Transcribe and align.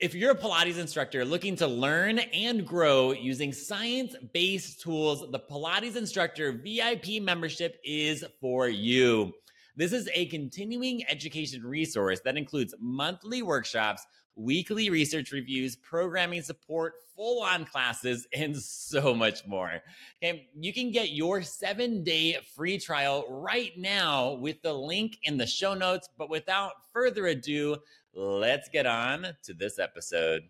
If 0.00 0.14
you're 0.14 0.30
a 0.30 0.34
Pilates 0.34 0.78
instructor 0.78 1.26
looking 1.26 1.56
to 1.56 1.66
learn 1.66 2.20
and 2.20 2.66
grow 2.66 3.12
using 3.12 3.52
science 3.52 4.16
based 4.32 4.80
tools, 4.80 5.30
the 5.30 5.38
Pilates 5.38 5.94
Instructor 5.94 6.52
VIP 6.52 7.20
membership 7.20 7.78
is 7.84 8.24
for 8.40 8.66
you. 8.66 9.34
This 9.76 9.92
is 9.92 10.08
a 10.14 10.24
continuing 10.28 11.04
education 11.10 11.62
resource 11.62 12.20
that 12.24 12.38
includes 12.38 12.74
monthly 12.80 13.42
workshops, 13.42 14.06
weekly 14.36 14.88
research 14.88 15.32
reviews, 15.32 15.76
programming 15.76 16.40
support, 16.40 16.94
full 17.14 17.42
on 17.42 17.66
classes, 17.66 18.26
and 18.32 18.56
so 18.56 19.12
much 19.14 19.46
more. 19.46 19.82
Okay, 20.24 20.48
you 20.58 20.72
can 20.72 20.90
get 20.90 21.10
your 21.10 21.42
seven 21.42 22.02
day 22.02 22.38
free 22.56 22.78
trial 22.78 23.26
right 23.28 23.72
now 23.76 24.32
with 24.40 24.62
the 24.62 24.72
link 24.72 25.18
in 25.24 25.36
the 25.36 25.46
show 25.46 25.74
notes. 25.74 26.08
But 26.16 26.30
without 26.30 26.72
further 26.90 27.26
ado, 27.26 27.76
let's 28.14 28.68
get 28.68 28.86
on 28.86 29.26
to 29.44 29.54
this 29.54 29.78
episode. 29.78 30.42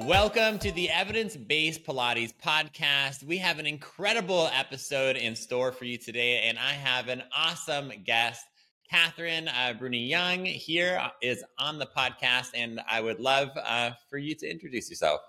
Welcome 0.00 0.58
to 0.60 0.72
the 0.72 0.88
Evidence 0.88 1.36
Based 1.36 1.84
Pilates 1.84 2.32
podcast. 2.42 3.22
We 3.24 3.36
have 3.38 3.58
an 3.58 3.66
incredible 3.66 4.48
episode 4.54 5.16
in 5.16 5.36
store 5.36 5.70
for 5.70 5.84
you 5.84 5.98
today, 5.98 6.44
and 6.46 6.58
I 6.58 6.72
have 6.72 7.08
an 7.08 7.22
awesome 7.36 7.92
guest. 8.04 8.44
Kathryn 8.90 9.50
uh, 9.54 9.74
Bruni 9.74 10.06
Young 10.06 10.46
here 10.46 10.98
is 11.20 11.44
on 11.58 11.78
the 11.78 11.86
podcast, 11.86 12.48
and 12.54 12.80
I 12.90 13.02
would 13.02 13.20
love 13.20 13.50
uh, 13.62 13.90
for 14.08 14.16
you 14.16 14.34
to 14.36 14.50
introduce 14.50 14.88
yourself. 14.88 15.20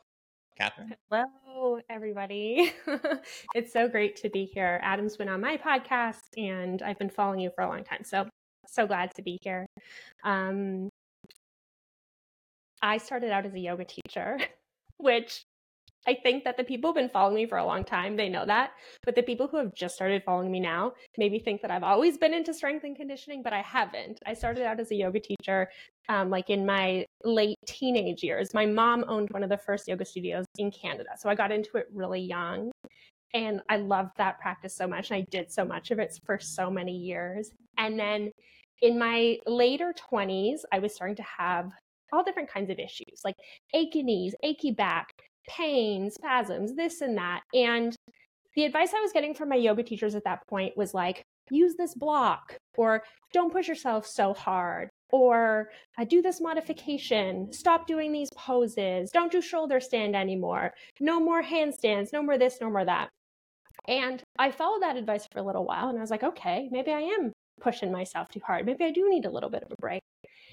Kathryn. 0.60 0.92
Hello, 1.10 1.80
everybody. 1.90 2.74
it's 3.56 3.72
so 3.72 3.88
great 3.88 4.18
to 4.18 4.30
be 4.30 4.46
here. 4.46 4.80
Adam's 4.84 5.16
been 5.16 5.30
on 5.30 5.40
my 5.40 5.56
podcast, 5.58 6.38
and 6.38 6.82
I've 6.82 7.00
been 7.00 7.10
following 7.10 7.40
you 7.40 7.50
for 7.56 7.64
a 7.64 7.68
long 7.70 7.84
time. 7.84 8.04
So, 8.04 8.28
so 8.68 8.86
glad 8.86 9.16
to 9.16 9.22
be 9.22 9.40
here. 9.42 9.66
Um, 10.24 10.90
I 12.82 12.98
started 12.98 13.32
out 13.32 13.46
as 13.46 13.54
a 13.54 13.60
yoga 13.60 13.86
teacher, 13.86 14.38
which 14.98 15.44
I 16.08 16.16
think 16.24 16.44
that 16.44 16.58
the 16.58 16.64
people 16.64 16.90
who've 16.90 16.96
been 16.96 17.10
following 17.10 17.36
me 17.36 17.46
for 17.46 17.58
a 17.58 17.66
long 17.66 17.84
time, 17.84 18.16
they 18.16 18.30
know 18.30 18.46
that. 18.46 18.72
But 19.04 19.16
the 19.16 19.24
people 19.24 19.48
who 19.48 19.58
have 19.58 19.74
just 19.76 19.96
started 19.96 20.24
following 20.24 20.52
me 20.52 20.60
now 20.60 20.94
maybe 21.18 21.40
think 21.40 21.62
that 21.62 21.72
I've 21.72 21.84
always 21.84 22.18
been 22.18 22.34
into 22.34 22.54
strength 22.54 22.84
and 22.84 22.96
conditioning, 22.96 23.44
but 23.44 23.54
I 23.54 23.62
haven't. 23.62 24.20
I 24.26 24.34
started 24.34 24.64
out 24.64 24.80
as 24.80 24.92
a 24.92 24.96
yoga 24.96 25.20
teacher 25.20 25.70
um, 26.08 26.30
like 26.30 26.50
in 26.50 26.66
my 26.66 27.06
late 27.24 27.58
teenage 27.68 28.24
years. 28.24 28.54
My 28.54 28.66
mom 28.66 29.06
owned 29.08 29.30
one 29.32 29.44
of 29.44 29.50
the 29.50 29.58
first 29.58 29.88
yoga 29.88 30.06
studios 30.06 30.46
in 30.58 30.72
Canada. 30.72 31.10
So 31.18 31.30
I 31.30 31.36
got 31.36 31.52
into 31.52 31.78
it 31.78 31.88
really 31.94 32.22
young. 32.22 32.72
And 33.34 33.62
I 33.70 33.78
loved 33.78 34.12
that 34.18 34.40
practice 34.40 34.76
so 34.76 34.88
much. 34.88 35.12
And 35.12 35.18
I 35.18 35.26
did 35.30 35.52
so 35.52 35.64
much 35.64 35.92
of 35.92 36.00
it 36.00 36.18
for 36.26 36.40
so 36.40 36.72
many 36.72 36.96
years. 36.96 37.52
And 37.78 38.00
then 38.00 38.32
in 38.82 38.98
my 38.98 39.38
later 39.46 39.94
20s, 40.12 40.62
I 40.72 40.80
was 40.80 40.96
starting 40.96 41.18
to 41.18 41.26
have 41.38 41.70
all 42.12 42.24
different 42.24 42.50
kinds 42.50 42.72
of 42.72 42.80
issues 42.80 43.22
like 43.24 43.36
achy 43.76 44.02
knees, 44.02 44.34
achy 44.44 44.72
back, 44.72 45.14
pain, 45.50 46.10
spasms, 46.12 46.76
this 46.76 47.02
and 47.02 47.18
that. 47.18 47.42
And 47.54 47.96
the 48.56 48.64
advice 48.64 48.94
I 48.96 49.02
was 49.02 49.12
getting 49.12 49.34
from 49.34 49.50
my 49.50 49.56
yoga 49.56 49.84
teachers 49.84 50.16
at 50.16 50.24
that 50.24 50.48
point 50.48 50.78
was 50.78 50.94
like, 50.94 51.22
use 51.52 51.76
this 51.76 51.96
block, 51.96 52.56
or 52.78 53.04
don't 53.34 53.52
push 53.52 53.68
yourself 53.68 54.06
so 54.06 54.34
hard, 54.34 54.88
or 55.12 55.70
do 56.08 56.22
this 56.22 56.40
modification, 56.40 57.52
stop 57.52 57.88
doing 57.88 58.12
these 58.12 58.30
poses, 58.36 59.10
don't 59.12 59.32
do 59.32 59.42
shoulder 59.42 59.80
stand 59.80 60.16
anymore, 60.16 60.72
no 61.00 61.20
more 61.20 61.42
handstands, 61.42 62.14
no 62.14 62.22
more 62.22 62.38
this, 62.38 62.60
no 62.62 62.70
more 62.70 62.86
that. 62.86 63.10
And 63.88 64.22
I 64.38 64.52
followed 64.52 64.84
that 64.84 64.98
advice 64.98 65.26
for 65.32 65.40
a 65.40 65.44
little 65.44 65.66
while 65.66 65.90
and 65.90 65.98
I 65.98 66.02
was 66.02 66.12
like, 66.12 66.24
okay, 66.24 66.70
maybe 66.72 66.92
I 66.92 67.00
am 67.00 67.34
pushing 67.60 67.92
myself 67.92 68.30
too 68.30 68.42
hard. 68.46 68.66
Maybe 68.66 68.86
I 68.86 68.92
do 68.92 69.10
need 69.10 69.26
a 69.26 69.32
little 69.32 69.50
bit 69.50 69.64
of 69.64 69.72
a 69.72 69.82
break. 69.82 70.02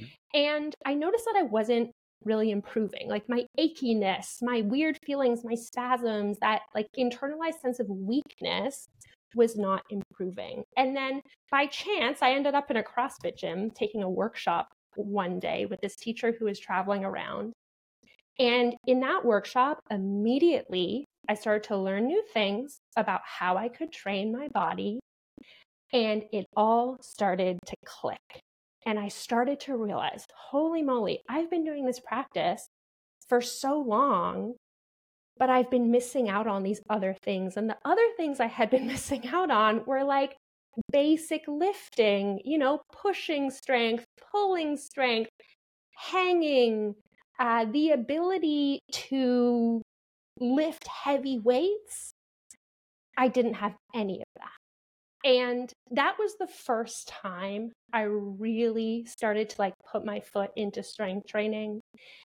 Mm-hmm. 0.00 0.38
And 0.38 0.74
I 0.86 0.94
noticed 0.94 1.26
that 1.26 1.36
I 1.36 1.42
wasn't 1.42 1.90
really 2.24 2.50
improving. 2.50 3.08
Like 3.08 3.28
my 3.28 3.44
achiness, 3.58 4.42
my 4.42 4.62
weird 4.62 4.98
feelings, 5.04 5.44
my 5.44 5.54
spasms, 5.54 6.38
that 6.40 6.62
like 6.74 6.86
internalized 6.98 7.60
sense 7.60 7.80
of 7.80 7.88
weakness 7.88 8.88
was 9.34 9.56
not 9.56 9.82
improving. 9.90 10.64
And 10.76 10.96
then 10.96 11.20
by 11.50 11.66
chance, 11.66 12.22
I 12.22 12.32
ended 12.32 12.54
up 12.54 12.70
in 12.70 12.76
a 12.76 12.82
CrossFit 12.82 13.36
gym 13.36 13.70
taking 13.70 14.02
a 14.02 14.10
workshop 14.10 14.68
one 14.96 15.38
day 15.38 15.66
with 15.66 15.80
this 15.80 15.96
teacher 15.96 16.34
who 16.36 16.46
was 16.46 16.58
traveling 16.58 17.04
around. 17.04 17.52
And 18.38 18.74
in 18.86 19.00
that 19.00 19.24
workshop, 19.24 19.80
immediately 19.90 21.04
I 21.28 21.34
started 21.34 21.64
to 21.68 21.76
learn 21.76 22.06
new 22.06 22.22
things 22.32 22.78
about 22.96 23.20
how 23.24 23.56
I 23.56 23.68
could 23.68 23.92
train 23.92 24.32
my 24.32 24.48
body. 24.48 25.00
And 25.92 26.24
it 26.32 26.46
all 26.56 26.98
started 27.00 27.58
to 27.66 27.76
click. 27.84 28.42
And 28.86 29.00
I 29.00 29.08
started 29.08 29.58
to 29.60 29.76
realize, 29.76 30.24
holy 30.50 30.82
moly, 30.82 31.20
I've 31.28 31.50
been 31.50 31.64
doing 31.64 31.84
this 31.84 31.98
practice 31.98 32.68
for 33.28 33.40
so 33.40 33.80
long, 33.80 34.54
but 35.36 35.50
I've 35.50 35.70
been 35.70 35.90
missing 35.90 36.28
out 36.28 36.46
on 36.46 36.62
these 36.62 36.80
other 36.88 37.14
things. 37.24 37.56
And 37.56 37.68
the 37.68 37.76
other 37.84 38.06
things 38.16 38.38
I 38.38 38.46
had 38.46 38.70
been 38.70 38.86
missing 38.94 39.26
out 39.26 39.50
on 39.50 39.84
were 39.86 40.04
like 40.04 40.36
basic 40.92 41.42
lifting, 41.48 42.40
you 42.44 42.58
know, 42.58 42.80
pushing 42.92 43.50
strength, 43.50 44.04
pulling 44.30 44.76
strength, 44.76 45.30
hanging, 45.96 46.94
uh, 47.40 47.64
the 47.64 47.90
ability 47.90 48.80
to 48.92 49.82
lift 50.38 50.86
heavy 50.86 51.38
weights. 51.38 52.12
I 53.18 53.28
didn't 53.28 53.54
have 53.54 53.74
any 53.94 54.20
of 54.20 54.28
that. 54.36 54.65
And 55.26 55.72
that 55.90 56.14
was 56.20 56.36
the 56.38 56.46
first 56.46 57.08
time 57.08 57.72
I 57.92 58.02
really 58.02 59.04
started 59.06 59.50
to 59.50 59.56
like 59.58 59.74
put 59.90 60.04
my 60.04 60.20
foot 60.20 60.50
into 60.54 60.84
strength 60.84 61.26
training. 61.26 61.80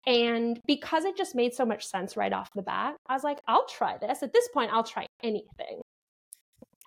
And 0.07 0.59
because 0.65 1.05
it 1.05 1.15
just 1.15 1.35
made 1.35 1.53
so 1.53 1.65
much 1.65 1.85
sense 1.85 2.17
right 2.17 2.33
off 2.33 2.49
the 2.55 2.63
bat, 2.63 2.95
I 3.07 3.13
was 3.13 3.23
like, 3.23 3.37
I'll 3.47 3.67
try 3.67 3.97
this. 3.99 4.23
At 4.23 4.33
this 4.33 4.47
point, 4.55 4.71
I'll 4.73 4.83
try 4.83 5.05
anything. 5.21 5.81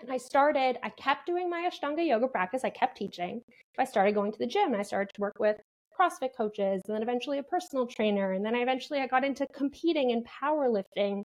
And 0.00 0.10
I 0.10 0.16
started, 0.16 0.76
I 0.82 0.88
kept 0.88 1.26
doing 1.26 1.48
my 1.48 1.70
Ashtanga 1.70 2.04
yoga 2.04 2.26
practice. 2.26 2.64
I 2.64 2.70
kept 2.70 2.96
teaching. 2.96 3.40
I 3.78 3.84
started 3.84 4.16
going 4.16 4.32
to 4.32 4.38
the 4.40 4.46
gym. 4.48 4.74
I 4.74 4.82
started 4.82 5.12
to 5.14 5.20
work 5.20 5.38
with 5.38 5.56
CrossFit 5.96 6.30
coaches 6.36 6.82
and 6.88 6.96
then 6.96 7.02
eventually 7.02 7.38
a 7.38 7.44
personal 7.44 7.86
trainer. 7.86 8.32
And 8.32 8.44
then 8.44 8.56
I 8.56 8.62
eventually 8.62 8.98
I 8.98 9.06
got 9.06 9.24
into 9.24 9.46
competing 9.54 10.10
in 10.10 10.24
powerlifting. 10.24 11.22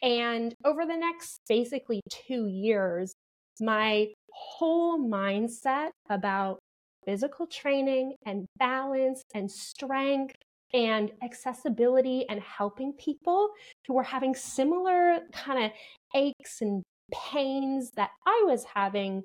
And 0.00 0.54
over 0.64 0.86
the 0.86 0.96
next 0.96 1.40
basically 1.48 2.02
two 2.08 2.46
years, 2.46 3.14
my 3.60 4.08
whole 4.32 4.98
mindset 4.98 5.90
about 6.08 6.58
physical 7.04 7.46
training 7.46 8.14
and 8.24 8.46
balance 8.58 9.22
and 9.34 9.50
strength 9.50 10.34
and 10.72 11.10
accessibility 11.22 12.26
and 12.28 12.40
helping 12.40 12.92
people 12.94 13.50
who 13.86 13.94
were 13.94 14.02
having 14.02 14.34
similar 14.34 15.18
kind 15.32 15.64
of 15.64 15.70
aches 16.14 16.62
and 16.62 16.82
pains 17.12 17.90
that 17.96 18.10
I 18.26 18.44
was 18.46 18.64
having 18.74 19.22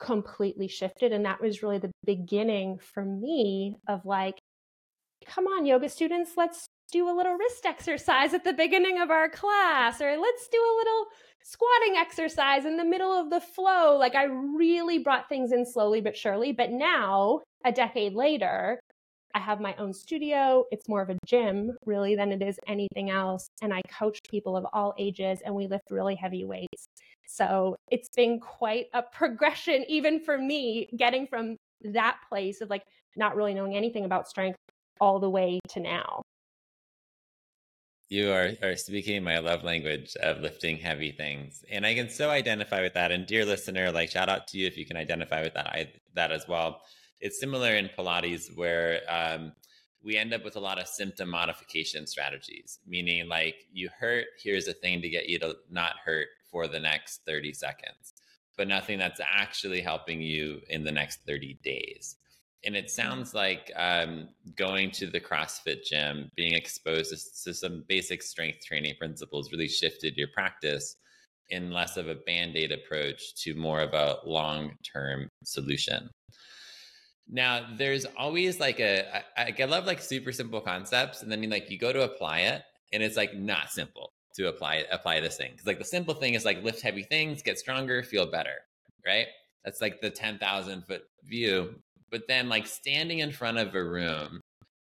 completely 0.00 0.66
shifted. 0.66 1.12
And 1.12 1.24
that 1.26 1.40
was 1.40 1.62
really 1.62 1.78
the 1.78 1.92
beginning 2.04 2.78
for 2.78 3.04
me 3.04 3.76
of 3.86 4.04
like, 4.04 4.38
come 5.26 5.46
on, 5.46 5.66
yoga 5.66 5.88
students, 5.88 6.32
let's 6.36 6.66
do 6.90 7.08
a 7.08 7.16
little 7.16 7.34
wrist 7.34 7.64
exercise 7.64 8.34
at 8.34 8.44
the 8.44 8.52
beginning 8.52 9.00
of 9.00 9.10
our 9.10 9.28
class, 9.28 10.00
or 10.00 10.16
let's 10.16 10.48
do 10.48 10.58
a 10.58 10.76
little 10.78 11.06
squatting 11.42 11.96
exercise 11.96 12.64
in 12.64 12.76
the 12.76 12.84
middle 12.84 13.12
of 13.12 13.30
the 13.30 13.40
flow. 13.40 13.96
Like 13.96 14.14
I 14.14 14.24
really 14.24 14.98
brought 14.98 15.28
things 15.28 15.52
in 15.52 15.64
slowly 15.64 16.00
but 16.00 16.16
surely. 16.16 16.52
But 16.52 16.70
now, 16.70 17.40
a 17.64 17.72
decade 17.72 18.14
later, 18.14 18.80
I 19.34 19.38
have 19.38 19.60
my 19.60 19.74
own 19.76 19.92
studio. 19.92 20.64
It's 20.70 20.88
more 20.88 21.02
of 21.02 21.10
a 21.10 21.18
gym, 21.24 21.72
really, 21.86 22.16
than 22.16 22.32
it 22.32 22.42
is 22.42 22.58
anything 22.66 23.10
else. 23.10 23.46
And 23.62 23.72
I 23.72 23.80
coach 23.82 24.18
people 24.28 24.56
of 24.56 24.66
all 24.72 24.94
ages 24.98 25.40
and 25.44 25.54
we 25.54 25.66
lift 25.66 25.90
really 25.90 26.16
heavy 26.16 26.44
weights. 26.44 26.86
So 27.26 27.76
it's 27.90 28.08
been 28.16 28.40
quite 28.40 28.86
a 28.92 29.02
progression, 29.02 29.84
even 29.88 30.20
for 30.20 30.36
me, 30.36 30.88
getting 30.96 31.26
from 31.28 31.56
that 31.82 32.18
place 32.28 32.60
of 32.60 32.70
like 32.70 32.82
not 33.16 33.36
really 33.36 33.54
knowing 33.54 33.76
anything 33.76 34.04
about 34.04 34.28
strength 34.28 34.58
all 35.00 35.20
the 35.20 35.30
way 35.30 35.60
to 35.68 35.80
now. 35.80 36.22
You 38.10 38.32
are, 38.32 38.50
are 38.60 38.74
speaking 38.74 39.22
my 39.22 39.38
love 39.38 39.62
language 39.62 40.16
of 40.16 40.40
lifting 40.40 40.78
heavy 40.78 41.12
things. 41.12 41.64
And 41.70 41.86
I 41.86 41.94
can 41.94 42.10
so 42.10 42.28
identify 42.28 42.82
with 42.82 42.94
that. 42.94 43.12
And 43.12 43.24
dear 43.24 43.44
listener, 43.44 43.92
like 43.92 44.10
shout 44.10 44.28
out 44.28 44.48
to 44.48 44.58
you 44.58 44.66
if 44.66 44.76
you 44.76 44.84
can 44.84 44.96
identify 44.96 45.42
with 45.42 45.54
that 45.54 45.68
I, 45.68 45.92
that 46.14 46.32
as 46.32 46.48
well. 46.48 46.80
It's 47.20 47.38
similar 47.38 47.76
in 47.76 47.88
Pilates 47.96 48.46
where 48.56 49.02
um, 49.08 49.52
we 50.04 50.16
end 50.16 50.34
up 50.34 50.44
with 50.44 50.56
a 50.56 50.60
lot 50.60 50.80
of 50.80 50.88
symptom 50.88 51.30
modification 51.30 52.04
strategies, 52.08 52.80
meaning 52.84 53.28
like 53.28 53.54
you 53.72 53.88
hurt, 53.96 54.26
here's 54.42 54.66
a 54.66 54.72
thing 54.72 55.00
to 55.02 55.08
get 55.08 55.28
you 55.28 55.38
to 55.38 55.54
not 55.70 55.92
hurt 56.04 56.26
for 56.50 56.66
the 56.66 56.80
next 56.80 57.20
30 57.26 57.52
seconds, 57.52 58.12
but 58.56 58.66
nothing 58.66 58.98
that's 58.98 59.20
actually 59.20 59.82
helping 59.82 60.20
you 60.20 60.60
in 60.68 60.82
the 60.82 60.90
next 60.90 61.20
30 61.28 61.60
days 61.62 62.16
and 62.64 62.76
it 62.76 62.90
sounds 62.90 63.34
like 63.34 63.72
um, 63.76 64.28
going 64.56 64.90
to 64.92 65.06
the 65.06 65.20
CrossFit 65.20 65.84
gym, 65.84 66.30
being 66.36 66.54
exposed 66.54 67.10
to, 67.44 67.54
some 67.54 67.84
basic 67.88 68.22
strength 68.22 68.64
training 68.64 68.94
principles 68.98 69.50
really 69.50 69.68
shifted 69.68 70.16
your 70.16 70.28
practice. 70.28 70.96
in 71.48 71.72
less 71.72 71.96
of 71.96 72.08
a 72.08 72.14
band-aid 72.14 72.70
approach 72.70 73.34
to 73.34 73.54
more 73.54 73.80
of 73.80 73.92
a 73.92 74.18
long-term 74.24 75.28
solution. 75.42 76.08
Now 77.28 77.66
there's 77.76 78.04
always 78.16 78.60
like 78.60 78.80
a 78.80 79.22
I, 79.36 79.54
I 79.58 79.64
love 79.64 79.86
like 79.86 80.00
super 80.00 80.32
simple 80.32 80.60
concepts 80.60 81.22
and 81.22 81.30
then 81.30 81.48
like 81.50 81.70
you 81.70 81.78
go 81.78 81.92
to 81.92 82.02
apply 82.02 82.40
it 82.40 82.62
and 82.92 83.02
it's 83.02 83.16
like 83.16 83.34
not 83.36 83.70
simple 83.70 84.12
to 84.34 84.48
apply 84.48 84.84
apply 84.92 85.20
this 85.20 85.36
thing. 85.36 85.50
Because 85.52 85.66
like 85.66 85.78
the 85.78 85.84
simple 85.84 86.14
thing 86.14 86.34
is 86.34 86.44
like 86.44 86.62
lift 86.62 86.82
heavy 86.82 87.02
things 87.02 87.42
get 87.42 87.58
stronger 87.58 88.02
feel 88.02 88.30
better 88.30 88.58
right? 89.06 89.26
That's 89.64 89.80
like 89.80 90.00
the 90.00 90.10
10,000 90.10 90.86
foot 90.86 91.02
view 91.24 91.74
but 92.10 92.22
then 92.28 92.48
like 92.48 92.66
standing 92.66 93.20
in 93.20 93.30
front 93.30 93.58
of 93.58 93.74
a 93.74 93.84
room 93.84 94.40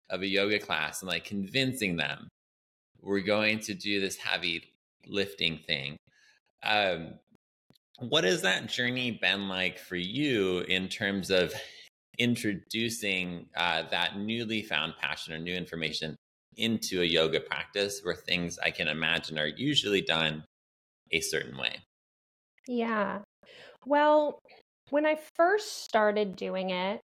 of 0.09 0.21
a 0.21 0.27
yoga 0.27 0.59
class 0.59 1.01
and 1.01 1.09
like 1.09 1.25
convincing 1.25 1.97
them 1.97 2.27
we're 3.01 3.19
going 3.19 3.59
to 3.59 3.73
do 3.73 3.99
this 3.99 4.17
heavy 4.17 4.63
lifting 5.05 5.59
thing 5.67 5.97
um 6.63 7.13
what 7.99 8.23
has 8.23 8.41
that 8.43 8.67
journey 8.67 9.11
been 9.11 9.49
like 9.49 9.79
for 9.79 9.95
you 9.95 10.59
in 10.61 10.87
terms 10.87 11.31
of 11.31 11.53
introducing 12.17 13.47
uh, 13.55 13.83
that 13.91 14.17
newly 14.17 14.61
found 14.61 14.93
passion 14.99 15.33
or 15.33 15.37
new 15.37 15.55
information 15.55 16.15
into 16.57 17.01
a 17.01 17.05
yoga 17.05 17.39
practice 17.39 18.01
where 18.03 18.15
things 18.15 18.57
I 18.59 18.71
can 18.71 18.87
imagine 18.87 19.37
are 19.37 19.47
usually 19.47 20.01
done 20.01 20.43
a 21.11 21.21
certain 21.21 21.57
way? 21.57 21.77
Yeah. 22.67 23.19
Well, 23.85 24.39
when 24.89 25.05
I 25.05 25.17
first 25.35 25.83
started 25.83 26.35
doing 26.35 26.71
it, 26.71 26.99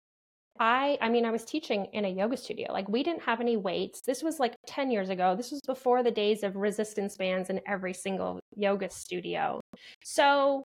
I 0.59 0.97
I 1.01 1.09
mean 1.09 1.25
I 1.25 1.31
was 1.31 1.45
teaching 1.45 1.85
in 1.93 2.05
a 2.05 2.09
yoga 2.09 2.37
studio. 2.37 2.71
Like 2.71 2.87
we 2.89 3.03
didn't 3.03 3.23
have 3.23 3.41
any 3.41 3.57
weights. 3.57 4.01
This 4.01 4.23
was 4.23 4.39
like 4.39 4.55
10 4.67 4.91
years 4.91 5.09
ago. 5.09 5.35
This 5.35 5.51
was 5.51 5.61
before 5.65 6.03
the 6.03 6.11
days 6.11 6.43
of 6.43 6.55
resistance 6.55 7.17
bands 7.17 7.49
in 7.49 7.61
every 7.67 7.93
single 7.93 8.39
yoga 8.55 8.89
studio. 8.89 9.61
So 10.03 10.63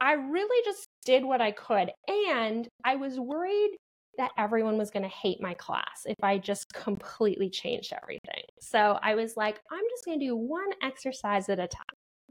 I 0.00 0.12
really 0.14 0.64
just 0.64 0.86
did 1.04 1.24
what 1.24 1.40
I 1.40 1.52
could 1.52 1.90
and 2.08 2.68
I 2.84 2.96
was 2.96 3.18
worried 3.18 3.76
that 4.18 4.30
everyone 4.36 4.76
was 4.76 4.90
going 4.90 5.04
to 5.04 5.08
hate 5.08 5.40
my 5.40 5.54
class 5.54 6.04
if 6.04 6.16
I 6.22 6.38
just 6.38 6.72
completely 6.74 7.48
changed 7.48 7.92
everything. 8.02 8.42
So 8.60 8.98
I 9.02 9.14
was 9.14 9.36
like, 9.36 9.60
I'm 9.70 9.84
just 9.90 10.04
going 10.04 10.20
to 10.20 10.26
do 10.26 10.36
one 10.36 10.70
exercise 10.82 11.48
at 11.48 11.58
a 11.58 11.66
time. 11.66 11.82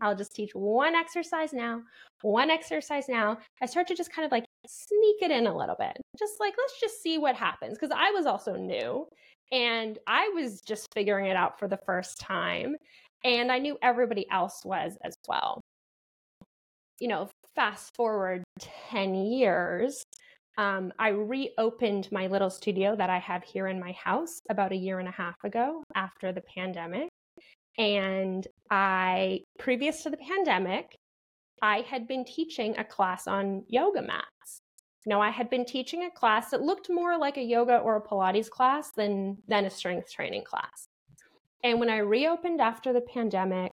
I'll 0.01 0.15
just 0.15 0.36
teach 0.36 0.51
one 0.53 0.95
exercise 0.95 1.53
now, 1.53 1.81
one 2.21 2.50
exercise 2.50 3.07
now. 3.07 3.38
I 3.62 3.65
start 3.68 3.88
to 3.88 3.95
just 3.95 4.12
kind 4.12 4.25
of 4.25 4.31
like 4.31 4.45
sneak 4.67 5.21
it 5.21 5.31
in 5.31 5.47
a 5.47 5.55
little 5.55 5.75
bit. 5.77 5.97
Just 6.17 6.39
like, 6.39 6.53
let's 6.57 6.79
just 6.79 7.01
see 7.01 7.17
what 7.17 7.35
happens. 7.35 7.77
Because 7.77 7.95
I 7.95 8.11
was 8.11 8.25
also 8.25 8.55
new 8.55 9.07
and 9.51 9.97
I 10.07 10.29
was 10.29 10.61
just 10.61 10.87
figuring 10.93 11.25
it 11.25 11.35
out 11.35 11.59
for 11.59 11.67
the 11.67 11.79
first 11.85 12.19
time. 12.19 12.75
And 13.23 13.51
I 13.51 13.59
knew 13.59 13.77
everybody 13.81 14.25
else 14.31 14.61
was 14.63 14.97
as 15.03 15.13
well. 15.27 15.61
You 16.99 17.07
know, 17.07 17.29
fast 17.55 17.95
forward 17.95 18.43
10 18.89 19.15
years, 19.15 20.03
um, 20.57 20.91
I 20.99 21.09
reopened 21.09 22.09
my 22.11 22.27
little 22.27 22.49
studio 22.49 22.95
that 22.95 23.09
I 23.09 23.19
have 23.19 23.43
here 23.43 23.67
in 23.67 23.79
my 23.79 23.93
house 23.93 24.41
about 24.49 24.71
a 24.71 24.75
year 24.75 24.99
and 24.99 25.07
a 25.07 25.11
half 25.11 25.35
ago 25.43 25.83
after 25.95 26.31
the 26.31 26.41
pandemic. 26.41 27.09
And 27.77 28.45
I, 28.69 29.41
previous 29.57 30.03
to 30.03 30.09
the 30.09 30.17
pandemic, 30.17 30.95
I 31.61 31.81
had 31.81 32.07
been 32.07 32.25
teaching 32.25 32.75
a 32.77 32.83
class 32.83 33.27
on 33.27 33.63
yoga 33.67 34.01
mats. 34.01 34.61
Now, 35.05 35.21
I 35.21 35.29
had 35.29 35.49
been 35.49 35.65
teaching 35.65 36.03
a 36.03 36.11
class 36.11 36.51
that 36.51 36.61
looked 36.61 36.89
more 36.89 37.17
like 37.17 37.37
a 37.37 37.43
yoga 37.43 37.77
or 37.77 37.95
a 37.95 38.01
Pilates 38.01 38.49
class 38.49 38.91
than, 38.91 39.37
than 39.47 39.65
a 39.65 39.69
strength 39.69 40.11
training 40.11 40.43
class. 40.43 40.87
And 41.63 41.79
when 41.79 41.89
I 41.89 41.97
reopened 41.97 42.61
after 42.61 42.93
the 42.93 43.01
pandemic, 43.01 43.71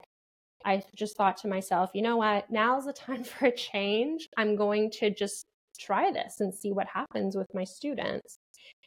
I 0.66 0.82
just 0.96 1.16
thought 1.16 1.38
to 1.38 1.48
myself, 1.48 1.92
you 1.94 2.02
know 2.02 2.18
what? 2.18 2.50
Now's 2.52 2.86
the 2.86 2.94
time 2.94 3.24
for 3.24 3.48
a 3.48 3.56
change. 3.56 4.28
I'm 4.38 4.56
going 4.56 4.92
to 4.92 5.12
just 5.12 5.46
try 5.80 6.12
this 6.12 6.40
and 6.40 6.54
see 6.54 6.72
what 6.72 6.88
happens 6.88 7.36
with 7.36 7.54
my 7.54 7.64
students. 7.64 8.38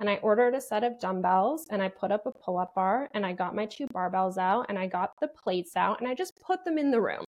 And 0.01 0.11
I 0.11 0.17
ordered 0.17 0.55
a 0.55 0.61
set 0.61 0.83
of 0.85 0.99
dumbbells 0.99 1.67
and 1.71 1.83
I 1.83 1.89
put 1.89 2.11
up 2.11 2.27
a 2.27 2.33
pull 2.33 2.59
up 2.59 2.75
bar 2.75 3.09
and 3.15 3.25
I 3.25 3.33
got 3.33 3.55
my 3.55 3.67
two 3.67 3.87
barbells 3.89 4.39
out 4.39 4.67
and 4.69 4.79
I 4.79 4.87
got 4.87 5.13
the 5.21 5.29
plates 5.29 5.77
out 5.77 6.01
and 6.01 6.09
I 6.09 6.15
just 6.15 6.41
put 6.41 6.65
them 6.65 6.79
in 6.79 6.91
the 6.91 7.01
room. 7.01 7.25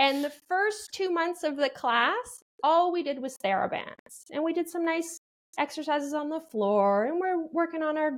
And 0.00 0.24
the 0.24 0.32
first 0.48 0.92
two 0.94 1.10
months 1.10 1.44
of 1.44 1.58
the 1.58 1.68
class, 1.68 2.40
all 2.64 2.90
we 2.90 3.02
did 3.02 3.20
was 3.20 3.36
therabands 3.36 4.30
and 4.32 4.42
we 4.42 4.54
did 4.54 4.66
some 4.66 4.82
nice 4.82 5.20
exercises 5.58 6.14
on 6.14 6.30
the 6.30 6.40
floor 6.40 7.04
and 7.04 7.20
we're 7.20 7.46
working 7.52 7.82
on 7.82 7.98
our 7.98 8.16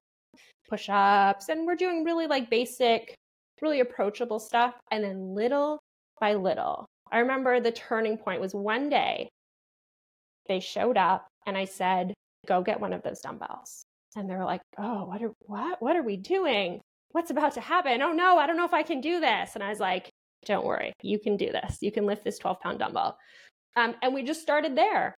push 0.68 0.88
ups 0.88 1.48
and 1.48 1.66
we're 1.66 1.74
doing 1.74 2.04
really 2.04 2.28
like 2.28 2.48
basic, 2.48 3.16
really 3.60 3.80
approachable 3.80 4.38
stuff. 4.38 4.74
And 4.92 5.02
then 5.02 5.34
little 5.34 5.80
by 6.20 6.34
little, 6.34 6.86
I 7.10 7.18
remember 7.18 7.58
the 7.58 7.72
turning 7.72 8.16
point 8.16 8.40
was 8.40 8.54
one 8.54 8.88
day 8.88 9.28
they 10.46 10.60
showed 10.60 10.96
up 10.96 11.26
and 11.46 11.58
I 11.58 11.64
said, 11.64 12.14
go 12.46 12.62
get 12.62 12.80
one 12.80 12.92
of 12.92 13.02
those 13.02 13.20
dumbbells. 13.20 13.82
And 14.14 14.30
they 14.30 14.36
were 14.36 14.44
like, 14.44 14.60
oh, 14.78 15.06
what 15.06 15.20
are, 15.20 15.32
what, 15.46 15.82
what 15.82 15.96
are 15.96 16.02
we 16.04 16.16
doing? 16.16 16.80
What's 17.10 17.32
about 17.32 17.54
to 17.54 17.60
happen? 17.60 18.02
Oh 18.02 18.12
no, 18.12 18.38
I 18.38 18.46
don't 18.46 18.56
know 18.56 18.64
if 18.64 18.72
I 18.72 18.84
can 18.84 19.00
do 19.00 19.18
this. 19.18 19.50
And 19.56 19.64
I 19.64 19.68
was 19.68 19.80
like, 19.80 20.10
don't 20.44 20.66
worry, 20.66 20.92
you 21.02 21.18
can 21.18 21.36
do 21.36 21.50
this. 21.52 21.78
You 21.80 21.92
can 21.92 22.06
lift 22.06 22.24
this 22.24 22.38
12 22.38 22.60
pound 22.60 22.78
dumbbell. 22.78 23.16
Um, 23.76 23.94
and 24.02 24.12
we 24.14 24.22
just 24.22 24.42
started 24.42 24.76
there. 24.76 25.14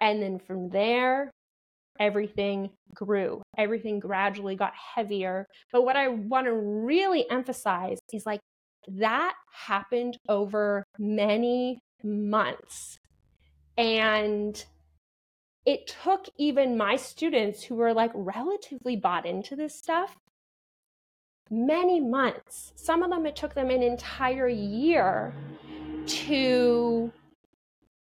And 0.00 0.22
then 0.22 0.38
from 0.38 0.68
there, 0.68 1.30
everything 1.98 2.70
grew. 2.94 3.42
Everything 3.56 4.00
gradually 4.00 4.56
got 4.56 4.72
heavier. 4.74 5.46
But 5.72 5.82
what 5.84 5.96
I 5.96 6.08
want 6.08 6.46
to 6.46 6.52
really 6.52 7.28
emphasize 7.30 7.98
is 8.12 8.26
like 8.26 8.40
that 8.88 9.34
happened 9.52 10.16
over 10.28 10.84
many 10.98 11.78
months. 12.02 12.98
And 13.76 14.62
it 15.64 15.94
took 16.02 16.28
even 16.36 16.76
my 16.76 16.96
students 16.96 17.62
who 17.62 17.76
were 17.76 17.94
like 17.94 18.12
relatively 18.14 18.96
bought 18.96 19.24
into 19.24 19.56
this 19.56 19.74
stuff 19.74 20.14
many 21.50 22.00
months. 22.00 22.72
Some 22.76 23.02
of 23.02 23.10
them, 23.10 23.26
it 23.26 23.36
took 23.36 23.54
them 23.54 23.70
an 23.70 23.82
entire 23.82 24.48
year 24.48 25.34
to 26.06 27.12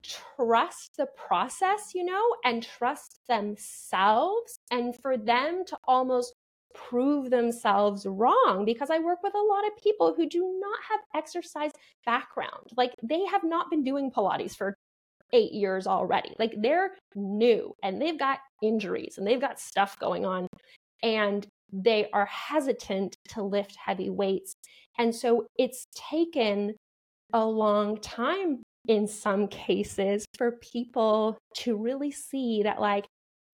trust 0.04 0.98
the 0.98 1.08
process, 1.16 1.92
you 1.94 2.04
know, 2.04 2.24
and 2.44 2.64
trust 2.64 3.20
themselves, 3.28 4.58
and 4.72 4.96
for 5.02 5.18
them 5.18 5.64
to 5.68 5.78
almost 5.86 6.34
prove 6.74 7.30
themselves 7.30 8.06
wrong 8.06 8.64
because 8.66 8.90
I 8.90 9.00
work 9.00 9.22
with 9.24 9.34
a 9.36 9.38
lot 9.38 9.68
of 9.68 9.84
people 9.84 10.14
who 10.16 10.28
do 10.28 10.60
not 10.60 10.80
have 10.90 11.00
exercise 11.16 11.72
background. 12.06 12.72
Like 12.78 12.94
they 13.04 13.26
have 13.26 13.44
not 13.44 13.70
been 13.70 13.84
doing 13.84 14.10
Pilates 14.10 14.56
for 14.56 14.78
eight 15.34 15.52
years 15.52 15.88
already. 15.88 16.34
Like 16.40 16.54
they're 16.58 16.92
new 17.16 17.74
and 17.84 18.02
they've 18.02 18.20
got 18.20 18.40
injuries 18.62 19.16
and 19.18 19.26
they've 19.26 19.42
got 19.42 19.60
stuff 19.60 20.00
going 20.00 20.26
on 20.26 20.48
and 21.04 21.48
they 21.72 22.10
are 22.14 22.26
hesitant 22.26 23.16
to 23.30 23.44
lift 23.44 23.76
heavy 23.76 24.10
weights. 24.10 24.54
And 24.98 25.14
so 25.16 25.46
it's 25.58 25.86
taken 25.94 26.76
a 27.34 27.46
long 27.46 27.98
time 27.98 28.62
in 28.88 29.08
some 29.08 29.48
cases 29.48 30.26
for 30.38 30.54
people 30.54 31.38
to 31.56 31.78
really 31.78 32.12
see 32.12 32.64
that, 32.64 32.82
like, 32.82 33.06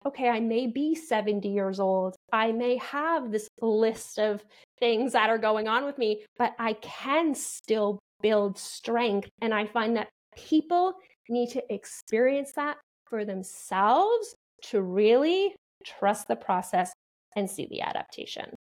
okay, 0.06 0.28
I 0.28 0.40
may 0.40 0.66
be 0.66 0.94
70 0.94 1.48
years 1.48 1.80
old. 1.80 2.14
I 2.32 2.52
may 2.52 2.76
have 2.78 3.30
this 3.30 3.48
list 3.60 4.18
of 4.18 4.42
things 4.78 5.12
that 5.12 5.28
are 5.28 5.38
going 5.38 5.68
on 5.68 5.84
with 5.84 5.98
me, 5.98 6.24
but 6.38 6.54
I 6.58 6.74
can 6.74 7.34
still 7.34 7.98
build 8.22 8.58
strength. 8.58 9.28
And 9.42 9.52
I 9.52 9.66
find 9.66 9.96
that 9.96 10.08
people 10.36 10.94
need 11.28 11.50
to 11.50 11.62
experience 11.72 12.52
that 12.52 12.78
for 13.08 13.24
themselves 13.24 14.34
to 14.62 14.82
really 14.82 15.54
trust 15.84 16.28
the 16.28 16.36
process 16.36 16.92
and 17.38 17.48
see 17.48 17.66
the 17.70 17.80
adaptation. 17.80 18.54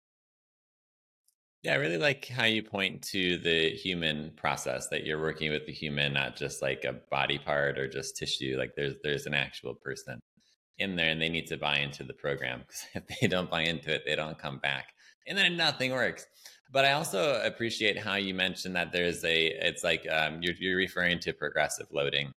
Yeah, 1.63 1.73
I 1.73 1.77
really 1.77 1.97
like 1.97 2.27
how 2.27 2.45
you 2.45 2.63
point 2.63 3.01
to 3.09 3.37
the 3.39 3.71
human 3.71 4.31
process 4.37 4.87
that 4.89 5.05
you're 5.05 5.19
working 5.19 5.51
with 5.51 5.65
the 5.65 5.73
human, 5.73 6.13
not 6.13 6.37
just 6.37 6.61
like 6.61 6.85
a 6.85 6.93
body 7.11 7.39
part 7.39 7.79
or 7.79 7.87
just 7.87 8.15
tissue. 8.15 8.55
Like 8.57 8.73
there's 8.75 8.95
there's 9.03 9.25
an 9.25 9.33
actual 9.33 9.73
person 9.73 10.19
in 10.77 10.95
there, 10.95 11.09
and 11.09 11.19
they 11.19 11.29
need 11.29 11.47
to 11.47 11.57
buy 11.57 11.79
into 11.79 12.03
the 12.03 12.13
program 12.13 12.59
because 12.59 12.85
if 12.93 13.19
they 13.19 13.27
don't 13.27 13.49
buy 13.49 13.63
into 13.63 13.93
it, 13.93 14.03
they 14.05 14.15
don't 14.15 14.37
come 14.37 14.59
back, 14.59 14.93
and 15.27 15.37
then 15.37 15.57
nothing 15.57 15.91
works. 15.91 16.25
But 16.71 16.85
I 16.85 16.93
also 16.93 17.41
appreciate 17.43 17.97
how 17.97 18.15
you 18.15 18.33
mentioned 18.33 18.75
that 18.75 18.91
there's 18.91 19.23
a 19.25 19.47
it's 19.47 19.83
like 19.83 20.07
um, 20.09 20.41
you're 20.41 20.55
you're 20.59 20.77
referring 20.77 21.19
to 21.21 21.33
progressive 21.33 21.87
loading, 21.91 22.31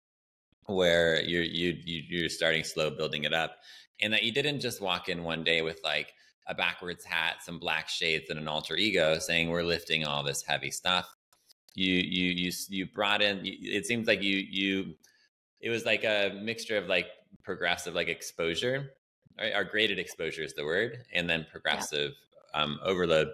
where 0.67 1.22
you're 1.24 1.44
you, 1.44 1.75
you 1.84 2.03
you're 2.08 2.29
starting 2.29 2.63
slow 2.63 2.91
building 2.91 3.24
it 3.24 3.34
up 3.34 3.58
and 4.01 4.13
that 4.13 4.24
you 4.24 4.32
didn't 4.32 4.60
just 4.60 4.82
walk 4.82 5.10
in 5.10 5.24
one 5.24 5.44
day 5.44 5.62
with 5.62 5.79
like 5.84 6.13
a 6.47 6.55
backwards 6.55 7.03
hat 7.03 7.37
some 7.41 7.59
black 7.59 7.89
shades 7.89 8.29
and 8.29 8.39
an 8.39 8.47
alter 8.47 8.75
ego 8.75 9.19
saying 9.19 9.49
we're 9.49 9.63
lifting 9.63 10.05
all 10.05 10.23
this 10.23 10.41
heavy 10.43 10.71
stuff 10.71 11.15
you 11.75 11.93
you 11.93 12.31
you 12.31 12.51
you 12.69 12.85
brought 12.85 13.21
in 13.21 13.41
it 13.43 13.85
seems 13.85 14.07
like 14.07 14.21
you 14.21 14.37
you 14.37 14.95
it 15.59 15.69
was 15.69 15.85
like 15.85 16.03
a 16.03 16.31
mixture 16.41 16.77
of 16.77 16.87
like 16.87 17.07
progressive 17.43 17.93
like 17.93 18.07
exposure 18.07 18.91
right? 19.37 19.53
our 19.53 19.63
graded 19.63 19.99
exposure 19.99 20.43
is 20.43 20.53
the 20.53 20.65
word 20.65 20.99
and 21.13 21.29
then 21.29 21.45
progressive 21.51 22.13
yeah. 22.53 22.61
um, 22.61 22.79
overload 22.83 23.27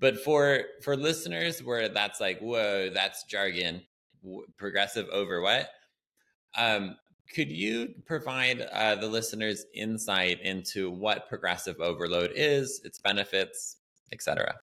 but 0.00 0.18
for 0.18 0.62
for 0.82 0.96
listeners 0.96 1.62
where 1.62 1.88
that's 1.88 2.20
like 2.20 2.38
whoa 2.40 2.90
that's 2.90 3.24
jargon 3.24 3.82
progressive 4.56 5.08
over 5.10 5.40
what? 5.40 5.68
Um, 6.56 6.96
could 7.34 7.50
you 7.50 7.94
provide 8.04 8.62
uh, 8.72 8.96
the 8.96 9.06
listeners 9.06 9.66
insight 9.74 10.40
into 10.42 10.90
what 10.90 11.28
progressive 11.28 11.80
overload 11.80 12.32
is, 12.34 12.80
its 12.84 12.98
benefits, 13.00 13.76
etc.? 14.12 14.54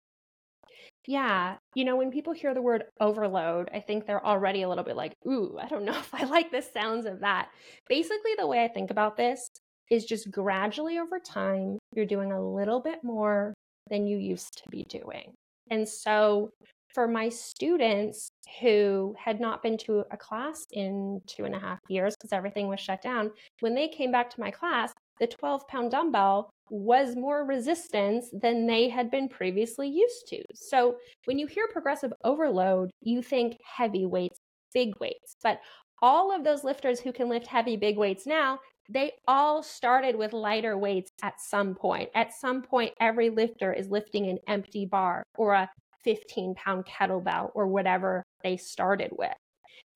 Yeah. 1.07 1.57
You 1.75 1.85
know, 1.85 1.97
when 1.97 2.13
people 2.13 2.33
hear 2.33 2.55
the 2.55 2.63
word 2.63 2.85
overload, 3.01 3.71
I 3.75 3.81
think 3.81 4.07
they're 4.07 4.25
already 4.25 4.63
a 4.63 4.69
little 4.69 4.85
bit 4.85 4.97
like, 4.97 5.15
ooh, 5.27 5.59
I 5.61 5.67
don't 5.69 5.85
know 5.85 5.93
if 5.99 6.15
I 6.15 6.25
like 6.25 6.51
the 6.51 6.63
sounds 6.63 7.07
of 7.07 7.21
that. 7.21 7.49
Basically, 7.89 8.33
the 8.39 8.47
way 8.47 8.65
I 8.65 8.69
think 8.69 8.91
about 8.91 9.17
this 9.17 9.49
is 9.91 10.05
just 10.05 10.31
gradually 10.31 10.99
over 10.99 11.19
time, 11.19 11.79
you're 11.95 12.07
doing 12.07 12.33
a 12.33 12.43
little 12.43 12.81
bit 12.81 13.03
more 13.03 13.53
than 13.91 14.07
you 14.07 14.17
used 14.17 14.63
to 14.63 14.71
be 14.71 14.85
doing. 14.85 15.35
And 15.71 15.89
so 15.89 16.51
for 16.95 17.09
my 17.09 17.29
students 17.29 18.31
who 18.61 19.15
had 19.19 19.41
not 19.41 19.63
been 19.63 19.79
to 19.79 20.05
a 20.11 20.17
class 20.17 20.67
in 20.73 21.21
two 21.27 21.45
and 21.45 21.55
a 21.55 21.59
half 21.59 21.79
years 21.89 22.15
because 22.17 22.33
everything 22.33 22.69
was 22.69 22.81
shut 22.81 23.03
down, 23.03 23.31
when 23.61 23.75
they 23.75 23.89
came 23.89 24.13
back 24.13 24.31
to 24.31 24.41
my 24.41 24.51
class, 24.51 24.93
the 25.21 25.27
12 25.27 25.67
pound 25.69 25.91
dumbbell 25.91 26.51
was 26.71 27.17
more 27.17 27.45
resistance 27.45 28.31
than 28.33 28.67
they 28.67 28.89
had 28.89 29.11
been 29.11 29.29
previously 29.29 29.89
used 29.89 30.27
to. 30.29 30.43
So 30.55 30.97
when 31.27 31.39
you 31.39 31.47
hear 31.47 31.69
progressive 31.69 32.13
overload, 32.25 32.91
you 33.03 33.23
think 33.23 33.59
heavy 33.65 34.07
weights, 34.07 34.39
big 34.73 34.95
weights. 35.01 35.37
But 35.43 35.61
all 36.01 36.35
of 36.35 36.45
those 36.45 36.65
lifters 36.65 36.99
who 36.99 37.13
can 37.13 37.29
lift 37.29 37.47
heavy, 37.47 37.77
big 37.77 37.97
weights 37.97 38.27
now, 38.27 38.59
they 38.89 39.13
all 39.29 39.63
started 39.63 40.17
with 40.17 40.33
lighter 40.33 40.77
weights 40.77 41.11
at 41.23 41.41
some 41.41 41.75
point. 41.75 42.11
At 42.15 42.33
some 42.33 42.63
point, 42.63 42.93
every 43.01 43.31
lifter 43.31 43.73
is 43.73 43.89
lifting 43.89 44.27
an 44.29 44.39
empty 44.49 44.87
bar 44.87 45.23
or 45.37 45.55
a 45.55 45.71
15 46.05 46.55
pound 46.55 46.85
kettlebell 46.87 47.51
or 47.55 47.67
whatever 47.67 48.25
they 48.43 48.57
started 48.57 49.11
with. 49.13 49.35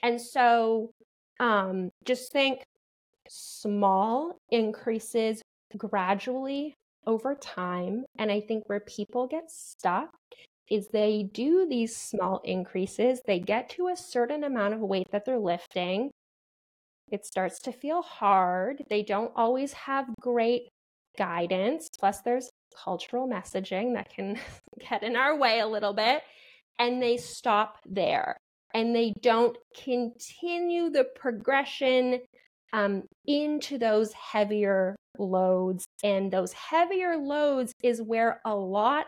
And 0.02 0.20
so 0.20 0.90
um, 1.40 1.90
just 2.04 2.32
think 2.32 2.62
small 3.28 4.38
increases 4.50 5.42
gradually 5.76 6.75
over 7.06 7.34
time. 7.34 8.04
And 8.18 8.30
I 8.30 8.40
think 8.40 8.64
where 8.66 8.80
people 8.80 9.26
get 9.26 9.50
stuck 9.50 10.10
is 10.70 10.88
they 10.88 11.28
do 11.32 11.66
these 11.68 11.96
small 11.96 12.40
increases, 12.44 13.20
they 13.26 13.38
get 13.38 13.68
to 13.70 13.88
a 13.88 13.96
certain 13.96 14.44
amount 14.44 14.75
of 14.75 14.80
weight 14.80 15.06
that 15.12 15.25
they're 15.25 15.38
lifting. 15.38 16.10
It 17.10 17.25
starts 17.25 17.60
to 17.60 17.72
feel 17.72 18.02
hard. 18.02 18.82
They 18.90 19.02
don't 19.02 19.30
always 19.36 19.72
have 19.75 20.06
great 20.20 20.68
guidance. 21.16 21.88
Plus, 22.00 22.20
there's 22.22 22.50
cultural 22.76 23.28
messaging 23.28 23.95
that 23.95 24.11
can 24.11 24.38
get 24.90 25.02
in 25.02 25.16
our 25.16 25.37
way 25.37 25.61
a 25.61 25.66
little 25.66 25.92
bit. 25.92 26.23
And 26.78 27.02
they 27.02 27.16
stop 27.16 27.78
there 27.87 28.37
and 28.75 28.95
they 28.95 29.14
don't 29.21 29.56
continue 29.83 30.90
the 30.90 31.04
progression 31.16 32.21
um, 32.73 33.04
into 33.26 33.78
those 33.78 34.12
heavier 34.12 34.97
loads. 35.18 35.87
And 36.04 36.30
those 36.30 36.52
heavier 36.52 37.16
loads 37.16 37.73
is 37.83 38.02
where 38.02 38.40
a 38.45 38.54
lot 38.54 39.06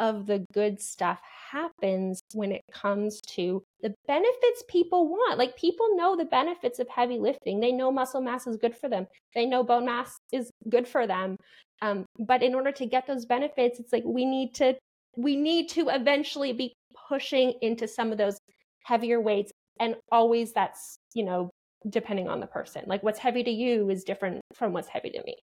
of 0.00 0.26
the 0.26 0.44
good 0.52 0.80
stuff 0.80 1.18
happens 1.50 2.20
when 2.34 2.52
it 2.52 2.62
comes 2.72 3.20
to 3.22 3.62
the 3.82 3.94
benefits 4.06 4.62
people 4.68 5.08
want. 5.08 5.38
Like 5.38 5.56
people 5.56 5.96
know 5.96 6.16
the 6.16 6.24
benefits 6.24 6.78
of 6.78 6.88
heavy 6.88 7.18
lifting. 7.18 7.60
They 7.60 7.72
know 7.72 7.90
muscle 7.90 8.20
mass 8.20 8.46
is 8.46 8.56
good 8.56 8.76
for 8.76 8.88
them. 8.88 9.06
They 9.34 9.46
know 9.46 9.62
bone 9.62 9.86
mass 9.86 10.16
is 10.32 10.50
good 10.68 10.86
for 10.86 11.06
them. 11.06 11.36
Um, 11.82 12.04
but 12.18 12.42
in 12.42 12.54
order 12.54 12.72
to 12.72 12.86
get 12.86 13.06
those 13.06 13.26
benefits, 13.26 13.78
it's 13.78 13.92
like 13.92 14.04
we 14.04 14.24
need 14.24 14.54
to 14.56 14.74
we 15.16 15.36
need 15.36 15.68
to 15.70 15.88
eventually 15.88 16.52
be 16.52 16.72
pushing 17.08 17.54
into 17.62 17.88
some 17.88 18.12
of 18.12 18.18
those 18.18 18.38
heavier 18.84 19.20
weights, 19.20 19.50
and 19.80 19.96
always 20.12 20.52
that's 20.52 20.96
you 21.14 21.24
know 21.24 21.50
depending 21.88 22.28
on 22.28 22.40
the 22.40 22.46
person. 22.46 22.82
Like 22.86 23.02
what's 23.02 23.18
heavy 23.18 23.42
to 23.44 23.50
you 23.50 23.90
is 23.90 24.04
different 24.04 24.40
from 24.54 24.72
what's 24.72 24.88
heavy 24.88 25.10
to 25.10 25.22
me. 25.24 25.36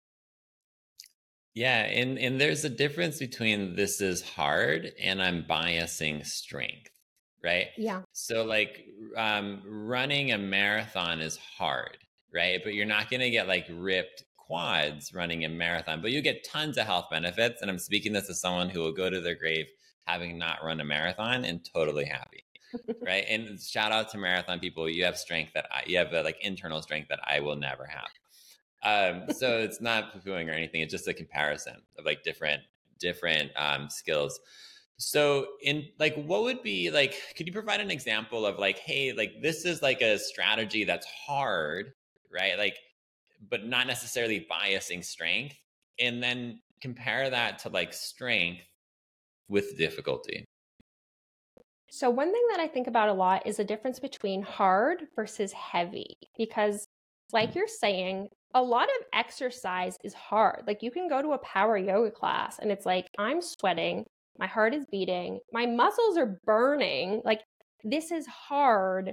Yeah, 1.54 1.82
and 1.82 2.18
and 2.18 2.40
there's 2.40 2.64
a 2.64 2.68
difference 2.68 3.18
between 3.18 3.76
this 3.76 4.00
is 4.00 4.22
hard 4.22 4.92
and 5.00 5.22
I'm 5.22 5.44
biasing 5.44 6.26
strength, 6.26 6.90
right? 7.42 7.68
Yeah. 7.76 8.02
So 8.12 8.44
like 8.44 8.86
um 9.16 9.62
running 9.64 10.32
a 10.32 10.38
marathon 10.38 11.20
is 11.20 11.36
hard, 11.36 11.98
right? 12.32 12.60
But 12.62 12.74
you're 12.74 12.86
not 12.86 13.08
going 13.08 13.20
to 13.20 13.30
get 13.30 13.46
like 13.46 13.66
ripped 13.70 14.24
quads 14.36 15.14
running 15.14 15.44
a 15.44 15.48
marathon, 15.48 16.02
but 16.02 16.10
you 16.10 16.20
get 16.20 16.44
tons 16.44 16.76
of 16.76 16.86
health 16.86 17.06
benefits. 17.10 17.62
And 17.62 17.70
I'm 17.70 17.78
speaking 17.78 18.12
this 18.12 18.28
as 18.28 18.40
someone 18.40 18.68
who 18.68 18.80
will 18.80 18.92
go 18.92 19.08
to 19.08 19.20
their 19.20 19.36
grave 19.36 19.66
having 20.06 20.36
not 20.36 20.62
run 20.62 20.80
a 20.80 20.84
marathon 20.84 21.44
and 21.44 21.64
totally 21.64 22.04
happy. 22.04 22.44
right. 23.00 23.24
And 23.28 23.60
shout 23.60 23.92
out 23.92 24.10
to 24.10 24.18
marathon 24.18 24.58
people. 24.58 24.88
You 24.88 25.04
have 25.04 25.16
strength 25.16 25.52
that 25.54 25.66
I, 25.70 25.84
you 25.86 25.98
have 25.98 26.12
a, 26.12 26.22
like 26.22 26.38
internal 26.40 26.82
strength 26.82 27.08
that 27.08 27.20
I 27.24 27.40
will 27.40 27.56
never 27.56 27.86
have. 27.86 28.08
Um, 28.84 29.24
so 29.30 29.58
it's 29.58 29.80
not 29.80 30.12
poo-pooing 30.12 30.48
or 30.48 30.52
anything. 30.52 30.82
It's 30.82 30.92
just 30.92 31.08
a 31.08 31.14
comparison 31.14 31.76
of 31.98 32.04
like 32.04 32.22
different, 32.22 32.62
different 33.00 33.50
um, 33.56 33.88
skills. 33.88 34.38
So 34.96 35.46
in 35.62 35.86
like, 35.98 36.14
what 36.16 36.42
would 36.42 36.62
be 36.62 36.90
like, 36.90 37.14
could 37.36 37.46
you 37.46 37.52
provide 37.52 37.80
an 37.80 37.90
example 37.90 38.46
of 38.46 38.58
like, 38.58 38.78
Hey, 38.78 39.12
like 39.12 39.32
this 39.42 39.64
is 39.64 39.82
like 39.82 40.02
a 40.02 40.18
strategy 40.18 40.84
that's 40.84 41.06
hard, 41.06 41.92
right? 42.30 42.58
Like 42.58 42.76
but 43.50 43.66
not 43.66 43.86
necessarily 43.86 44.46
biasing 44.50 45.04
strength 45.04 45.56
and 45.98 46.22
then 46.22 46.60
compare 46.80 47.30
that 47.30 47.58
to 47.60 47.68
like 47.68 47.92
strength 47.92 48.62
with 49.48 49.76
difficulty 49.78 50.44
so 51.90 52.10
one 52.10 52.32
thing 52.32 52.42
that 52.50 52.60
i 52.60 52.66
think 52.66 52.86
about 52.86 53.08
a 53.08 53.12
lot 53.12 53.46
is 53.46 53.58
the 53.58 53.64
difference 53.64 53.98
between 53.98 54.42
hard 54.42 55.06
versus 55.14 55.52
heavy 55.52 56.16
because 56.36 56.86
like 57.32 57.54
you're 57.54 57.68
saying 57.68 58.28
a 58.54 58.62
lot 58.62 58.84
of 58.84 59.06
exercise 59.12 59.96
is 60.04 60.14
hard 60.14 60.62
like 60.66 60.82
you 60.82 60.90
can 60.90 61.08
go 61.08 61.20
to 61.20 61.32
a 61.32 61.38
power 61.38 61.76
yoga 61.76 62.10
class 62.10 62.58
and 62.58 62.70
it's 62.70 62.86
like 62.86 63.06
i'm 63.18 63.42
sweating 63.42 64.04
my 64.38 64.46
heart 64.46 64.74
is 64.74 64.84
beating 64.90 65.38
my 65.52 65.66
muscles 65.66 66.16
are 66.16 66.38
burning 66.44 67.20
like 67.24 67.42
this 67.82 68.10
is 68.10 68.26
hard 68.26 69.12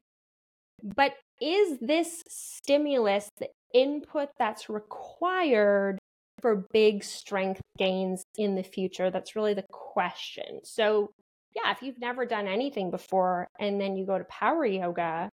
but 0.96 1.14
is 1.42 1.80
this 1.80 2.24
stimulus 2.28 3.30
the 3.40 3.50
input 3.74 4.30
that's 4.38 4.70
required 4.70 5.98
for 6.42 6.68
big 6.74 7.04
strength 7.04 7.62
gains 7.78 8.24
in 8.38 8.56
the 8.56 8.64
future? 8.64 9.10
That's 9.10 9.36
really 9.36 9.54
the 9.54 9.66
question. 9.72 10.60
So, 10.64 11.12
yeah, 11.56 11.72
if 11.72 11.82
you've 11.82 12.00
never 12.00 12.26
done 12.26 12.48
anything 12.48 12.92
before 12.92 13.48
and 13.60 13.80
then 13.80 13.96
you 13.96 14.06
go 14.06 14.18
to 14.18 14.24
power 14.26 14.66
yoga, 14.66 15.30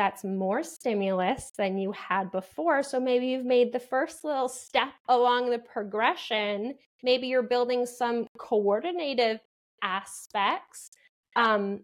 that's 0.00 0.24
more 0.24 0.62
stimulus 0.62 1.52
than 1.58 1.76
you 1.76 1.92
had 1.92 2.32
before. 2.32 2.82
So 2.82 2.98
maybe 2.98 3.26
you've 3.26 3.44
made 3.44 3.70
the 3.70 3.78
first 3.78 4.24
little 4.24 4.48
step 4.48 4.88
along 5.10 5.50
the 5.50 5.58
progression. 5.58 6.72
Maybe 7.02 7.26
you're 7.26 7.42
building 7.42 7.84
some 7.84 8.26
coordinative 8.38 9.40
aspects. 9.82 10.88
Um, 11.36 11.80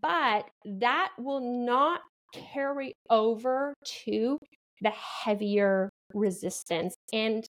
but 0.00 0.46
that 0.64 1.10
will 1.18 1.66
not 1.66 2.00
carry 2.32 2.94
over 3.10 3.74
to 4.04 4.38
the 4.80 4.92
heavier 5.24 5.90
resistance. 6.14 6.94
And 7.12 7.46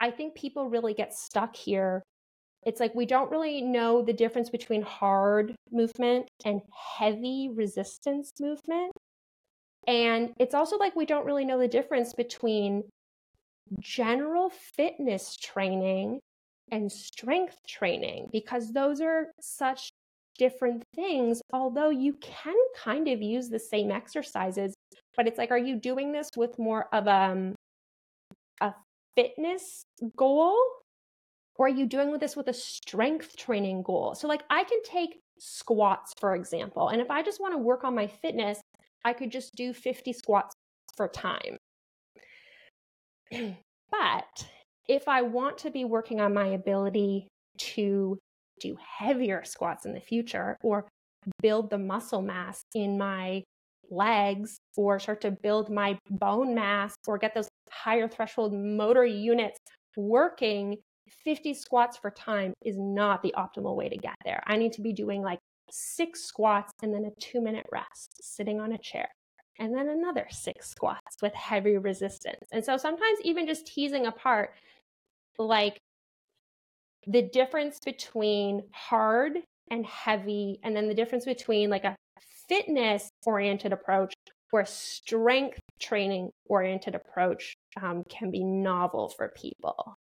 I 0.00 0.10
think 0.10 0.34
people 0.34 0.70
really 0.70 0.94
get 0.94 1.12
stuck 1.12 1.54
here. 1.54 2.02
It's 2.64 2.80
like 2.80 2.94
we 2.94 3.04
don't 3.04 3.30
really 3.30 3.60
know 3.60 4.00
the 4.00 4.14
difference 4.14 4.48
between 4.48 4.80
hard 4.80 5.54
movement 5.70 6.26
and 6.46 6.62
heavy 6.98 7.50
resistance 7.54 8.32
movement. 8.40 8.92
And 9.88 10.34
it's 10.38 10.54
also 10.54 10.76
like 10.76 10.94
we 10.94 11.06
don't 11.06 11.24
really 11.24 11.46
know 11.46 11.58
the 11.58 11.66
difference 11.66 12.12
between 12.12 12.84
general 13.80 14.50
fitness 14.50 15.34
training 15.36 16.20
and 16.70 16.92
strength 16.92 17.56
training 17.66 18.28
because 18.30 18.70
those 18.72 19.00
are 19.00 19.28
such 19.40 19.88
different 20.36 20.84
things, 20.94 21.40
although 21.54 21.88
you 21.88 22.12
can 22.20 22.54
kind 22.76 23.08
of 23.08 23.22
use 23.22 23.48
the 23.48 23.58
same 23.58 23.90
exercises. 23.90 24.74
But 25.16 25.26
it's 25.26 25.38
like, 25.38 25.50
are 25.50 25.58
you 25.58 25.76
doing 25.76 26.12
this 26.12 26.28
with 26.36 26.58
more 26.58 26.94
of 26.94 27.08
um, 27.08 27.54
a 28.60 28.74
fitness 29.16 29.82
goal? 30.16 30.54
Or 31.56 31.66
are 31.66 31.70
you 31.70 31.86
doing 31.86 32.16
this 32.18 32.36
with 32.36 32.48
a 32.48 32.52
strength 32.52 33.36
training 33.36 33.82
goal? 33.82 34.14
So, 34.14 34.28
like, 34.28 34.42
I 34.50 34.64
can 34.64 34.82
take 34.84 35.18
squats, 35.38 36.12
for 36.20 36.36
example, 36.36 36.90
and 36.90 37.00
if 37.00 37.10
I 37.10 37.22
just 37.22 37.40
want 37.40 37.54
to 37.54 37.58
work 37.58 37.82
on 37.84 37.94
my 37.94 38.06
fitness, 38.06 38.60
I 39.08 39.14
could 39.14 39.32
just 39.32 39.54
do 39.54 39.72
50 39.72 40.12
squats 40.12 40.54
for 40.94 41.08
time. 41.08 41.56
but 43.90 44.46
if 44.86 45.08
I 45.08 45.22
want 45.22 45.56
to 45.58 45.70
be 45.70 45.86
working 45.86 46.20
on 46.20 46.34
my 46.34 46.48
ability 46.48 47.26
to 47.72 48.18
do 48.60 48.76
heavier 48.98 49.44
squats 49.44 49.86
in 49.86 49.94
the 49.94 50.00
future 50.00 50.58
or 50.62 50.86
build 51.40 51.70
the 51.70 51.78
muscle 51.78 52.20
mass 52.20 52.60
in 52.74 52.98
my 52.98 53.42
legs 53.90 54.58
or 54.76 54.98
start 54.98 55.22
to 55.22 55.30
build 55.30 55.70
my 55.70 55.98
bone 56.10 56.54
mass 56.54 56.94
or 57.06 57.16
get 57.16 57.34
those 57.34 57.48
higher 57.70 58.08
threshold 58.08 58.52
motor 58.52 59.06
units 59.06 59.56
working 59.96 60.76
50 61.24 61.54
squats 61.54 61.96
for 61.96 62.10
time 62.10 62.52
is 62.62 62.76
not 62.78 63.22
the 63.22 63.34
optimal 63.38 63.74
way 63.74 63.88
to 63.88 63.96
get 63.96 64.16
there. 64.26 64.42
I 64.46 64.58
need 64.58 64.74
to 64.74 64.82
be 64.82 64.92
doing 64.92 65.22
like 65.22 65.38
six 65.70 66.24
squats 66.24 66.72
and 66.82 66.94
then 66.94 67.04
a 67.04 67.20
two 67.20 67.40
minute 67.40 67.66
rest 67.70 68.22
sitting 68.22 68.60
on 68.60 68.72
a 68.72 68.78
chair 68.78 69.08
and 69.58 69.74
then 69.74 69.88
another 69.88 70.26
six 70.30 70.70
squats 70.70 71.20
with 71.20 71.34
heavy 71.34 71.76
resistance. 71.76 72.46
And 72.52 72.64
so 72.64 72.76
sometimes 72.76 73.18
even 73.22 73.46
just 73.46 73.66
teasing 73.66 74.06
apart 74.06 74.54
like 75.38 75.78
the 77.06 77.22
difference 77.22 77.78
between 77.84 78.62
hard 78.72 79.38
and 79.70 79.84
heavy, 79.84 80.60
and 80.62 80.74
then 80.74 80.88
the 80.88 80.94
difference 80.94 81.24
between 81.24 81.70
like 81.70 81.84
a 81.84 81.96
fitness 82.48 83.10
oriented 83.26 83.72
approach 83.72 84.14
or 84.52 84.60
a 84.60 84.66
strength 84.66 85.60
training 85.78 86.30
oriented 86.46 86.94
approach 86.94 87.54
um, 87.80 88.02
can 88.08 88.30
be 88.30 88.42
novel 88.42 89.08
for 89.08 89.32
people. 89.36 89.96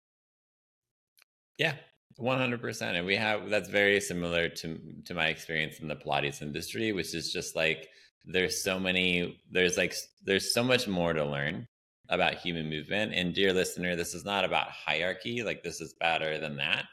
Yeah, 1.56 1.76
100% 2.18 2.82
and 2.82 3.06
we 3.06 3.16
have 3.16 3.50
that's 3.50 3.68
very 3.68 4.00
similar 4.00 4.48
to 4.48 4.78
to 5.04 5.14
my 5.14 5.28
experience 5.28 5.80
in 5.80 5.88
the 5.88 5.96
pilates 5.96 6.42
industry 6.42 6.92
which 6.92 7.12
is 7.14 7.32
just 7.32 7.56
like 7.56 7.88
there's 8.24 8.62
so 8.62 8.78
many 8.78 9.40
there's 9.50 9.76
like 9.76 9.94
there's 10.24 10.54
so 10.54 10.62
much 10.62 10.86
more 10.86 11.12
to 11.12 11.24
learn 11.24 11.66
about 12.08 12.34
human 12.34 12.68
movement 12.68 13.12
and 13.14 13.34
dear 13.34 13.52
listener 13.52 13.96
this 13.96 14.14
is 14.14 14.24
not 14.24 14.44
about 14.44 14.68
hierarchy 14.68 15.42
like 15.42 15.62
this 15.64 15.80
is 15.80 15.94
better 15.94 16.38
than 16.38 16.56
that 16.56 16.84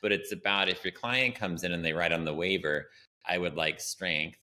but 0.00 0.12
it's 0.12 0.32
about 0.32 0.68
if 0.68 0.84
your 0.84 0.92
client 0.92 1.34
comes 1.34 1.64
in 1.64 1.72
and 1.72 1.84
they 1.84 1.92
write 1.92 2.12
on 2.12 2.24
the 2.24 2.34
waiver 2.34 2.86
i 3.26 3.36
would 3.36 3.56
like 3.56 3.80
strength 3.80 4.38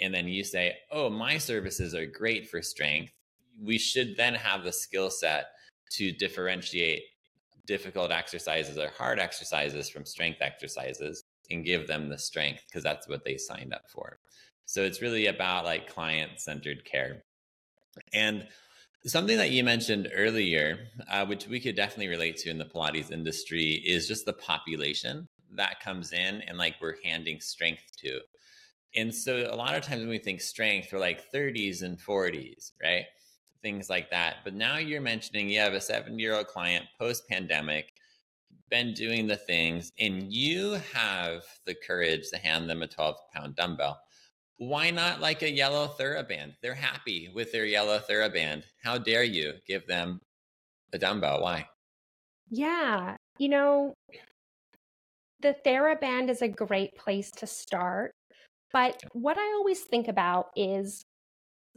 and 0.00 0.12
then 0.12 0.26
you 0.26 0.42
say 0.42 0.74
oh 0.90 1.08
my 1.08 1.38
services 1.38 1.94
are 1.94 2.06
great 2.06 2.48
for 2.48 2.60
strength 2.60 3.12
we 3.62 3.78
should 3.78 4.16
then 4.16 4.34
have 4.34 4.64
the 4.64 4.72
skill 4.72 5.10
set 5.10 5.46
to 5.90 6.12
differentiate 6.12 7.02
difficult 7.68 8.10
exercises 8.10 8.76
or 8.76 8.90
hard 8.98 9.20
exercises 9.20 9.88
from 9.88 10.04
strength 10.04 10.42
exercises 10.42 11.22
and 11.50 11.64
give 11.64 11.86
them 11.86 12.08
the 12.08 12.18
strength 12.18 12.64
because 12.66 12.82
that's 12.82 13.06
what 13.06 13.24
they 13.24 13.36
signed 13.36 13.72
up 13.72 13.88
for 13.88 14.18
so 14.68 14.82
it's 14.82 15.00
really 15.00 15.26
about 15.28 15.64
like 15.64 15.88
client 15.88 16.32
centered 16.36 16.84
care. 16.84 17.24
And 18.12 18.46
something 19.06 19.38
that 19.38 19.50
you 19.50 19.64
mentioned 19.64 20.10
earlier, 20.14 20.88
uh, 21.10 21.24
which 21.24 21.48
we 21.48 21.58
could 21.58 21.74
definitely 21.74 22.08
relate 22.08 22.36
to 22.38 22.50
in 22.50 22.58
the 22.58 22.66
Pilates 22.66 23.10
industry, 23.10 23.82
is 23.86 24.06
just 24.06 24.26
the 24.26 24.34
population 24.34 25.26
that 25.54 25.80
comes 25.80 26.12
in 26.12 26.42
and 26.42 26.58
like 26.58 26.74
we're 26.82 26.96
handing 27.02 27.40
strength 27.40 27.96
to. 28.00 28.20
And 28.94 29.14
so 29.14 29.48
a 29.50 29.56
lot 29.56 29.74
of 29.74 29.82
times 29.82 30.00
when 30.00 30.10
we 30.10 30.18
think 30.18 30.42
strength, 30.42 30.88
we're 30.92 30.98
like 30.98 31.32
30s 31.32 31.80
and 31.80 31.98
40s, 31.98 32.72
right? 32.82 33.06
Things 33.62 33.90
like 33.90 34.10
that. 34.10 34.36
But 34.44 34.54
now 34.54 34.78
you're 34.78 35.00
mentioning 35.00 35.48
you 35.48 35.60
have 35.60 35.74
a 35.74 35.80
70 35.80 36.16
year 36.20 36.34
old 36.34 36.46
client 36.46 36.84
post 36.98 37.28
pandemic, 37.28 37.92
been 38.70 38.94
doing 38.94 39.26
the 39.26 39.36
things, 39.36 39.92
and 39.98 40.32
you 40.32 40.78
have 40.92 41.42
the 41.66 41.74
courage 41.86 42.30
to 42.30 42.38
hand 42.38 42.68
them 42.70 42.82
a 42.82 42.86
12 42.86 43.16
pound 43.34 43.56
dumbbell 43.56 43.98
why 44.58 44.90
not 44.90 45.20
like 45.20 45.42
a 45.42 45.50
yellow 45.50 45.86
TheraBand? 45.86 46.54
They're 46.60 46.74
happy 46.74 47.30
with 47.34 47.52
their 47.52 47.64
yellow 47.64 48.00
TheraBand. 48.00 48.64
How 48.82 48.98
dare 48.98 49.22
you 49.22 49.54
give 49.66 49.86
them 49.86 50.20
a 50.92 50.98
dumbbell? 50.98 51.42
Why? 51.42 51.66
Yeah. 52.50 53.16
You 53.38 53.48
know, 53.48 53.94
the 55.40 55.54
TheraBand 55.64 56.28
is 56.28 56.42
a 56.42 56.48
great 56.48 56.96
place 56.96 57.30
to 57.32 57.46
start. 57.46 58.12
But 58.72 59.00
what 59.12 59.38
I 59.38 59.54
always 59.58 59.82
think 59.82 60.08
about 60.08 60.50
is 60.56 61.04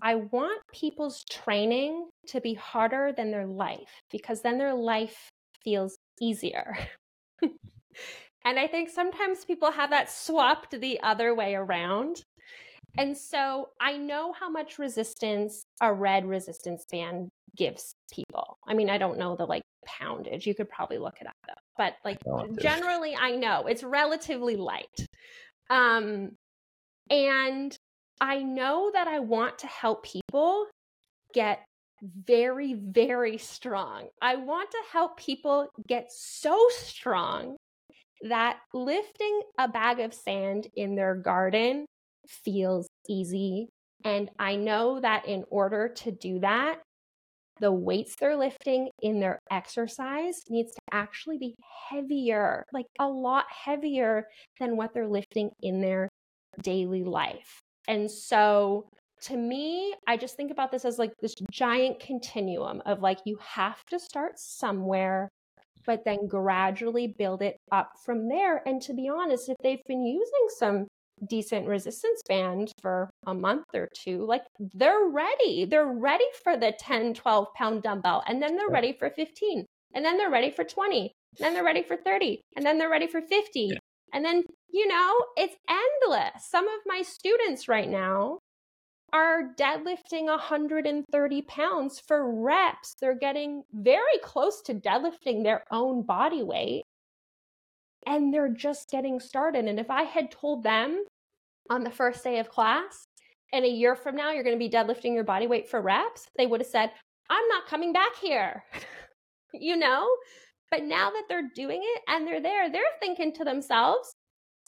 I 0.02 0.16
want 0.16 0.62
people's 0.74 1.24
training 1.30 2.10
to 2.28 2.42
be 2.42 2.54
harder 2.54 3.14
than 3.16 3.32
their 3.32 3.46
life 3.46 4.02
because 4.12 4.42
then 4.42 4.58
their 4.58 4.74
life 4.74 5.30
feels 5.64 5.96
easier. 6.20 6.78
and 7.42 8.60
I 8.60 8.68
think 8.68 8.90
sometimes 8.90 9.46
people 9.46 9.72
have 9.72 9.92
that 9.92 10.10
swapped 10.10 10.80
the 10.80 11.00
other 11.02 11.36
way 11.36 11.56
around. 11.56 12.24
And 12.98 13.16
so 13.16 13.70
I 13.80 13.98
know 13.98 14.34
how 14.34 14.50
much 14.50 14.80
resistance 14.80 15.64
a 15.82 15.94
red 15.94 16.26
resistance 16.26 16.86
band 16.92 17.30
gives 17.56 17.94
people. 18.12 18.58
I 18.68 18.74
mean, 18.74 18.90
I 18.90 18.98
don't 18.98 19.18
know 19.18 19.36
the 19.36 19.46
like 19.46 19.64
poundage. 19.86 20.46
You 20.46 20.56
could 20.56 20.70
probably 20.70 20.98
look 20.98 21.16
it 21.22 21.28
up 21.28 21.36
though. 21.48 21.54
But 21.78 21.94
like 22.04 22.18
generally 22.60 23.16
I 23.16 23.36
know 23.36 23.68
it's 23.68 23.84
relatively 23.84 24.56
light. 24.56 25.08
Um 25.70 26.32
and 27.10 27.78
I 28.22 28.44
know 28.44 28.92
that 28.94 29.08
I 29.08 29.20
want 29.20 29.58
to 29.60 29.68
help 29.68 30.04
people 30.04 30.68
get 31.34 31.66
very 32.04 32.74
very 32.74 33.38
strong. 33.38 34.08
I 34.22 34.36
want 34.36 34.72
to 34.72 34.78
help 34.92 35.18
people 35.18 35.70
get 35.88 36.12
so 36.12 36.58
strong 36.70 37.58
that 38.24 38.60
lifting 38.74 39.42
a 39.58 39.68
bag 39.68 40.00
of 40.00 40.14
sand 40.14 40.68
in 40.76 40.96
their 40.96 41.16
garden 41.16 41.86
feels 42.28 42.88
easy. 43.10 43.70
And 44.04 44.30
I 44.40 44.56
know 44.56 45.00
that 45.00 45.28
in 45.28 45.44
order 45.50 45.90
to 45.90 46.12
do 46.12 46.40
that, 46.40 46.80
the 47.60 47.72
weights 47.72 48.16
they're 48.20 48.36
lifting 48.36 48.90
in 49.02 49.20
their 49.20 49.40
exercise 49.52 50.42
needs 50.50 50.74
to 50.74 50.82
actually 50.92 51.38
be 51.38 51.56
heavier, 51.90 52.66
like 52.74 52.88
a 53.00 53.08
lot 53.08 53.46
heavier 53.50 54.28
than 54.60 54.78
what 54.78 54.94
they're 54.94 55.08
lifting 55.08 55.52
in 55.62 55.82
their 55.82 56.10
daily 56.64 57.04
life. 57.04 57.60
And 57.88 58.10
so 58.10 58.88
to 59.24 59.38
me, 59.38 59.94
I 60.08 60.18
just 60.18 60.36
think 60.36 60.52
about 60.52 60.72
this 60.72 60.86
as 60.86 60.98
like 60.98 61.14
this 61.22 61.36
giant 61.52 62.00
continuum 62.00 62.82
of 62.86 63.02
like 63.02 63.20
you 63.26 63.38
have 63.42 63.84
to 63.92 64.00
start 64.00 64.40
somewhere, 64.40 65.30
but 65.86 66.04
then 66.06 66.28
gradually 66.28 67.08
build 67.08 67.42
it 67.42 67.58
up 67.72 67.92
from 68.04 68.28
there. 68.28 68.68
And 68.68 68.82
to 68.84 68.94
be 68.94 69.10
honest, 69.10 69.50
if 69.50 69.58
they've 69.62 69.84
been 69.88 70.06
using 70.06 70.48
some 70.58 70.88
decent 71.30 71.68
resistance 71.68 72.22
band 72.28 72.72
for 72.82 73.10
a 73.28 73.34
month 73.34 73.66
or 73.74 73.90
two, 73.96 74.26
like 74.26 74.42
they're 74.74 75.08
ready. 75.08 75.66
They're 75.66 75.86
ready 75.86 76.26
for 76.44 76.58
the 76.58 76.74
10, 76.80 77.14
12 77.14 77.48
pound 77.56 77.84
dumbbell. 77.84 78.24
And 78.28 78.42
then 78.42 78.58
they're 78.58 78.70
ready 78.70 78.94
for 78.98 79.10
15. 79.10 79.66
And 79.94 80.06
then 80.06 80.18
they're 80.18 80.32
ready 80.32 80.52
for 80.52 80.64
20. 80.64 81.00
And 81.38 81.46
then 81.46 81.54
they're 81.54 81.64
ready 81.64 81.84
for 81.84 81.98
30. 81.98 82.42
And 82.56 82.66
then 82.66 82.78
they're 82.78 82.90
ready 82.90 83.08
for 83.08 83.22
50. 83.22 83.60
Yeah. 83.60 83.78
And 84.14 84.26
then, 84.26 84.44
you 84.72 84.88
know, 84.88 85.14
it's 85.38 85.56
endless. 85.70 86.50
Some 86.50 86.68
of 86.68 86.80
my 86.86 87.02
students 87.02 87.68
right 87.68 87.90
now 87.90 88.40
are 89.14 89.54
deadlifting 89.58 90.26
130 90.26 91.42
pounds 91.44 92.02
for 92.08 92.34
reps. 92.44 92.96
They're 93.00 93.18
getting 93.18 93.64
very 93.74 94.18
close 94.24 94.62
to 94.64 94.74
deadlifting 94.74 95.44
their 95.44 95.64
own 95.72 96.04
body 96.04 96.44
weight 96.44 96.84
and 98.06 98.34
they're 98.34 98.50
just 98.50 98.90
getting 98.90 99.20
started. 99.20 99.66
And 99.66 99.80
if 99.80 99.90
I 99.90 100.04
had 100.04 100.32
told 100.32 100.64
them 100.64 101.06
on 101.70 101.84
the 101.84 101.92
first 101.92 102.24
day 102.24 102.40
of 102.40 102.50
class, 102.50 103.06
and 103.54 103.66
a 103.66 103.70
year 103.70 103.96
from 103.96 104.16
now 104.16 104.32
you're 104.32 104.44
going 104.44 104.58
to 104.58 104.70
be 104.70 104.70
deadlifting 104.70 105.14
your 105.14 105.24
body 105.24 105.48
weight 105.48 105.70
for 105.70 105.82
reps, 105.82 106.28
they 106.38 106.48
would 106.48 106.62
have 106.62 106.70
said, 106.70 106.92
I'm 107.30 107.48
not 107.50 107.68
coming 107.68 107.94
back 107.94 108.16
here. 108.22 108.64
you 109.54 109.78
know? 109.78 110.08
But 110.72 110.84
now 110.84 111.10
that 111.10 111.24
they're 111.28 111.50
doing 111.54 111.82
it 111.84 112.02
and 112.08 112.26
they're 112.26 112.42
there, 112.42 112.72
they're 112.72 112.82
thinking 113.02 113.34
to 113.34 113.44
themselves, 113.44 114.14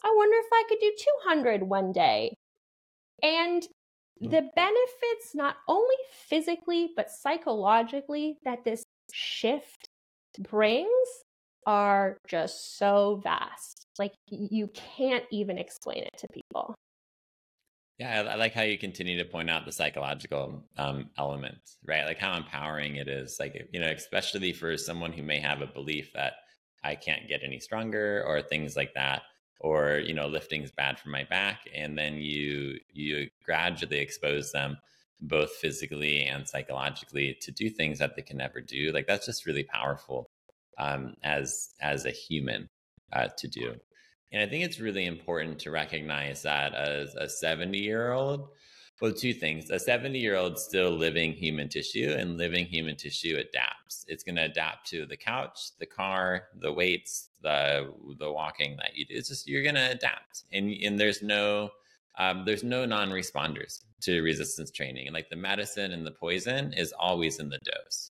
I 0.04 0.14
wonder 0.16 0.38
if 0.38 0.48
I 0.52 0.64
could 0.68 0.80
do 0.80 0.94
200 1.24 1.64
one 1.64 1.94
day. 1.94 2.36
And 3.24 3.66
hmm. 4.20 4.30
the 4.30 4.50
benefits, 4.56 5.34
not 5.34 5.56
only 5.68 5.96
physically, 6.28 6.90
but 6.96 7.10
psychologically, 7.10 8.38
that 8.44 8.66
this 8.66 8.84
shift 9.14 9.88
brings 10.50 10.90
are 11.66 12.18
just 12.28 12.78
so 12.78 13.22
vast. 13.24 13.86
Like 13.98 14.14
you 14.30 14.68
can't 14.74 15.24
even 15.32 15.58
explain 15.58 16.04
it 16.04 16.18
to 16.18 16.28
people. 16.34 16.76
Yeah, 18.00 18.24
I, 18.32 18.36
like 18.36 18.54
how 18.54 18.64
you 18.64 18.78
continue 18.78 19.18
to 19.20 19.26
point 19.30 19.50
out 19.50 19.66
the 19.66 19.72
psychological 19.72 20.64
um, 20.78 21.10
elements, 21.18 21.78
right? 21.86 22.06
Like 22.06 22.18
how 22.20 22.36
empowering 22.36 22.96
it 22.96 23.08
is. 23.08 23.38
Like 23.40 23.70
you 23.72 23.80
know, 23.80 23.90
especially 23.90 24.52
for 24.52 24.78
someone 24.78 25.14
who 25.14 25.22
may 25.24 25.40
have 25.40 25.62
a 25.62 25.68
belief 25.68 26.12
that 26.14 26.34
I 26.84 26.96
can't 26.96 27.28
get 27.28 27.42
any 27.44 27.60
stronger 27.60 28.24
or 28.26 28.42
things 28.42 28.76
like 28.76 28.94
that, 28.96 29.24
or 29.60 30.00
you 30.04 30.14
know, 30.14 30.28
lifting 30.28 30.64
is 30.64 30.72
bad 30.72 31.00
for 31.00 31.10
my 31.10 31.24
back, 31.26 31.62
and 31.74 31.98
then 31.98 32.16
you 32.16 32.80
you 32.92 33.30
gradually 33.46 34.00
expose 34.00 34.52
them 34.52 34.78
both 35.22 35.52
physically 35.52 36.24
and 36.26 36.50
psychologically 36.50 37.38
to 37.42 37.52
do 37.52 37.70
things 37.70 38.00
that 38.00 38.16
they 38.16 38.22
can 38.24 38.38
never 38.38 38.60
do. 38.60 38.92
Like 38.92 39.08
that's 39.08 39.26
just 39.28 39.46
really 39.46 39.64
powerful 39.64 40.30
um, 40.80 41.16
as 41.24 41.70
as 41.80 42.06
a 42.06 42.12
human 42.12 42.70
uh, 43.14 43.28
to 43.38 43.48
do. 43.48 43.76
And 44.34 44.42
I 44.42 44.48
think 44.48 44.66
it's 44.66 44.80
really 44.80 45.06
important 45.06 45.60
to 45.60 45.72
recognize 45.72 46.42
that 46.42 46.74
as 46.74 47.16
a 47.16 47.30
70 47.30 47.78
year 47.78 48.12
old, 48.12 48.50
well, 49.02 49.14
two 49.14 49.34
things. 49.34 49.70
A 49.70 49.80
70 49.80 50.18
year 50.18 50.36
old 50.36 50.58
still 50.58 50.92
living 50.92 51.34
human 51.34 51.70
tissue 51.70 52.16
and 52.18 52.38
living 52.38 52.66
human 52.66 52.96
tissue 52.96 53.38
adapts. 53.38 54.06
It's 54.08 54.24
going 54.24 54.38
to 54.38 54.46
adapt 54.46 54.88
to 54.90 55.06
the 55.06 55.18
couch, 55.18 55.78
the 55.78 55.86
car, 55.86 56.48
the 56.60 56.72
weights, 56.72 57.30
the 57.42 57.94
the 58.18 58.32
walking 58.32 58.78
that 58.78 58.96
you 58.96 59.06
do. 59.06 59.16
It's 59.16 59.30
just 59.30 59.48
you're 59.48 59.64
going 59.64 59.76
to 59.76 59.92
adapt, 59.92 60.44
and 60.54 60.72
and 60.72 61.00
there's 61.00 61.22
no 61.22 61.72
um, 62.18 62.44
there's 62.46 62.64
no 62.64 62.86
non-responders 62.86 63.82
to 64.02 64.22
resistance 64.22 64.72
training. 64.72 65.08
And 65.08 65.14
like 65.14 65.30
the 65.30 65.36
medicine 65.36 65.92
and 65.92 66.06
the 66.06 66.12
poison 66.12 66.74
is 66.74 66.94
always 66.94 67.40
in 67.40 67.50
the 67.50 67.60
dose 67.64 68.12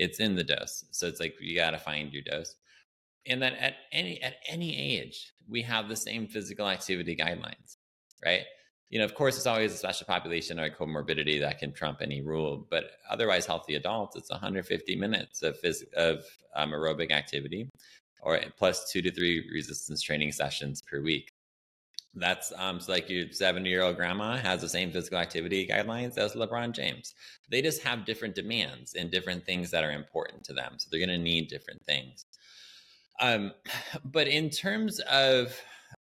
it's 0.00 0.18
in 0.18 0.34
the 0.34 0.44
dose. 0.44 0.86
So 0.92 1.06
it's 1.06 1.20
like 1.20 1.36
you 1.40 1.54
got 1.54 1.72
to 1.72 1.78
find 1.78 2.12
your 2.12 2.22
dose. 2.22 2.56
And 3.26 3.42
that 3.42 3.54
at 3.54 3.74
any 3.92 4.20
at 4.22 4.36
any 4.48 4.76
age, 4.76 5.32
we 5.48 5.62
have 5.62 5.88
the 5.88 5.96
same 5.96 6.26
physical 6.26 6.68
activity 6.68 7.16
guidelines. 7.16 7.76
right? 8.24 8.42
You 8.88 8.98
know, 8.98 9.04
of 9.04 9.14
course, 9.14 9.36
it's 9.36 9.46
always 9.46 9.72
a 9.72 9.76
special 9.76 10.06
population 10.06 10.58
or 10.58 10.68
comorbidity 10.70 11.40
that 11.40 11.58
can 11.60 11.72
trump 11.72 11.98
any 12.02 12.22
rule, 12.22 12.66
but 12.70 12.84
otherwise, 13.08 13.46
healthy 13.46 13.76
adults, 13.76 14.16
it's 14.16 14.30
150 14.30 14.96
minutes 14.96 15.42
of 15.42 15.60
phys- 15.62 15.92
of 15.94 16.24
um, 16.56 16.70
aerobic 16.72 17.12
activity, 17.12 17.68
or 18.22 18.40
plus 18.58 18.90
two 18.90 19.00
to 19.02 19.10
three 19.12 19.48
resistance 19.52 20.02
training 20.02 20.32
sessions 20.32 20.82
per 20.82 21.00
week. 21.00 21.32
That's 22.14 22.52
um, 22.56 22.80
so 22.80 22.92
like 22.92 23.08
your 23.08 23.30
70 23.30 23.68
year 23.68 23.82
old 23.82 23.96
grandma 23.96 24.36
has 24.36 24.60
the 24.60 24.68
same 24.68 24.90
physical 24.90 25.18
activity 25.18 25.66
guidelines 25.66 26.18
as 26.18 26.34
LeBron 26.34 26.72
James. 26.72 27.14
They 27.50 27.62
just 27.62 27.82
have 27.82 28.04
different 28.04 28.34
demands 28.34 28.94
and 28.94 29.10
different 29.10 29.46
things 29.46 29.70
that 29.70 29.84
are 29.84 29.92
important 29.92 30.42
to 30.44 30.52
them. 30.52 30.74
So 30.78 30.88
they're 30.90 31.04
going 31.04 31.16
to 31.16 31.22
need 31.22 31.48
different 31.48 31.84
things. 31.84 32.24
Um, 33.20 33.52
but 34.04 34.28
in 34.28 34.50
terms 34.50 35.00
of 35.00 35.56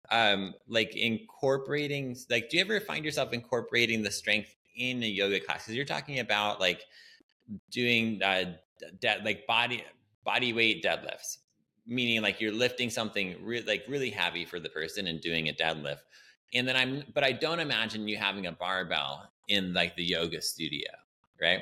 um, 0.09 0.53
like 0.67 0.95
incorporating, 0.95 2.15
like, 2.29 2.49
do 2.49 2.57
you 2.57 2.63
ever 2.63 2.79
find 2.79 3.03
yourself 3.03 3.33
incorporating 3.33 4.03
the 4.03 4.11
strength 4.11 4.55
in 4.75 5.03
a 5.03 5.07
yoga 5.07 5.39
class? 5.39 5.63
Because 5.63 5.75
you're 5.75 5.85
talking 5.85 6.19
about 6.19 6.59
like 6.59 6.83
doing 7.71 8.21
uh, 8.23 8.53
de- 8.99 9.21
like 9.23 9.45
body 9.47 9.83
body 10.23 10.53
weight 10.53 10.83
deadlifts 10.83 11.37
meaning 11.87 12.21
like 12.21 12.41
you're 12.41 12.51
lifting 12.51 12.89
something 12.89 13.35
re- 13.41 13.63
like 13.65 13.83
really 13.87 14.09
heavy 14.09 14.43
for 14.45 14.59
the 14.59 14.69
person 14.69 15.07
and 15.07 15.21
doing 15.21 15.47
a 15.47 15.53
deadlift 15.53 16.01
and 16.53 16.67
then 16.67 16.75
i'm 16.75 17.03
but 17.13 17.23
i 17.23 17.31
don't 17.31 17.59
imagine 17.59 18.07
you 18.07 18.17
having 18.17 18.47
a 18.47 18.51
barbell 18.51 19.29
in 19.47 19.73
like 19.73 19.95
the 19.95 20.03
yoga 20.03 20.41
studio 20.41 20.89
right 21.41 21.61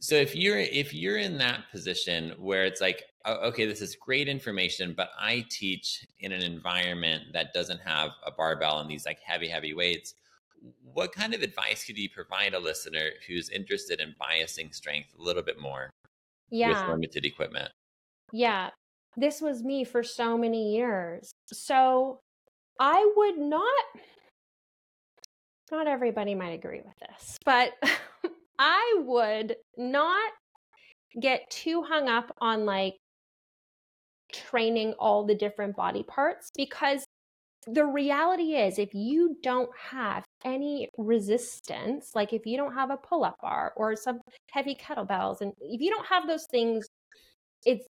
so 0.00 0.14
if 0.14 0.34
you're 0.34 0.58
if 0.58 0.94
you're 0.94 1.18
in 1.18 1.36
that 1.36 1.70
position 1.70 2.34
where 2.38 2.64
it's 2.64 2.80
like 2.80 3.04
okay 3.26 3.66
this 3.66 3.80
is 3.80 3.96
great 3.96 4.28
information 4.28 4.94
but 4.96 5.10
i 5.18 5.44
teach 5.50 6.06
in 6.20 6.32
an 6.32 6.42
environment 6.42 7.22
that 7.32 7.52
doesn't 7.52 7.80
have 7.80 8.10
a 8.26 8.30
barbell 8.30 8.80
and 8.80 8.90
these 8.90 9.06
like 9.06 9.18
heavy 9.24 9.48
heavy 9.48 9.74
weights 9.74 10.14
what 10.82 11.12
kind 11.12 11.34
of 11.34 11.42
advice 11.42 11.84
could 11.84 11.98
you 11.98 12.08
provide 12.08 12.54
a 12.54 12.58
listener 12.58 13.10
who's 13.26 13.48
interested 13.48 14.00
in 14.00 14.14
biasing 14.20 14.72
strength 14.74 15.08
a 15.18 15.22
little 15.22 15.42
bit 15.42 15.60
more 15.60 15.90
yeah. 16.50 16.68
with 16.68 16.90
limited 16.90 17.24
equipment 17.24 17.70
yeah 18.32 18.70
this 19.16 19.40
was 19.40 19.62
me 19.62 19.84
for 19.84 20.02
so 20.02 20.38
many 20.38 20.74
years. 20.74 21.32
So 21.52 22.20
I 22.80 23.12
would 23.16 23.38
not, 23.38 23.84
not 25.70 25.86
everybody 25.86 26.34
might 26.34 26.52
agree 26.52 26.80
with 26.84 26.94
this, 26.98 27.38
but 27.44 27.72
I 28.58 28.96
would 29.00 29.56
not 29.76 30.32
get 31.20 31.50
too 31.50 31.82
hung 31.82 32.08
up 32.08 32.34
on 32.40 32.64
like 32.64 32.94
training 34.32 34.94
all 34.98 35.24
the 35.24 35.34
different 35.34 35.76
body 35.76 36.02
parts 36.02 36.50
because 36.56 37.04
the 37.66 37.84
reality 37.84 38.54
is 38.54 38.78
if 38.78 38.92
you 38.92 39.36
don't 39.42 39.70
have 39.90 40.24
any 40.44 40.88
resistance 40.98 42.10
like 42.14 42.32
if 42.32 42.44
you 42.44 42.56
don't 42.56 42.74
have 42.74 42.90
a 42.90 42.96
pull-up 42.96 43.36
bar 43.40 43.72
or 43.76 43.94
some 43.94 44.20
heavy 44.50 44.74
kettlebells 44.74 45.40
and 45.40 45.52
if 45.60 45.80
you 45.80 45.90
don't 45.90 46.06
have 46.06 46.26
those 46.26 46.46
things 46.50 46.86
it's 47.64 47.86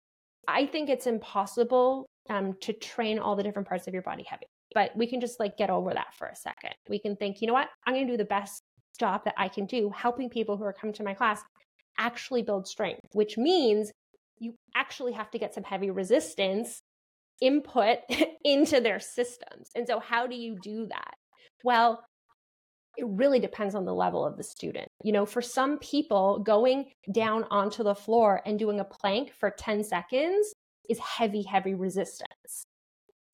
I 0.48 0.66
think 0.66 0.88
it's 0.88 1.06
impossible 1.06 2.06
um, 2.28 2.54
to 2.62 2.72
train 2.72 3.18
all 3.18 3.36
the 3.36 3.42
different 3.42 3.68
parts 3.68 3.86
of 3.86 3.94
your 3.94 4.02
body 4.02 4.24
heavy. 4.26 4.46
But 4.74 4.90
we 4.96 5.06
can 5.06 5.20
just 5.20 5.40
like 5.40 5.56
get 5.56 5.70
over 5.70 5.92
that 5.92 6.14
for 6.16 6.28
a 6.28 6.36
second. 6.36 6.74
We 6.88 6.98
can 6.98 7.16
think, 7.16 7.40
you 7.40 7.46
know 7.46 7.52
what? 7.52 7.68
I'm 7.86 7.94
going 7.94 8.06
to 8.06 8.12
do 8.12 8.16
the 8.16 8.24
best 8.24 8.62
job 8.98 9.22
that 9.24 9.34
I 9.36 9.48
can 9.48 9.66
do 9.66 9.90
helping 9.94 10.28
people 10.28 10.56
who 10.56 10.64
are 10.64 10.72
coming 10.72 10.94
to 10.94 11.02
my 11.02 11.14
class 11.14 11.42
actually 11.98 12.42
build 12.42 12.66
strength, 12.66 13.00
which 13.12 13.36
means 13.36 13.90
you 14.40 14.54
actually 14.74 15.12
have 15.12 15.30
to 15.30 15.38
get 15.38 15.54
some 15.54 15.64
heavy 15.64 15.90
resistance 15.90 16.80
input 17.40 17.98
into 18.44 18.80
their 18.80 18.98
systems. 18.98 19.70
And 19.74 19.86
so, 19.86 20.00
how 20.00 20.26
do 20.26 20.34
you 20.34 20.58
do 20.60 20.86
that? 20.88 21.14
Well, 21.62 22.02
it 22.96 23.06
really 23.06 23.38
depends 23.38 23.74
on 23.74 23.84
the 23.84 23.94
level 23.94 24.26
of 24.26 24.36
the 24.36 24.42
student. 24.42 24.88
You 25.04 25.12
know, 25.12 25.24
for 25.24 25.40
some 25.40 25.78
people, 25.78 26.40
going 26.40 26.86
down 27.12 27.44
onto 27.50 27.84
the 27.84 27.94
floor 27.94 28.42
and 28.44 28.58
doing 28.58 28.80
a 28.80 28.84
plank 28.84 29.32
for 29.32 29.50
10 29.50 29.84
seconds 29.84 30.52
is 30.88 30.98
heavy, 30.98 31.42
heavy 31.42 31.74
resistance. 31.74 32.64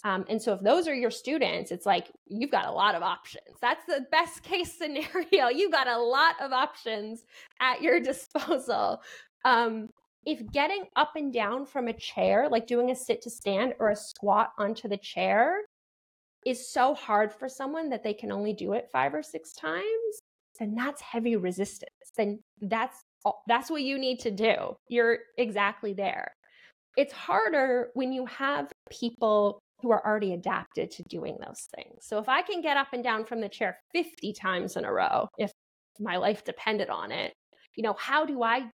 Um, 0.04 0.24
and 0.28 0.40
so, 0.40 0.52
if 0.52 0.60
those 0.60 0.86
are 0.86 0.94
your 0.94 1.10
students, 1.10 1.70
it's 1.70 1.86
like 1.86 2.10
you've 2.26 2.50
got 2.50 2.66
a 2.66 2.70
lot 2.70 2.94
of 2.94 3.02
options. 3.02 3.56
That's 3.60 3.84
the 3.86 4.06
best 4.10 4.42
case 4.42 4.72
scenario. 4.78 5.48
You've 5.48 5.72
got 5.72 5.88
a 5.88 5.98
lot 5.98 6.34
of 6.40 6.52
options 6.52 7.24
at 7.60 7.82
your 7.82 8.00
disposal. 8.00 9.00
Um, 9.44 9.88
if 10.26 10.44
getting 10.52 10.84
up 10.96 11.12
and 11.14 11.32
down 11.32 11.64
from 11.64 11.86
a 11.86 11.92
chair, 11.92 12.48
like 12.50 12.66
doing 12.66 12.90
a 12.90 12.96
sit 12.96 13.22
to 13.22 13.30
stand 13.30 13.74
or 13.78 13.90
a 13.90 13.96
squat 13.96 14.50
onto 14.58 14.88
the 14.88 14.96
chair, 14.96 15.60
is 16.44 16.70
so 16.72 16.94
hard 16.94 17.32
for 17.32 17.48
someone 17.48 17.88
that 17.90 18.02
they 18.02 18.14
can 18.14 18.30
only 18.30 18.52
do 18.52 18.72
it 18.72 18.88
five 18.92 19.14
or 19.14 19.22
six 19.22 19.52
times, 19.52 19.84
then 20.58 20.74
that's 20.74 21.00
heavy 21.00 21.36
resistance. 21.36 21.90
Then 22.16 22.40
that's 22.60 23.02
that's 23.48 23.70
what 23.70 23.82
you 23.82 23.98
need 23.98 24.20
to 24.20 24.30
do. 24.30 24.76
You're 24.88 25.18
exactly 25.36 25.92
there. 25.92 26.32
It's 26.96 27.12
harder 27.12 27.90
when 27.94 28.12
you 28.12 28.24
have 28.26 28.70
people 28.90 29.58
who 29.82 29.90
are 29.90 30.06
already 30.06 30.32
adapted 30.32 30.90
to 30.92 31.02
doing 31.08 31.36
those 31.44 31.66
things. 31.74 32.06
So 32.06 32.18
if 32.18 32.28
I 32.28 32.42
can 32.42 32.62
get 32.62 32.76
up 32.76 32.88
and 32.92 33.02
down 33.02 33.24
from 33.24 33.40
the 33.40 33.48
chair 33.48 33.78
50 33.92 34.32
times 34.32 34.76
in 34.76 34.84
a 34.84 34.92
row, 34.92 35.28
if 35.38 35.50
my 35.98 36.16
life 36.16 36.44
depended 36.44 36.88
on 36.88 37.10
it, 37.10 37.32
you 37.74 37.82
know, 37.82 37.94
how 37.98 38.24
do 38.24 38.42
I 38.42 38.70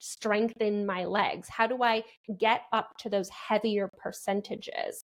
strengthen 0.00 0.86
my 0.86 1.04
legs? 1.04 1.48
How 1.48 1.66
do 1.66 1.82
I 1.82 2.02
get 2.38 2.62
up 2.72 2.90
to 2.98 3.08
those 3.08 3.28
heavier 3.28 3.90
percentages? 3.98 5.02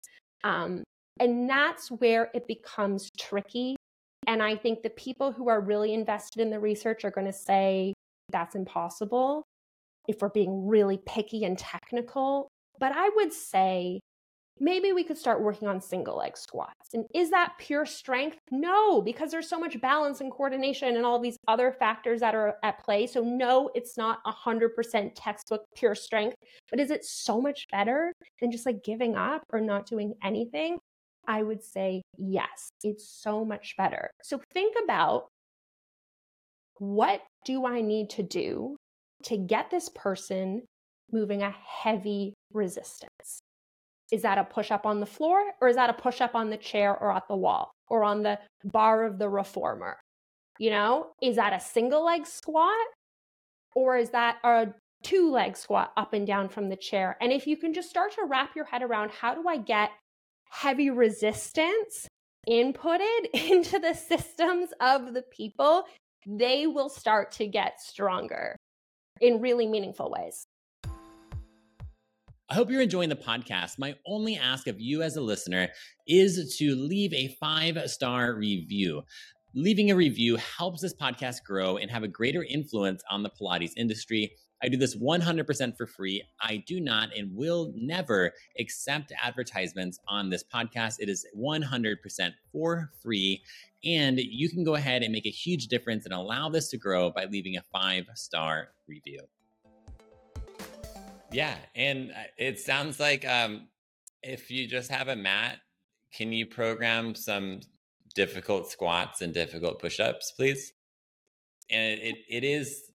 Um, 0.45 0.83
and 1.21 1.49
that's 1.49 1.91
where 1.91 2.31
it 2.35 2.47
becomes 2.47 3.11
tricky. 3.19 3.77
And 4.27 4.43
I 4.43 4.57
think 4.57 4.83
the 4.83 4.91
people 4.91 5.33
who 5.33 5.49
are 5.49 5.61
really 5.61 5.95
invested 5.95 6.41
in 6.41 6.51
the 6.51 6.61
research 6.61 7.05
are 7.05 7.11
going 7.11 7.27
to 7.27 7.33
say 7.33 7.93
that's 8.31 8.55
impossible 8.55 9.45
if 10.09 10.21
we're 10.21 10.31
being 10.31 10.67
really 10.67 10.99
picky 11.07 11.45
and 11.45 11.59
technical. 11.59 12.49
But 12.79 12.93
I 12.95 13.11
would 13.17 13.33
say 13.33 14.01
maybe 14.61 14.93
we 14.93 15.05
could 15.05 15.19
start 15.19 15.43
working 15.43 15.69
on 15.69 15.81
single 15.81 16.19
leg 16.19 16.37
squats. 16.37 16.95
And 16.95 17.05
is 17.15 17.31
that 17.31 17.55
pure 17.59 17.87
strength? 17.87 18.39
No, 18.51 19.01
because 19.03 19.31
there's 19.31 19.49
so 19.49 19.59
much 19.59 19.81
balance 19.81 20.21
and 20.21 20.31
coordination 20.31 20.97
and 20.97 21.07
all 21.07 21.19
these 21.19 21.37
other 21.49 21.73
factors 21.73 22.21
that 22.21 22.35
are 22.35 22.57
at 22.63 22.83
play. 22.85 23.07
So, 23.07 23.23
no, 23.23 23.71
it's 23.75 23.97
not 23.97 24.19
100% 24.25 25.13
textbook 25.15 25.63
pure 25.75 25.95
strength. 25.95 26.37
But 26.71 26.81
is 26.81 26.91
it 26.91 27.05
so 27.05 27.41
much 27.41 27.67
better 27.71 28.13
than 28.41 28.51
just 28.51 28.67
like 28.67 28.85
giving 28.85 29.17
up 29.17 29.43
or 29.53 29.61
not 29.61 29.87
doing 29.87 30.15
anything? 30.23 30.79
I 31.27 31.43
would 31.43 31.63
say 31.63 32.03
yes, 32.19 32.71
it's 32.83 33.09
so 33.09 33.45
much 33.45 33.75
better. 33.77 34.11
So 34.23 34.41
think 34.53 34.75
about 34.83 35.29
what 36.79 37.23
do 37.45 37.65
I 37.65 37.81
need 37.81 38.11
to 38.11 38.23
do 38.23 38.77
to 39.25 39.37
get 39.37 39.71
this 39.71 39.89
person 39.89 40.63
moving 41.13 41.43
a 41.43 41.55
heavy 41.65 42.35
resistance? 42.53 43.41
Is 44.13 44.23
that 44.23 44.39
a 44.39 44.45
push 44.45 44.71
up 44.71 44.87
on 44.87 45.01
the 45.01 45.07
floor 45.07 45.43
or 45.61 45.69
is 45.69 45.77
that 45.77 45.91
a 45.91 45.95
push 45.95 46.21
up 46.21 46.35
on 46.35 46.51
the 46.51 46.57
chair 46.59 46.97
or 46.97 47.13
at 47.13 47.27
the 47.29 47.35
wall 47.35 47.73
or 47.89 48.05
on 48.05 48.23
the 48.23 48.39
bar 48.63 49.05
of 49.05 49.19
the 49.19 49.29
reformer? 49.29 49.97
You 50.59 50.71
know, 50.71 51.13
is 51.23 51.37
that 51.37 51.55
a 51.55 51.59
single 51.59 52.05
leg 52.05 52.27
squat 52.27 52.87
or 53.75 53.97
is 53.97 54.11
that 54.11 54.37
a 54.45 54.69
two 55.03 55.31
leg 55.31 55.57
squat 55.57 55.93
up 55.97 56.13
and 56.13 56.27
down 56.27 56.51
from 56.51 56.69
the 56.69 56.77
chair? 56.77 57.17
And 57.23 57.33
if 57.33 57.47
you 57.47 57.57
can 57.57 57.73
just 57.73 57.89
start 57.89 58.13
to 58.13 58.27
wrap 58.29 58.55
your 58.55 58.67
head 58.67 58.83
around 58.83 59.11
how 59.11 59.35
do 59.35 59.49
I 59.49 59.57
get 59.57 59.91
heavy 60.51 60.91
resistance 60.91 62.07
inputted 62.47 63.31
into 63.33 63.79
the 63.79 63.95
systems 63.95 64.69
of 64.79 65.15
the 65.15 65.23
people, 65.23 65.85
they 66.27 66.67
will 66.67 66.91
start 66.91 67.33
to 67.33 67.47
get 67.47 67.81
stronger 67.81 68.57
in 69.23 69.41
really 69.41 69.67
meaningful 69.67 70.11
ways. 70.11 70.45
I 72.53 72.55
hope 72.55 72.71
you're 72.71 72.83
enjoying 72.83 73.09
the 73.09 73.17
podcast. 73.17 73.79
My 73.79 73.95
only 74.05 74.37
ask 74.37 74.67
of 74.67 74.79
you 74.79 75.01
as 75.01 75.17
a 75.17 75.23
listener 75.23 75.69
is 76.07 76.55
to 76.59 76.77
leave 76.77 77.15
a 77.15 77.35
five 77.41 77.79
star 77.87 78.35
review. 78.35 79.05
Leaving 79.55 79.91
a 79.91 79.97
review 79.97 80.37
helps 80.37 80.83
this 80.83 80.93
podcast 80.93 81.45
grow 81.45 81.79
and 81.79 81.91
have 81.91 82.03
a 82.03 82.09
greater 82.09 82.45
influence 82.45 83.03
on 83.11 83.23
the 83.23 83.31
Pilates 83.31 83.73
industry. 83.79 84.33
I 84.63 84.69
do 84.69 84.77
this 84.77 84.95
100% 84.95 85.79
for 85.79 85.87
free. 85.87 86.23
I 86.43 86.63
do 86.67 86.79
not 86.79 87.17
and 87.17 87.35
will 87.35 87.73
never 87.75 88.33
accept 88.61 89.15
advertisements 89.23 89.99
on 90.07 90.29
this 90.29 90.45
podcast. 90.45 90.97
It 90.99 91.09
is 91.09 91.25
100% 91.35 92.33
for 92.53 92.91
free. 93.03 93.43
And 93.83 94.19
you 94.19 94.51
can 94.51 94.63
go 94.63 94.75
ahead 94.75 95.03
and 95.03 95.11
make 95.11 95.25
a 95.25 95.31
huge 95.31 95.69
difference 95.69 96.05
and 96.05 96.13
allow 96.13 96.51
this 96.51 96.69
to 96.69 96.77
grow 96.77 97.11
by 97.11 97.25
leaving 97.25 97.57
a 97.57 97.63
five 97.73 98.05
star 98.15 98.75
review. 98.87 99.23
Yeah. 101.33 101.57
And 101.75 102.11
uh, 102.11 102.25
it 102.37 102.59
sounds 102.59 103.01
like 103.01 103.27
um, 103.27 103.69
if 104.23 104.51
you 104.51 104.67
just 104.67 104.91
have 104.91 105.09
a 105.09 105.17
mat, 105.17 105.59
can 106.15 106.33
you 106.33 106.47
program 106.47 107.15
some 107.15 107.61
difficult 108.15 108.71
squats 108.71 109.23
and 109.23 109.33
difficult 109.33 109.81
push 109.81 110.01
ups, 110.01 110.33
please? 110.33 110.73
And 111.71 112.01
it, 112.01 112.17
it 112.29 112.45
is 112.45 112.93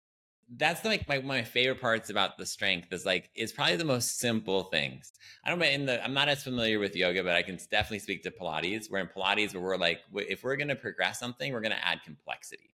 that's 0.56 0.86
like 0.86 1.08
my, 1.10 1.20
my 1.20 1.44
favorite 1.44 1.82
parts 1.82 2.10
about 2.10 2.38
the 2.38 2.46
strength 2.46 2.94
is 2.94 3.06
like 3.06 3.30
it's 3.36 3.52
probably 3.52 3.76
the 3.76 3.86
most 3.86 4.20
simple 4.20 4.64
things. 4.66 5.12
I 5.44 5.50
don't 5.50 5.62
in 5.62 5.86
the 5.86 6.04
I'm 6.04 6.14
not 6.14 6.30
as 6.30 6.44
familiar 6.44 6.80
with 6.80 6.96
yoga, 6.96 7.24
but 7.24 7.34
I 7.34 7.42
can 7.42 7.58
definitely 7.70 8.00
speak 8.00 8.24
to 8.24 8.32
Pilates. 8.32 8.90
We're 8.90 9.00
in 9.00 9.08
Pilates, 9.08 9.54
where 9.54 9.64
we're 9.64 9.78
like, 9.78 10.00
if 10.16 10.44
we're 10.44 10.56
gonna 10.56 10.76
progress 10.76 11.20
something, 11.20 11.52
we're 11.52 11.62
gonna 11.62 11.76
add 11.82 12.02
complexity. 12.04 12.76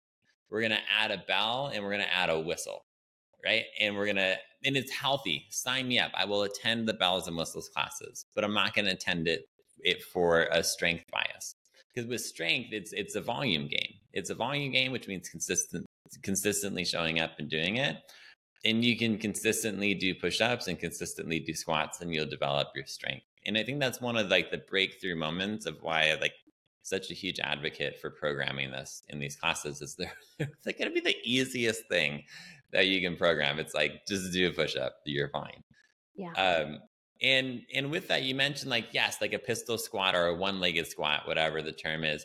We're 0.51 0.63
gonna 0.63 0.81
add 0.99 1.13
a 1.13 1.23
bell 1.29 1.71
and 1.73 1.85
we're 1.85 1.93
gonna 1.93 2.07
add 2.13 2.31
a 2.31 2.41
whistle, 2.41 2.85
right? 3.45 3.65
And 3.81 3.97
we're 3.97 4.07
gonna 4.07 4.37
and 4.65 4.77
it's 4.77 4.93
healthy. 4.93 5.47
Sign 5.51 5.89
me 5.89 5.99
up. 5.99 6.13
I 6.15 6.25
will 6.25 6.43
attend 6.43 6.87
the 6.87 6.95
bells 6.95 7.29
and 7.29 7.37
whistles 7.37 7.71
classes, 7.75 8.27
but 8.35 8.45
I'm 8.45 8.55
not 8.55 8.75
gonna 8.75 8.91
attend 8.91 9.29
it 9.29 9.47
it 9.83 10.03
for 10.03 10.43
a 10.53 10.63
strength 10.63 11.05
bias 11.11 11.55
because 11.95 12.09
with 12.09 12.21
strength 12.21 12.69
it's 12.73 12.93
it's 12.93 13.15
a 13.15 13.21
volume 13.21 13.67
game 13.67 13.95
it's 14.13 14.31
a 14.31 14.35
volume 14.35 14.73
game 14.73 14.93
which 14.93 15.09
means 15.09 15.29
consistent 15.29 15.87
consistently 16.23 16.85
showing 16.85 17.21
up 17.21 17.33
and 17.39 17.49
doing 17.49 17.77
it 17.77 17.97
and 18.65 18.85
you 18.85 18.97
can 18.97 19.17
consistently 19.17 19.95
do 19.95 20.15
push-ups 20.15 20.69
and 20.69 20.79
consistently 20.79 21.41
do 21.41 21.55
squats 21.55 22.01
and 22.01 22.13
you'll 22.13 22.27
develop 22.27 22.69
your 22.75 22.87
strength 22.87 23.25
and 23.47 23.57
i 23.57 23.63
think 23.63 23.81
that's 23.81 24.01
one 24.01 24.17
of 24.17 24.29
like 24.29 24.51
the 24.51 24.59
breakthrough 24.69 25.17
moments 25.17 25.67
of 25.67 25.77
why 25.83 26.17
like 26.21 26.35
such 26.83 27.11
a 27.11 27.15
huge 27.15 27.39
advocate 27.41 27.99
for 28.01 28.11
programming 28.11 28.71
this 28.71 29.03
in 29.09 29.19
these 29.19 29.37
classes 29.37 29.83
is 29.83 29.95
they're, 29.97 30.13
they're 30.65 30.73
going 30.73 30.89
to 30.89 30.91
be 30.91 31.01
the 31.01 31.17
easiest 31.25 31.87
thing 31.89 32.23
that 32.73 32.87
you 32.87 33.01
can 33.01 33.17
program 33.17 33.59
it's 33.59 33.75
like 33.75 34.03
just 34.07 34.33
do 34.33 34.49
a 34.49 34.53
push-up 34.53 34.95
you're 35.05 35.29
fine 35.29 35.63
yeah 36.15 36.33
um 36.33 36.79
and 37.23 37.61
and 37.75 37.91
with 37.91 38.09
that 38.09 38.23
you 38.23 38.35
mentioned 38.35 38.71
like 38.71 38.87
yes 38.93 39.19
like 39.21 39.33
a 39.33 39.39
pistol 39.39 39.77
squat 39.77 40.15
or 40.15 40.27
a 40.27 40.35
one-legged 40.35 40.87
squat 40.87 41.27
whatever 41.27 41.63
the 41.63 41.73
term 41.73 42.05
is 42.05 42.25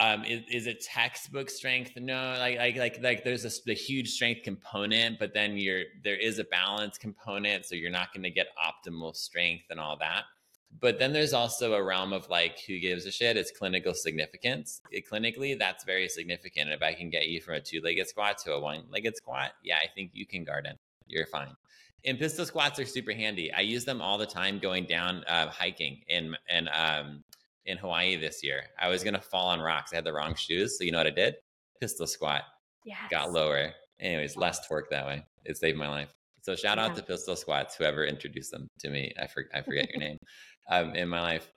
um, 0.00 0.24
is, 0.24 0.42
is, 0.50 0.66
it 0.66 0.82
textbook 0.82 1.50
strength? 1.50 1.92
No, 1.96 2.34
like 2.38 2.56
like 2.58 2.76
like 2.76 3.02
like 3.02 3.24
there's 3.24 3.44
a, 3.44 3.70
a, 3.70 3.74
huge 3.74 4.08
strength 4.08 4.42
component, 4.44 5.18
but 5.18 5.34
then 5.34 5.58
you're 5.58 5.82
there 6.02 6.16
is 6.16 6.38
a 6.38 6.44
balance 6.44 6.96
component, 6.96 7.66
so 7.66 7.74
you're 7.74 7.90
not 7.90 8.12
going 8.14 8.22
to 8.22 8.30
get 8.30 8.46
optimal 8.56 9.14
strength 9.14 9.64
and 9.68 9.78
all 9.78 9.98
that. 9.98 10.22
But 10.78 10.98
then 10.98 11.12
there's 11.12 11.32
also 11.32 11.74
a 11.74 11.82
realm 11.82 12.12
of 12.12 12.28
like 12.30 12.60
who 12.60 12.78
gives 12.78 13.04
a 13.04 13.10
shit. 13.10 13.36
It's 13.36 13.50
clinical 13.50 13.92
significance. 13.92 14.80
It, 14.90 15.08
clinically, 15.08 15.58
that's 15.58 15.84
very 15.84 16.08
significant. 16.08 16.70
If 16.70 16.82
I 16.82 16.94
can 16.94 17.10
get 17.10 17.28
you 17.28 17.40
from 17.40 17.54
a 17.54 17.60
two-legged 17.60 18.06
squat 18.08 18.38
to 18.44 18.52
a 18.52 18.60
one-legged 18.60 19.16
squat, 19.16 19.52
yeah, 19.64 19.76
I 19.76 19.88
think 19.94 20.12
you 20.14 20.26
can 20.26 20.44
garden. 20.44 20.76
You're 21.06 21.26
fine. 21.26 21.54
And 22.04 22.18
pistol 22.18 22.46
squats 22.46 22.78
are 22.78 22.86
super 22.86 23.12
handy. 23.12 23.52
I 23.52 23.60
use 23.60 23.84
them 23.84 24.00
all 24.00 24.16
the 24.16 24.26
time 24.26 24.58
going 24.58 24.86
down 24.86 25.24
uh, 25.24 25.50
hiking 25.50 26.00
in 26.08 26.34
and 26.48 26.68
um, 26.72 27.24
in 27.66 27.76
Hawaii 27.76 28.16
this 28.16 28.42
year. 28.42 28.62
I 28.78 28.88
was 28.88 29.04
gonna 29.04 29.20
fall 29.20 29.48
on 29.48 29.60
rocks. 29.60 29.92
I 29.92 29.96
had 29.96 30.04
the 30.04 30.12
wrong 30.12 30.34
shoes. 30.34 30.78
So 30.78 30.84
you 30.84 30.92
know 30.92 30.98
what 30.98 31.08
I 31.08 31.10
did? 31.10 31.34
Pistol 31.80 32.06
squat. 32.06 32.42
Yeah. 32.84 32.96
Got 33.10 33.32
lower. 33.32 33.72
Anyways, 33.98 34.36
less 34.36 34.66
torque 34.66 34.88
that 34.90 35.04
way. 35.04 35.26
It 35.44 35.58
saved 35.58 35.76
my 35.76 35.88
life. 35.88 36.14
So 36.40 36.56
shout 36.56 36.78
yeah. 36.78 36.86
out 36.86 36.96
to 36.96 37.02
pistol 37.02 37.36
squats, 37.36 37.76
whoever 37.76 38.06
introduced 38.06 38.50
them 38.50 38.66
to 38.78 38.88
me. 38.88 39.12
I, 39.20 39.26
for, 39.26 39.44
I 39.52 39.60
forget 39.60 39.90
your 39.90 39.98
name 39.98 40.16
um, 40.70 40.94
in 40.94 41.08
my 41.08 41.20
life. 41.20 41.50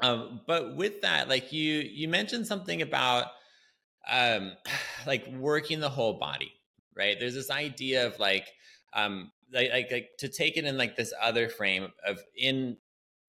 Um, 0.00 0.40
but 0.46 0.76
with 0.76 1.00
that, 1.02 1.28
like 1.28 1.52
you 1.52 1.80
you 1.80 2.08
mentioned 2.08 2.46
something 2.46 2.82
about 2.82 3.26
um, 4.08 4.52
like 5.06 5.26
working 5.38 5.80
the 5.80 5.90
whole 5.90 6.18
body, 6.18 6.52
right? 6.96 7.18
There's 7.18 7.34
this 7.34 7.50
idea 7.50 8.06
of 8.06 8.18
like 8.18 8.48
um, 8.92 9.32
like, 9.52 9.70
like, 9.72 9.90
like 9.90 10.10
to 10.18 10.28
take 10.28 10.56
it 10.56 10.64
in 10.64 10.78
like 10.78 10.96
this 10.96 11.12
other 11.20 11.48
frame 11.48 11.88
of 12.06 12.20
in 12.36 12.76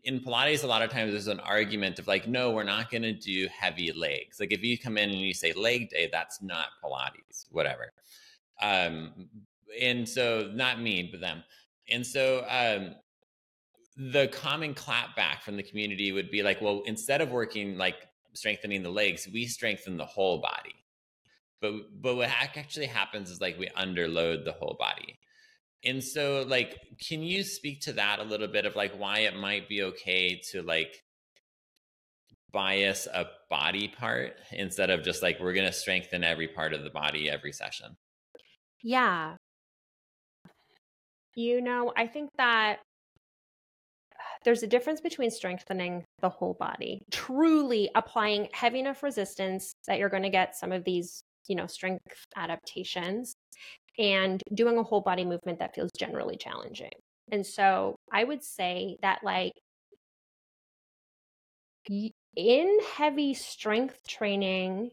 in 0.05 0.19
Pilates, 0.19 0.63
a 0.63 0.67
lot 0.67 0.83
of 0.83 0.91
times 0.91 1.11
there's 1.11 1.27
an 1.27 1.39
argument 1.39 1.97
of 1.97 2.07
like, 2.07 2.27
no, 2.27 2.51
we're 2.51 2.63
not 2.63 2.91
going 2.91 3.01
to 3.01 3.11
do 3.11 3.47
heavy 3.47 3.91
legs. 3.91 4.39
Like 4.39 4.53
if 4.53 4.63
you 4.63 4.77
come 4.77 4.99
in 4.99 5.09
and 5.09 5.19
you 5.19 5.33
say 5.33 5.51
leg 5.53 5.89
day, 5.89 6.07
that's 6.11 6.43
not 6.43 6.67
Pilates, 6.83 7.47
whatever. 7.49 7.91
Um, 8.61 9.27
and 9.81 10.07
so 10.07 10.51
not 10.53 10.79
me, 10.79 11.09
but 11.11 11.21
them. 11.21 11.43
And 11.89 12.05
so 12.05 12.45
um, 12.47 12.95
the 13.97 14.27
common 14.27 14.73
clapback 14.73 15.41
from 15.41 15.55
the 15.55 15.63
community 15.63 16.11
would 16.11 16.29
be 16.29 16.43
like, 16.43 16.61
well, 16.61 16.83
instead 16.85 17.21
of 17.21 17.31
working 17.31 17.77
like 17.77 17.95
strengthening 18.33 18.83
the 18.83 18.89
legs, 18.89 19.27
we 19.31 19.45
strengthen 19.45 19.97
the 19.97 20.05
whole 20.05 20.41
body. 20.41 20.75
But 21.61 21.73
but 22.01 22.15
what 22.15 22.29
actually 22.29 22.87
happens 22.87 23.29
is 23.29 23.41
like 23.41 23.57
we 23.57 23.69
underload 23.69 24.43
the 24.43 24.51
whole 24.51 24.75
body. 24.77 25.17
And 25.83 26.03
so 26.03 26.45
like 26.47 26.77
can 27.07 27.21
you 27.21 27.43
speak 27.43 27.81
to 27.81 27.93
that 27.93 28.19
a 28.19 28.23
little 28.23 28.47
bit 28.47 28.65
of 28.65 28.75
like 28.75 28.97
why 28.97 29.19
it 29.19 29.35
might 29.35 29.69
be 29.69 29.83
okay 29.83 30.41
to 30.51 30.61
like 30.61 31.03
bias 32.51 33.05
a 33.07 33.25
body 33.49 33.89
part 33.89 34.37
instead 34.53 34.89
of 34.89 35.03
just 35.03 35.21
like 35.21 35.39
we're 35.39 35.53
going 35.53 35.67
to 35.67 35.73
strengthen 35.73 36.23
every 36.23 36.47
part 36.47 36.73
of 36.73 36.83
the 36.83 36.89
body 36.89 37.29
every 37.29 37.51
session? 37.51 37.97
Yeah. 38.81 39.35
You 41.35 41.61
know, 41.61 41.91
I 41.97 42.07
think 42.07 42.29
that 42.37 42.79
there's 44.45 44.63
a 44.63 44.67
difference 44.67 45.01
between 45.01 45.31
strengthening 45.31 46.05
the 46.21 46.29
whole 46.29 46.53
body, 46.53 47.01
truly 47.11 47.89
applying 47.95 48.47
heavy 48.53 48.79
enough 48.79 49.03
resistance 49.03 49.73
that 49.87 49.97
you're 49.97 50.09
going 50.09 50.23
to 50.23 50.29
get 50.29 50.55
some 50.55 50.71
of 50.71 50.83
these, 50.83 51.23
you 51.47 51.55
know, 51.55 51.65
strength 51.65 52.25
adaptations 52.37 53.35
and 53.97 54.41
doing 54.53 54.77
a 54.77 54.83
whole 54.83 55.01
body 55.01 55.25
movement 55.25 55.59
that 55.59 55.73
feels 55.73 55.89
generally 55.97 56.37
challenging. 56.37 56.91
And 57.31 57.45
so 57.45 57.95
I 58.11 58.23
would 58.23 58.43
say 58.43 58.97
that, 59.01 59.19
like, 59.23 59.53
in 62.35 62.79
heavy 62.95 63.33
strength 63.33 63.97
training, 64.07 64.91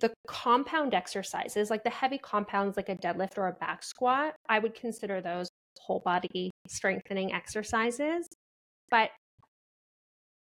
the 0.00 0.12
compound 0.28 0.94
exercises, 0.94 1.70
like 1.70 1.82
the 1.82 1.90
heavy 1.90 2.18
compounds, 2.18 2.76
like 2.76 2.88
a 2.88 2.94
deadlift 2.94 3.36
or 3.36 3.48
a 3.48 3.52
back 3.52 3.82
squat, 3.82 4.34
I 4.48 4.60
would 4.60 4.74
consider 4.74 5.20
those 5.20 5.47
whole 5.88 6.02
body 6.04 6.50
strengthening 6.68 7.32
exercises. 7.32 8.28
But 8.90 9.10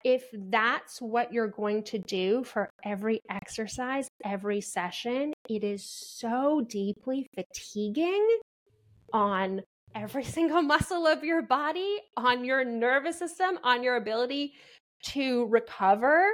if 0.04 0.24
that's 0.50 1.00
what 1.00 1.32
you're 1.32 1.48
going 1.48 1.82
to 1.84 1.98
do 1.98 2.44
for 2.44 2.70
every 2.84 3.20
exercise, 3.30 4.08
every 4.24 4.60
session, 4.60 5.32
it 5.48 5.64
is 5.64 5.84
so 5.84 6.64
deeply 6.68 7.26
fatiguing 7.34 8.38
on 9.12 9.62
every 9.94 10.24
single 10.36 10.62
muscle 10.62 11.06
of 11.06 11.24
your 11.24 11.42
body, 11.42 11.98
on 12.16 12.44
your 12.44 12.64
nervous 12.64 13.18
system, 13.18 13.58
on 13.64 13.82
your 13.82 13.96
ability 13.96 14.52
to 15.06 15.46
recover. 15.46 16.24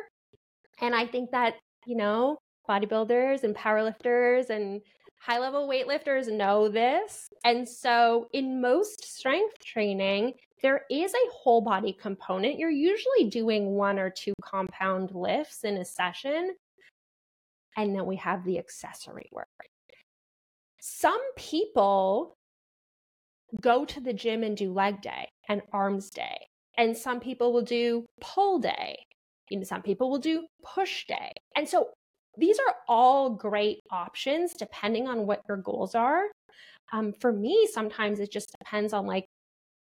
And 0.81 0.95
I 0.95 1.07
think 1.07 1.31
that, 1.31 1.55
you 1.87 1.97
know, 1.97 2.39
bodybuilders 2.69 3.45
and 3.45 3.55
powerlifters 3.55 4.51
and 4.51 4.81
high 5.25 5.39
level 5.39 5.69
weightlifters 5.69 6.33
know 6.33 6.69
this. 6.69 7.29
And 7.45 7.69
so, 7.69 8.29
in 8.33 8.61
most 8.61 9.05
strength 9.05 9.65
training, 9.65 10.35
there 10.63 10.83
is 10.91 11.13
a 11.15 11.33
whole 11.33 11.61
body 11.61 11.93
component. 11.93 12.59
You're 12.59 12.71
usually 12.71 13.29
doing 13.29 13.75
one 13.75 13.99
or 13.99 14.11
two 14.11 14.33
compound 14.43 15.13
lifts 15.15 15.65
in 15.65 15.77
a 15.77 15.85
session. 15.85 16.55
And 17.77 17.95
then 17.95 18.07
we 18.07 18.17
have 18.17 18.45
the 18.45 18.59
accessory 18.59 19.29
work. 19.33 19.47
Some 20.81 21.21
people 21.37 22.37
go 23.61 23.85
to 23.85 24.01
the 24.01 24.13
gym 24.13 24.43
and 24.43 24.57
do 24.57 24.73
leg 24.73 25.01
day 25.03 25.29
and 25.49 25.63
arms 25.73 26.11
day. 26.11 26.47
And 26.77 26.97
some 26.97 27.21
people 27.21 27.53
will 27.53 27.63
do 27.63 28.07
pull 28.21 28.59
day. 28.59 28.99
And 29.51 29.67
some 29.67 29.83
people 29.83 30.11
will 30.11 30.19
do 30.19 30.47
push 30.65 31.07
day. 31.07 31.33
And 31.57 31.69
so 31.69 31.89
these 32.37 32.59
are 32.59 32.75
all 32.89 33.31
great 33.31 33.81
options 33.91 34.55
depending 34.55 35.09
on 35.09 35.27
what 35.27 35.43
your 35.49 35.59
goals 35.59 35.95
are. 35.95 36.25
Um, 36.93 37.13
for 37.21 37.33
me, 37.33 37.69
sometimes 37.73 38.21
it 38.21 38.31
just 38.31 38.55
depends 38.59 38.93
on 38.93 39.07
like 39.07 39.27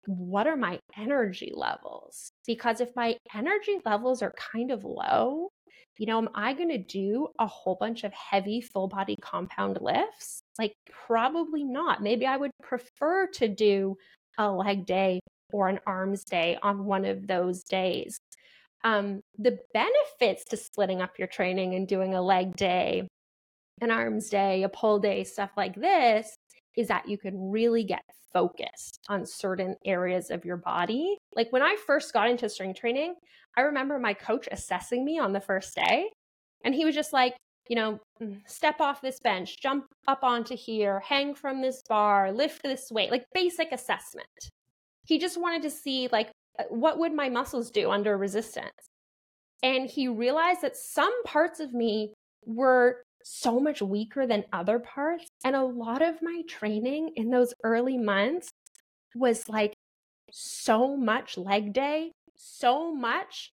what 0.07 0.47
are 0.47 0.57
my 0.57 0.79
energy 0.97 1.51
levels? 1.53 2.31
Because 2.45 2.81
if 2.81 2.95
my 2.95 3.17
energy 3.33 3.79
levels 3.85 4.21
are 4.21 4.33
kind 4.37 4.71
of 4.71 4.83
low, 4.83 5.49
you 5.97 6.05
know, 6.05 6.17
am 6.17 6.29
I 6.35 6.53
going 6.53 6.69
to 6.69 6.77
do 6.77 7.27
a 7.39 7.47
whole 7.47 7.77
bunch 7.79 8.03
of 8.03 8.13
heavy 8.13 8.61
full 8.61 8.87
body 8.87 9.15
compound 9.21 9.79
lifts? 9.81 10.41
Like, 10.59 10.73
probably 11.07 11.63
not. 11.63 12.03
Maybe 12.03 12.25
I 12.25 12.37
would 12.37 12.51
prefer 12.61 13.27
to 13.35 13.47
do 13.47 13.97
a 14.37 14.51
leg 14.51 14.85
day 14.85 15.19
or 15.53 15.69
an 15.69 15.79
arms 15.87 16.23
day 16.23 16.57
on 16.61 16.85
one 16.85 17.05
of 17.05 17.27
those 17.27 17.63
days. 17.63 18.19
Um, 18.85 19.21
the 19.39 19.57
benefits 19.73 20.45
to 20.45 20.57
splitting 20.57 21.01
up 21.01 21.17
your 21.17 21.27
training 21.27 21.73
and 21.73 21.87
doing 21.87 22.13
a 22.13 22.21
leg 22.21 22.55
day, 22.55 23.07
an 23.81 23.89
arms 23.89 24.29
day, 24.29 24.61
a 24.61 24.69
pull 24.69 24.99
day, 24.99 25.23
stuff 25.23 25.49
like 25.57 25.75
this 25.75 26.35
is 26.77 26.87
that 26.89 27.09
you 27.09 27.17
can 27.17 27.49
really 27.49 27.83
get 27.83 28.03
focused 28.31 28.99
on 29.09 29.25
certain 29.25 29.75
areas 29.85 30.29
of 30.29 30.45
your 30.45 30.57
body. 30.57 31.17
Like 31.35 31.51
when 31.51 31.63
I 31.63 31.75
first 31.87 32.13
got 32.13 32.29
into 32.29 32.47
strength 32.47 32.79
training, 32.79 33.15
I 33.57 33.61
remember 33.61 33.97
my 33.97 34.13
coach 34.13 34.47
assessing 34.51 35.03
me 35.03 35.17
on 35.17 35.33
the 35.33 35.41
first 35.41 35.73
day, 35.75 36.09
and 36.63 36.75
he 36.75 36.85
was 36.85 36.93
just 36.93 37.11
like, 37.11 37.35
you 37.67 37.75
know, 37.75 37.99
mm, 38.21 38.39
step 38.45 38.79
off 38.81 39.01
this 39.01 39.19
bench, 39.19 39.59
jump 39.59 39.85
up 40.07 40.19
onto 40.23 40.55
here, 40.55 40.99
hang 40.99 41.33
from 41.33 41.59
this 41.59 41.81
bar, 41.89 42.31
lift 42.31 42.61
this 42.61 42.91
weight, 42.91 43.09
like 43.09 43.25
basic 43.33 43.71
assessment. 43.71 44.27
He 45.07 45.17
just 45.17 45.41
wanted 45.41 45.63
to 45.63 45.71
see 45.71 46.07
like 46.11 46.29
what 46.69 46.99
would 46.99 47.13
my 47.13 47.29
muscles 47.29 47.71
do 47.71 47.91
under 47.91 48.17
resistance. 48.17 48.89
And 49.63 49.89
he 49.89 50.07
realized 50.07 50.61
that 50.61 50.77
some 50.77 51.23
parts 51.23 51.59
of 51.59 51.73
me 51.73 52.13
were 52.45 53.03
so 53.23 53.59
much 53.59 53.81
weaker 53.81 54.27
than 54.27 54.45
other 54.53 54.79
parts. 54.79 55.27
And 55.43 55.55
a 55.55 55.63
lot 55.63 56.01
of 56.01 56.21
my 56.21 56.43
training 56.47 57.11
in 57.15 57.31
those 57.31 57.53
early 57.63 57.97
months 57.97 58.49
was 59.15 59.49
like 59.49 59.73
so 60.31 60.95
much 60.95 61.37
leg 61.37 61.73
day, 61.73 62.11
so 62.35 62.93
much 62.93 63.51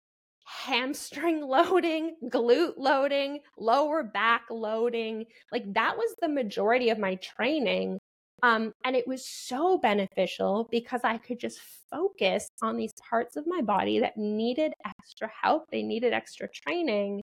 hamstring 0.46 1.40
loading, 1.46 2.16
glute 2.24 2.74
loading, 2.78 3.40
lower 3.58 4.02
back 4.02 4.44
loading. 4.50 5.26
Like 5.52 5.74
that 5.74 5.96
was 5.96 6.14
the 6.20 6.28
majority 6.28 6.90
of 6.90 6.98
my 6.98 7.16
training. 7.16 7.98
Um, 8.42 8.72
and 8.84 8.94
it 8.94 9.06
was 9.06 9.26
so 9.26 9.78
beneficial 9.78 10.68
because 10.70 11.00
I 11.02 11.18
could 11.18 11.40
just 11.40 11.60
focus 11.90 12.48
on 12.62 12.76
these 12.76 12.92
parts 13.08 13.36
of 13.36 13.46
my 13.46 13.60
body 13.60 13.98
that 14.00 14.16
needed 14.16 14.72
extra 14.86 15.28
help. 15.42 15.64
They 15.70 15.82
needed 15.82 16.12
extra 16.12 16.48
training 16.48 17.20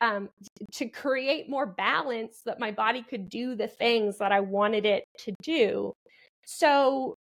um, 0.00 0.28
to 0.74 0.86
create 0.86 1.48
more 1.48 1.66
balance 1.66 2.42
that 2.44 2.60
my 2.60 2.70
body 2.70 3.02
could 3.02 3.28
do 3.28 3.54
the 3.56 3.68
things 3.68 4.18
that 4.18 4.32
I 4.32 4.40
wanted 4.40 4.86
it 4.86 5.04
to 5.20 5.32
do. 5.42 5.92
So 6.44 7.16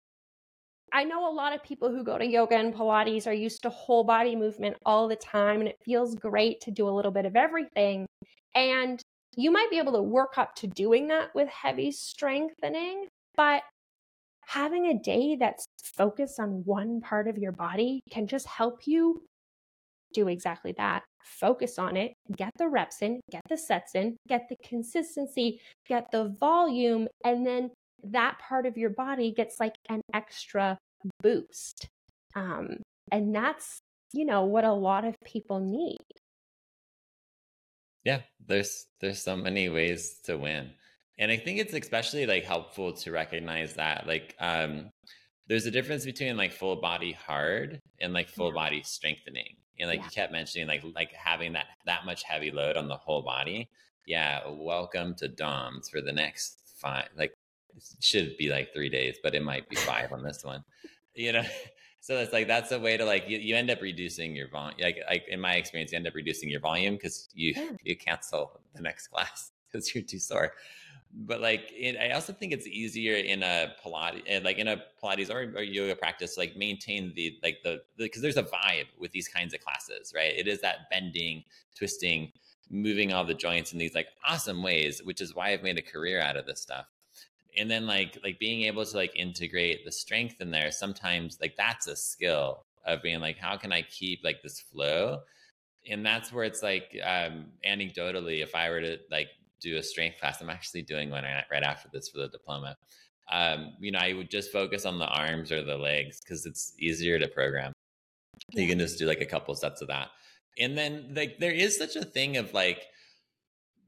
I 0.91 1.03
know 1.03 1.29
a 1.29 1.33
lot 1.33 1.53
of 1.53 1.63
people 1.63 1.89
who 1.89 2.03
go 2.03 2.17
to 2.17 2.25
yoga 2.25 2.55
and 2.55 2.73
Pilates 2.73 3.27
are 3.27 3.33
used 3.33 3.61
to 3.63 3.69
whole 3.69 4.03
body 4.03 4.35
movement 4.35 4.77
all 4.85 5.07
the 5.07 5.15
time, 5.15 5.59
and 5.59 5.69
it 5.69 5.77
feels 5.85 6.15
great 6.15 6.61
to 6.61 6.71
do 6.71 6.87
a 6.87 6.91
little 6.91 7.11
bit 7.11 7.25
of 7.25 7.35
everything. 7.35 8.05
And 8.55 9.01
you 9.35 9.51
might 9.51 9.69
be 9.69 9.77
able 9.77 9.93
to 9.93 10.01
work 10.01 10.37
up 10.37 10.55
to 10.55 10.67
doing 10.67 11.07
that 11.09 11.33
with 11.35 11.47
heavy 11.49 11.91
strengthening, 11.91 13.07
but 13.39 13.63
having 14.47 14.87
a 14.87 14.99
day 14.99 15.37
that's 15.39 15.63
focused 15.81 16.41
on 16.41 16.61
one 16.65 16.99
part 16.99 17.25
of 17.25 17.37
your 17.37 17.53
body 17.53 18.01
can 18.11 18.27
just 18.27 18.45
help 18.45 18.81
you 18.85 19.23
do 20.13 20.27
exactly 20.27 20.73
that. 20.77 21.03
Focus 21.23 21.79
on 21.79 21.95
it, 21.95 22.11
get 22.35 22.51
the 22.57 22.67
reps 22.67 23.01
in, 23.01 23.21
get 23.31 23.41
the 23.47 23.55
sets 23.55 23.95
in, 23.95 24.17
get 24.27 24.49
the 24.49 24.57
consistency, 24.61 25.61
get 25.87 26.11
the 26.11 26.35
volume, 26.37 27.07
and 27.23 27.47
then 27.47 27.71
that 28.03 28.37
part 28.39 28.65
of 28.65 28.75
your 28.75 28.89
body 28.89 29.31
gets 29.31 29.57
like 29.57 29.75
an 29.87 30.01
extra 30.13 30.77
boost. 31.23 31.87
Um, 32.35 32.75
and 33.09 33.33
that's, 33.33 33.79
you 34.11 34.25
know, 34.25 34.43
what 34.43 34.65
a 34.65 34.73
lot 34.73 35.05
of 35.05 35.15
people 35.23 35.61
need. 35.61 35.95
Yeah, 38.03 38.19
there's 38.45 38.87
there's 38.99 39.23
so 39.23 39.37
many 39.37 39.69
ways 39.69 40.19
to 40.25 40.37
win. 40.37 40.71
And 41.19 41.31
I 41.31 41.37
think 41.37 41.59
it's 41.59 41.73
especially 41.73 42.25
like 42.25 42.45
helpful 42.45 42.93
to 42.93 43.11
recognize 43.11 43.73
that 43.75 44.07
like 44.07 44.35
um 44.39 44.89
there's 45.47 45.65
a 45.65 45.71
difference 45.71 46.05
between 46.05 46.37
like 46.37 46.53
full 46.53 46.77
body 46.77 47.11
hard 47.11 47.81
and 47.99 48.13
like 48.13 48.29
full 48.29 48.47
yeah. 48.47 48.53
body 48.53 48.83
strengthening. 48.83 49.57
And 49.79 49.89
like 49.89 49.99
yeah. 49.99 50.05
you 50.05 50.11
kept 50.11 50.31
mentioning 50.31 50.67
like 50.67 50.83
like 50.95 51.11
having 51.11 51.53
that 51.53 51.65
that 51.85 52.05
much 52.05 52.23
heavy 52.23 52.51
load 52.51 52.77
on 52.77 52.87
the 52.87 52.95
whole 52.95 53.21
body. 53.21 53.69
Yeah, 54.05 54.41
welcome 54.47 55.13
to 55.15 55.27
DOMS 55.27 55.89
for 55.89 56.01
the 56.01 56.13
next 56.13 56.61
five 56.77 57.09
like 57.17 57.33
it 57.75 57.83
should 57.99 58.37
be 58.37 58.49
like 58.49 58.73
three 58.73 58.89
days, 58.89 59.17
but 59.21 59.35
it 59.35 59.43
might 59.43 59.69
be 59.69 59.75
five 59.75 60.11
on 60.11 60.23
this 60.23 60.43
one. 60.43 60.63
You 61.13 61.33
know, 61.33 61.43
so 61.99 62.17
it's 62.17 62.33
like 62.33 62.47
that's 62.47 62.71
a 62.71 62.79
way 62.79 62.95
to 62.97 63.05
like 63.05 63.27
you, 63.27 63.37
you 63.37 63.55
end 63.55 63.69
up 63.69 63.81
reducing 63.81 64.35
your 64.35 64.49
volume. 64.49 64.77
Like 64.79 64.99
like 65.09 65.25
in 65.27 65.41
my 65.41 65.55
experience, 65.55 65.91
you 65.91 65.97
end 65.97 66.07
up 66.07 66.15
reducing 66.15 66.49
your 66.49 66.61
volume 66.61 66.95
because 66.95 67.27
you 67.33 67.53
yeah. 67.55 67.71
you 67.83 67.97
cancel 67.97 68.61
the 68.73 68.81
next 68.81 69.07
class 69.09 69.51
because 69.71 69.93
you're 69.93 70.03
too 70.03 70.19
sore. 70.19 70.53
But 71.11 71.41
like, 71.41 71.71
it, 71.71 71.97
I 71.97 72.11
also 72.11 72.33
think 72.33 72.53
it's 72.53 72.67
easier 72.67 73.15
in 73.15 73.41
a 73.41 73.73
Pilates, 73.83 74.21
eh, 74.27 74.39
like 74.43 74.57
in 74.57 74.67
a 74.67 74.83
Pilates 75.03 75.29
or, 75.29 75.57
or 75.57 75.63
yoga 75.63 75.95
practice, 75.95 76.37
like 76.37 76.55
maintain 76.55 77.13
the 77.15 77.37
like 77.41 77.57
the 77.63 77.81
because 77.97 78.21
the, 78.21 78.27
there's 78.27 78.37
a 78.37 78.43
vibe 78.43 78.85
with 78.97 79.11
these 79.11 79.27
kinds 79.27 79.53
of 79.53 79.61
classes, 79.61 80.13
right? 80.15 80.33
It 80.37 80.47
is 80.47 80.61
that 80.61 80.89
bending, 80.91 81.43
twisting, 81.75 82.31
moving 82.69 83.11
all 83.11 83.25
the 83.25 83.33
joints 83.33 83.73
in 83.73 83.79
these 83.79 83.95
like 83.95 84.07
awesome 84.23 84.61
ways, 84.61 85.01
which 85.03 85.19
is 85.19 85.33
why 85.33 85.49
I've 85.49 85.63
made 85.63 85.79
a 85.79 85.81
career 85.81 86.21
out 86.21 86.37
of 86.37 86.45
this 86.45 86.61
stuff 86.61 86.85
and 87.57 87.69
then 87.69 87.85
like 87.85 88.17
like 88.23 88.39
being 88.39 88.63
able 88.63 88.85
to 88.85 88.95
like 88.95 89.15
integrate 89.15 89.85
the 89.85 89.91
strength 89.91 90.39
in 90.39 90.51
there 90.51 90.71
sometimes 90.71 91.37
like 91.41 91.55
that's 91.57 91.87
a 91.87 91.95
skill 91.95 92.65
of 92.85 93.01
being 93.01 93.19
like 93.19 93.37
how 93.37 93.57
can 93.57 93.71
i 93.71 93.81
keep 93.83 94.21
like 94.23 94.41
this 94.41 94.59
flow 94.59 95.19
and 95.89 96.05
that's 96.05 96.31
where 96.31 96.43
it's 96.43 96.63
like 96.63 96.97
um 97.03 97.45
anecdotally 97.67 98.41
if 98.41 98.55
i 98.55 98.69
were 98.69 98.81
to 98.81 98.97
like 99.11 99.27
do 99.61 99.77
a 99.77 99.83
strength 99.83 100.19
class. 100.19 100.41
I'm 100.41 100.49
actually 100.49 100.81
doing 100.83 101.09
one 101.09 101.23
right 101.23 101.63
after 101.63 101.89
this 101.91 102.09
for 102.09 102.19
the 102.19 102.27
diploma. 102.27 102.75
Um 103.31 103.73
you 103.79 103.91
know 103.91 103.99
i 103.99 104.13
would 104.13 104.31
just 104.31 104.51
focus 104.51 104.85
on 104.85 104.97
the 104.97 105.05
arms 105.05 105.51
or 105.51 105.63
the 105.63 105.77
legs 105.77 106.19
because 106.19 106.45
it's 106.45 106.73
easier 106.79 107.19
to 107.19 107.27
program. 107.27 107.73
You 108.51 108.67
can 108.67 108.79
just 108.79 108.97
do 108.97 109.05
like 109.05 109.21
a 109.21 109.25
couple 109.25 109.53
sets 109.55 109.81
of 109.81 109.87
that. 109.89 110.09
And 110.57 110.77
then 110.77 111.13
like 111.15 111.39
there 111.39 111.51
is 111.51 111.77
such 111.77 111.95
a 111.95 112.03
thing 112.03 112.37
of 112.37 112.53
like 112.53 112.85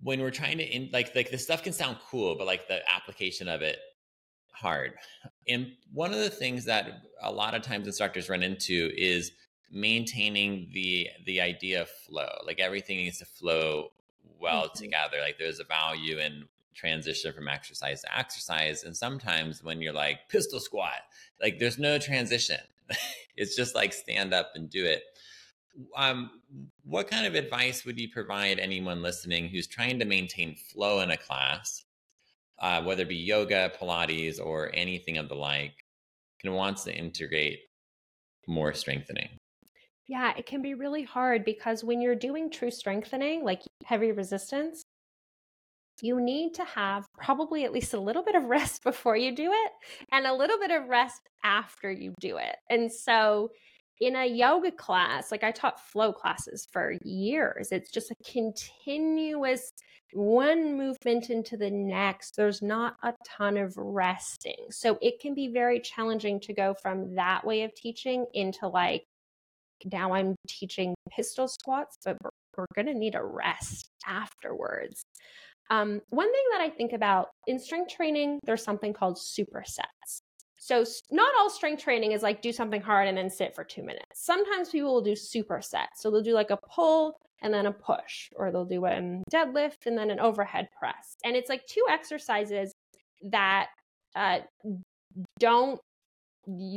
when 0.03 0.19
we're 0.19 0.31
trying 0.31 0.57
to 0.57 0.63
in, 0.63 0.89
like 0.91 1.15
like 1.15 1.31
the 1.31 1.37
stuff 1.37 1.63
can 1.63 1.73
sound 1.73 1.97
cool 2.09 2.35
but 2.35 2.47
like 2.47 2.67
the 2.67 2.81
application 2.93 3.47
of 3.47 3.61
it 3.61 3.79
hard. 4.51 4.93
And 5.47 5.71
one 5.91 6.13
of 6.13 6.19
the 6.19 6.29
things 6.29 6.65
that 6.65 7.01
a 7.21 7.31
lot 7.31 7.55
of 7.55 7.61
times 7.61 7.87
instructors 7.87 8.29
run 8.29 8.43
into 8.43 8.91
is 8.95 9.31
maintaining 9.71 10.69
the 10.73 11.07
the 11.25 11.41
idea 11.41 11.81
of 11.81 11.89
flow. 11.89 12.29
Like 12.45 12.59
everything 12.59 12.97
needs 12.97 13.19
to 13.19 13.25
flow 13.25 13.89
well 14.41 14.65
mm-hmm. 14.65 14.83
together 14.83 15.17
like 15.21 15.37
there's 15.37 15.59
a 15.59 15.65
value 15.65 16.17
in 16.17 16.45
transition 16.73 17.33
from 17.33 17.47
exercise 17.47 18.01
to 18.01 18.17
exercise 18.17 18.83
and 18.83 18.95
sometimes 18.95 19.63
when 19.63 19.81
you're 19.81 19.93
like 19.93 20.19
pistol 20.29 20.59
squat 20.59 21.01
like 21.41 21.59
there's 21.59 21.77
no 21.77 21.97
transition 21.97 22.59
it's 23.37 23.55
just 23.55 23.75
like 23.75 23.93
stand 23.93 24.33
up 24.33 24.51
and 24.55 24.69
do 24.69 24.85
it 24.85 25.03
um, 25.95 26.31
what 26.83 27.09
kind 27.09 27.25
of 27.25 27.35
advice 27.35 27.85
would 27.85 27.99
you 27.99 28.09
provide 28.09 28.59
anyone 28.59 29.01
listening 29.01 29.47
who's 29.47 29.67
trying 29.67 29.99
to 29.99 30.05
maintain 30.05 30.55
flow 30.55 31.01
in 31.01 31.11
a 31.11 31.17
class, 31.17 31.83
uh, 32.59 32.81
whether 32.83 33.03
it 33.03 33.09
be 33.09 33.15
yoga, 33.15 33.71
Pilates, 33.79 34.39
or 34.43 34.71
anything 34.73 35.17
of 35.17 35.29
the 35.29 35.35
like, 35.35 35.85
and 36.43 36.53
wants 36.53 36.83
to 36.85 36.95
integrate 36.95 37.59
more 38.47 38.73
strengthening? 38.73 39.29
Yeah, 40.11 40.33
it 40.37 40.45
can 40.45 40.61
be 40.61 40.73
really 40.73 41.03
hard 41.03 41.45
because 41.45 41.85
when 41.85 42.01
you're 42.01 42.15
doing 42.15 42.51
true 42.51 42.69
strengthening, 42.69 43.45
like 43.45 43.61
heavy 43.85 44.11
resistance, 44.11 44.83
you 46.01 46.19
need 46.19 46.53
to 46.55 46.65
have 46.65 47.05
probably 47.17 47.63
at 47.63 47.71
least 47.71 47.93
a 47.93 47.99
little 47.99 48.21
bit 48.21 48.35
of 48.35 48.43
rest 48.49 48.83
before 48.83 49.15
you 49.15 49.33
do 49.33 49.53
it 49.53 49.71
and 50.11 50.27
a 50.27 50.33
little 50.33 50.59
bit 50.59 50.69
of 50.69 50.89
rest 50.89 51.21
after 51.45 51.89
you 51.89 52.13
do 52.19 52.35
it. 52.35 52.57
And 52.69 52.91
so 52.91 53.51
in 54.01 54.17
a 54.17 54.25
yoga 54.25 54.73
class, 54.73 55.31
like 55.31 55.45
I 55.45 55.51
taught 55.51 55.79
flow 55.79 56.11
classes 56.11 56.67
for 56.73 56.97
years, 57.05 57.69
it's 57.71 57.89
just 57.89 58.11
a 58.11 58.29
continuous 58.29 59.71
one 60.11 60.75
movement 60.77 61.29
into 61.29 61.55
the 61.55 61.71
next. 61.71 62.35
There's 62.35 62.61
not 62.61 62.97
a 63.01 63.13
ton 63.25 63.55
of 63.55 63.73
resting. 63.77 64.65
So 64.71 64.99
it 65.01 65.21
can 65.21 65.35
be 65.35 65.47
very 65.53 65.79
challenging 65.79 66.41
to 66.41 66.53
go 66.53 66.75
from 66.81 67.15
that 67.15 67.45
way 67.45 67.63
of 67.63 67.73
teaching 67.75 68.25
into 68.33 68.67
like, 68.67 69.05
now 69.91 70.13
I'm 70.13 70.35
teaching 70.47 70.93
pistol 71.09 71.47
squats, 71.47 71.97
but 72.03 72.17
we're, 72.23 72.29
going 72.75 72.85
to 72.85 72.93
need 72.93 73.15
a 73.15 73.23
rest 73.23 73.89
afterwards. 74.05 75.01
Um, 75.69 76.01
one 76.09 76.31
thing 76.31 76.43
that 76.51 76.61
I 76.61 76.69
think 76.69 76.93
about 76.93 77.29
in 77.47 77.57
strength 77.57 77.95
training, 77.95 78.39
there's 78.45 78.63
something 78.63 78.93
called 78.93 79.17
supersets. 79.17 80.21
So 80.57 80.85
not 81.09 81.33
all 81.39 81.49
strength 81.49 81.81
training 81.81 82.11
is 82.11 82.21
like 82.21 82.41
do 82.43 82.51
something 82.51 82.81
hard 82.81 83.07
and 83.07 83.17
then 83.17 83.31
sit 83.31 83.55
for 83.55 83.63
two 83.63 83.81
minutes. 83.81 84.23
Sometimes 84.25 84.69
people 84.69 84.93
will 84.93 85.01
do 85.01 85.13
supersets. 85.13 85.95
So 85.95 86.11
they'll 86.11 86.21
do 86.21 86.33
like 86.33 86.51
a 86.51 86.59
pull 86.69 87.17
and 87.41 87.51
then 87.51 87.65
a 87.65 87.71
push, 87.71 88.29
or 88.35 88.51
they'll 88.51 88.65
do 88.65 88.85
a 88.85 89.21
deadlift 89.33 89.87
and 89.87 89.97
then 89.97 90.11
an 90.11 90.19
overhead 90.19 90.67
press. 90.77 91.15
And 91.23 91.35
it's 91.35 91.49
like 91.49 91.65
two 91.65 91.83
exercises 91.89 92.73
that 93.23 93.69
uh, 94.15 94.39
don't 95.39 95.79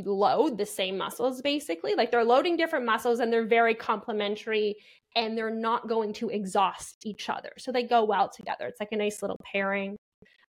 load 0.04 0.58
the 0.58 0.66
same 0.66 0.98
muscles 0.98 1.40
basically. 1.42 1.94
Like 1.94 2.10
they're 2.10 2.24
loading 2.24 2.56
different 2.56 2.84
muscles 2.84 3.20
and 3.20 3.32
they're 3.32 3.46
very 3.46 3.74
complementary 3.74 4.76
and 5.16 5.36
they're 5.36 5.50
not 5.50 5.88
going 5.88 6.12
to 6.14 6.28
exhaust 6.30 6.96
each 7.04 7.28
other. 7.28 7.52
So 7.58 7.70
they 7.70 7.84
go 7.84 8.04
well 8.04 8.28
together. 8.28 8.66
It's 8.66 8.80
like 8.80 8.92
a 8.92 8.96
nice 8.96 9.22
little 9.22 9.38
pairing. 9.52 9.96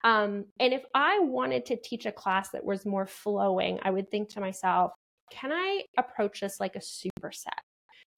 Um, 0.04 0.44
and 0.60 0.72
if 0.72 0.84
I 0.94 1.18
wanted 1.20 1.66
to 1.66 1.76
teach 1.76 2.06
a 2.06 2.12
class 2.12 2.50
that 2.50 2.64
was 2.64 2.86
more 2.86 3.06
flowing, 3.06 3.78
I 3.82 3.90
would 3.90 4.10
think 4.10 4.28
to 4.30 4.40
myself, 4.40 4.92
can 5.30 5.52
I 5.52 5.82
approach 5.98 6.40
this 6.40 6.60
like 6.60 6.76
a 6.76 6.80
superset? 6.80 7.60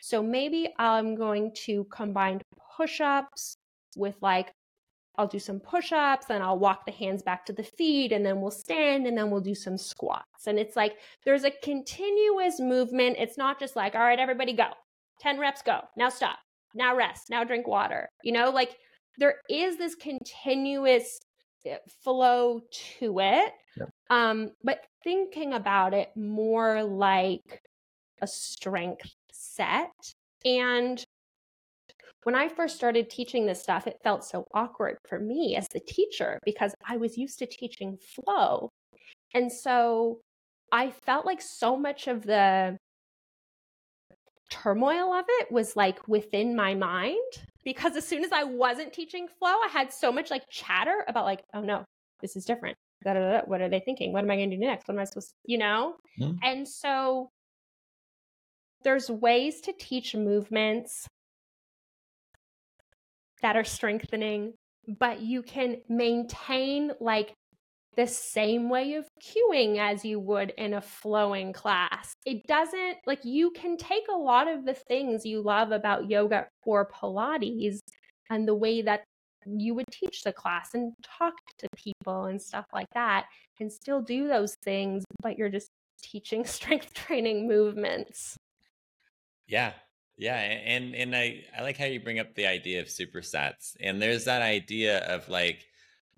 So 0.01 0.23
maybe 0.23 0.73
I'm 0.79 1.15
going 1.15 1.53
to 1.65 1.85
combine 1.91 2.41
push 2.77 3.01
ups 3.01 3.57
with 3.97 4.15
like, 4.21 4.53
I'll 5.19 5.27
do 5.27 5.39
some 5.39 5.61
push 5.61 5.93
ups, 5.93 6.27
and 6.31 6.43
I'll 6.43 6.59
walk 6.59 6.87
the 6.87 6.93
hands 6.93 7.23
back 7.23 7.45
to 7.47 7.53
the 7.53 7.65
feet, 7.65 8.13
and 8.13 8.25
then 8.25 8.41
we'll 8.41 8.51
stand, 8.51 9.07
and 9.07 9.19
then 9.19 9.31
we'll 9.31 9.41
do 9.41 9.55
some 9.55 9.77
squats. 9.77 10.47
And 10.47 10.59
it's 10.59 10.77
like 10.77 10.97
there's 11.25 11.45
a 11.45 11.51
continuous 11.51 12.61
movement. 12.61 13.17
It's 13.19 13.37
not 13.37 13.59
just 13.59 13.77
like, 13.77 13.95
all 13.95 14.01
right, 14.01 14.19
everybody 14.19 14.53
go, 14.53 14.69
10 15.21 15.39
reps, 15.39 15.61
go, 15.63 15.81
now 15.97 16.09
stop, 16.09 16.39
now 16.75 16.97
rest, 16.97 17.31
now 17.31 17.45
drink 17.45 17.67
water. 17.67 18.09
You 18.23 18.33
know, 18.33 18.51
like 18.51 18.77
there 19.19 19.35
is 19.51 19.77
this 19.77 19.97
continuous 19.97 21.19
flow 22.03 22.61
to 22.99 23.19
it. 23.21 23.53
Yep. 23.77 23.91
Um, 24.11 24.51
but 24.63 24.85
thinking 25.05 25.53
about 25.53 25.95
it 25.95 26.11
more 26.17 26.83
like 26.83 27.63
a 28.23 28.27
strength 28.27 29.11
set. 29.33 29.91
And 30.45 31.05
when 32.25 32.35
I 32.35 32.49
first 32.49 32.77
started 32.77 33.09
teaching 33.11 33.47
this 33.47 33.63
stuff, 33.63 33.87
it 33.87 34.01
felt 34.03 34.25
so 34.25 34.47
awkward 34.53 34.99
for 35.09 35.19
me 35.19 35.57
as 35.57 35.67
the 35.73 35.81
teacher 35.81 36.39
because 36.45 36.75
I 36.87 36.97
was 36.97 37.17
used 37.17 37.39
to 37.39 37.47
teaching 37.47 37.97
flow. 37.97 38.71
And 39.35 39.51
so 39.51 40.21
I 40.73 40.91
felt 40.91 41.27
like 41.27 41.41
so 41.41 41.77
much 41.77 42.09
of 42.09 42.25
the 42.25 42.77
turmoil 44.51 45.13
of 45.13 45.25
it 45.29 45.53
was 45.53 45.77
like 45.77 46.07
within 46.09 46.57
my 46.57 46.75
mind 46.75 47.17
because 47.65 47.97
as 47.97 48.07
soon 48.07 48.25
as 48.25 48.33
I 48.33 48.45
wasn't 48.45 48.93
teaching 48.93 49.29
flow, 49.29 49.51
I 49.51 49.69
had 49.71 49.93
so 49.93 50.11
much 50.11 50.31
like 50.31 50.43
chatter 50.51 51.05
about 51.07 51.25
like, 51.25 51.43
oh 51.55 51.61
no, 51.61 51.85
this 52.21 52.35
is 52.35 52.45
different. 52.45 52.77
Da, 53.05 53.15
da, 53.15 53.21
da, 53.21 53.41
what 53.47 53.61
are 53.61 53.69
they 53.69 53.81
thinking? 53.81 54.13
What 54.13 54.25
am 54.25 54.31
I 54.31 54.37
going 54.37 54.51
to 54.51 54.57
do 54.57 54.61
next? 54.61 54.89
What 54.89 54.95
am 54.95 55.01
I 55.01 55.05
supposed 55.05 55.29
to, 55.29 55.35
you 55.45 55.59
know? 55.59 55.95
Mm-hmm. 56.21 56.39
And 56.43 56.67
so 56.67 57.31
there's 58.83 59.09
ways 59.09 59.61
to 59.63 59.73
teach 59.73 60.15
movements 60.15 61.07
that 63.43 63.57
are 63.57 63.65
strengthening, 63.65 64.55
but 64.99 65.21
you 65.21 65.43
can 65.43 65.79
maintain 65.89 66.93
like 67.01 67.33
the 67.97 68.07
same 68.07 68.69
way 68.69 68.95
of 68.95 69.09
cueing 69.21 69.79
as 69.79 70.05
you 70.05 70.21
would 70.21 70.51
in 70.57 70.75
a 70.75 70.81
flowing 70.81 71.53
class. 71.53 72.13
It 72.25 72.47
doesn't 72.47 72.99
like 73.07 73.25
you 73.25 73.51
can 73.51 73.77
take 73.77 74.05
a 74.09 74.17
lot 74.17 74.47
of 74.47 74.65
the 74.65 74.75
things 74.75 75.27
you 75.27 75.43
love 75.43 75.73
about 75.73 76.09
yoga 76.09 76.47
or 76.65 76.89
Pilates 76.89 77.79
and 78.31 78.47
the 78.47 78.55
way 78.55 78.83
that 78.83 79.03
you 79.47 79.75
would 79.75 79.87
teach 79.91 80.23
the 80.23 80.33
class 80.33 80.75
and 80.75 80.93
talk 81.03 81.35
to 81.59 81.67
people 81.77 82.27
and 82.27 82.41
stuff 82.41 82.67
like 82.73 82.87
that 82.95 83.27
and 83.61 83.73
still 83.73 84.01
do 84.01 84.29
those 84.29 84.55
things, 84.63 85.05
but 85.23 85.37
you're 85.37 85.49
just 85.49 85.71
teaching 86.03 86.45
strength 86.45 86.95
training 86.95 87.49
movements. 87.49 88.37
Yeah. 89.47 89.73
Yeah, 90.19 90.37
and 90.37 90.95
and 90.97 91.15
I 91.15 91.45
I 91.57 91.63
like 91.63 91.79
how 91.79 91.85
you 91.87 92.01
bring 92.01 92.19
up 92.19 92.35
the 92.35 92.47
idea 92.47 92.81
of 92.81 92.89
supersets. 92.89 93.77
And 93.81 94.03
there's 94.03 94.25
that 94.25 94.43
idea 94.43 94.99
of 95.07 95.29
like 95.29 95.67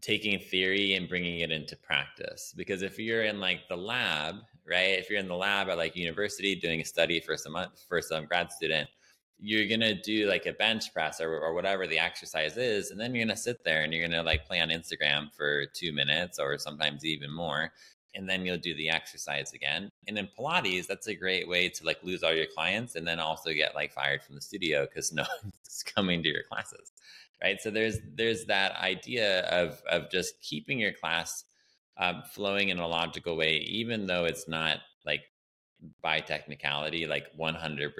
taking 0.00 0.38
theory 0.40 0.94
and 0.94 1.08
bringing 1.08 1.40
it 1.40 1.50
into 1.50 1.76
practice 1.76 2.54
because 2.56 2.82
if 2.82 2.98
you're 2.98 3.24
in 3.24 3.38
like 3.38 3.60
the 3.68 3.76
lab 3.76 4.36
right 4.66 4.98
if 4.98 5.10
you're 5.10 5.18
in 5.18 5.28
the 5.28 5.34
lab 5.34 5.68
at 5.68 5.76
like 5.76 5.94
university 5.94 6.54
doing 6.54 6.80
a 6.80 6.84
study 6.84 7.20
for 7.20 7.36
some 7.36 7.54
for 7.86 8.00
some 8.00 8.24
grad 8.24 8.50
student 8.50 8.88
you're 9.38 9.68
gonna 9.68 9.94
do 10.02 10.26
like 10.26 10.46
a 10.46 10.54
bench 10.54 10.92
press 10.94 11.20
or, 11.20 11.38
or 11.38 11.52
whatever 11.54 11.86
the 11.86 11.98
exercise 11.98 12.56
is 12.56 12.90
and 12.90 12.98
then 13.00 13.14
you're 13.14 13.24
gonna 13.26 13.36
sit 13.36 13.62
there 13.64 13.82
and 13.82 13.92
you're 13.92 14.06
gonna 14.06 14.22
like 14.22 14.46
play 14.46 14.60
on 14.60 14.70
instagram 14.70 15.32
for 15.34 15.66
two 15.74 15.92
minutes 15.92 16.38
or 16.38 16.56
sometimes 16.58 17.04
even 17.04 17.30
more 17.30 17.70
and 18.14 18.28
then 18.28 18.44
you'll 18.44 18.58
do 18.58 18.74
the 18.74 18.90
exercise 18.90 19.52
again. 19.52 19.90
And 20.08 20.18
in 20.18 20.28
pilates 20.38 20.86
that's 20.86 21.06
a 21.06 21.14
great 21.14 21.48
way 21.48 21.68
to 21.68 21.84
like 21.84 22.02
lose 22.02 22.22
all 22.22 22.34
your 22.34 22.46
clients 22.54 22.96
and 22.96 23.06
then 23.06 23.20
also 23.20 23.52
get 23.52 23.74
like 23.74 23.92
fired 23.92 24.22
from 24.22 24.34
the 24.34 24.42
studio 24.42 24.86
because 24.86 25.12
no 25.12 25.24
one's 25.42 25.82
coming 25.84 26.22
to 26.22 26.28
your 26.28 26.42
classes 26.50 26.92
right? 27.42 27.60
So 27.60 27.70
there's 27.70 27.98
there's 28.14 28.44
that 28.46 28.72
idea 28.76 29.46
of 29.46 29.82
of 29.90 30.10
just 30.10 30.40
keeping 30.40 30.78
your 30.78 30.92
class 30.92 31.44
um, 31.96 32.22
flowing 32.32 32.68
in 32.68 32.78
a 32.78 32.86
logical 32.86 33.36
way 33.36 33.56
even 33.58 34.06
though 34.06 34.24
it's 34.24 34.48
not 34.48 34.78
like 35.04 35.22
by 36.02 36.20
technicality 36.20 37.06
like 37.06 37.26
100% 37.38 37.92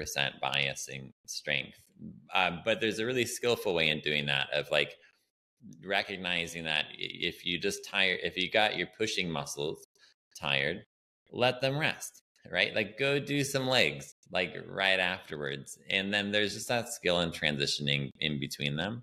biasing 0.42 1.12
strength. 1.26 1.78
Um, 2.34 2.60
but 2.64 2.80
there's 2.80 2.98
a 2.98 3.06
really 3.06 3.26
skillful 3.26 3.74
way 3.74 3.88
in 3.88 4.00
doing 4.00 4.26
that 4.26 4.48
of 4.52 4.70
like 4.70 4.96
recognizing 5.84 6.64
that 6.64 6.86
if 6.92 7.44
you 7.44 7.58
just 7.58 7.84
tire 7.84 8.16
if 8.22 8.36
you 8.36 8.50
got 8.50 8.76
your 8.76 8.88
pushing 8.96 9.30
muscles 9.30 9.86
tired 10.38 10.84
let 11.32 11.60
them 11.60 11.78
rest 11.78 12.22
right? 12.50 12.74
Like 12.74 12.98
go 12.98 13.18
do 13.18 13.44
some 13.44 13.66
legs 13.66 14.14
like 14.30 14.56
right 14.68 15.00
afterwards 15.00 15.78
and 15.88 16.12
then 16.12 16.30
there's 16.30 16.54
just 16.54 16.68
that 16.68 16.92
skill 16.92 17.20
in 17.20 17.30
transitioning 17.30 18.10
in 18.20 18.38
between 18.38 18.76
them. 18.76 19.02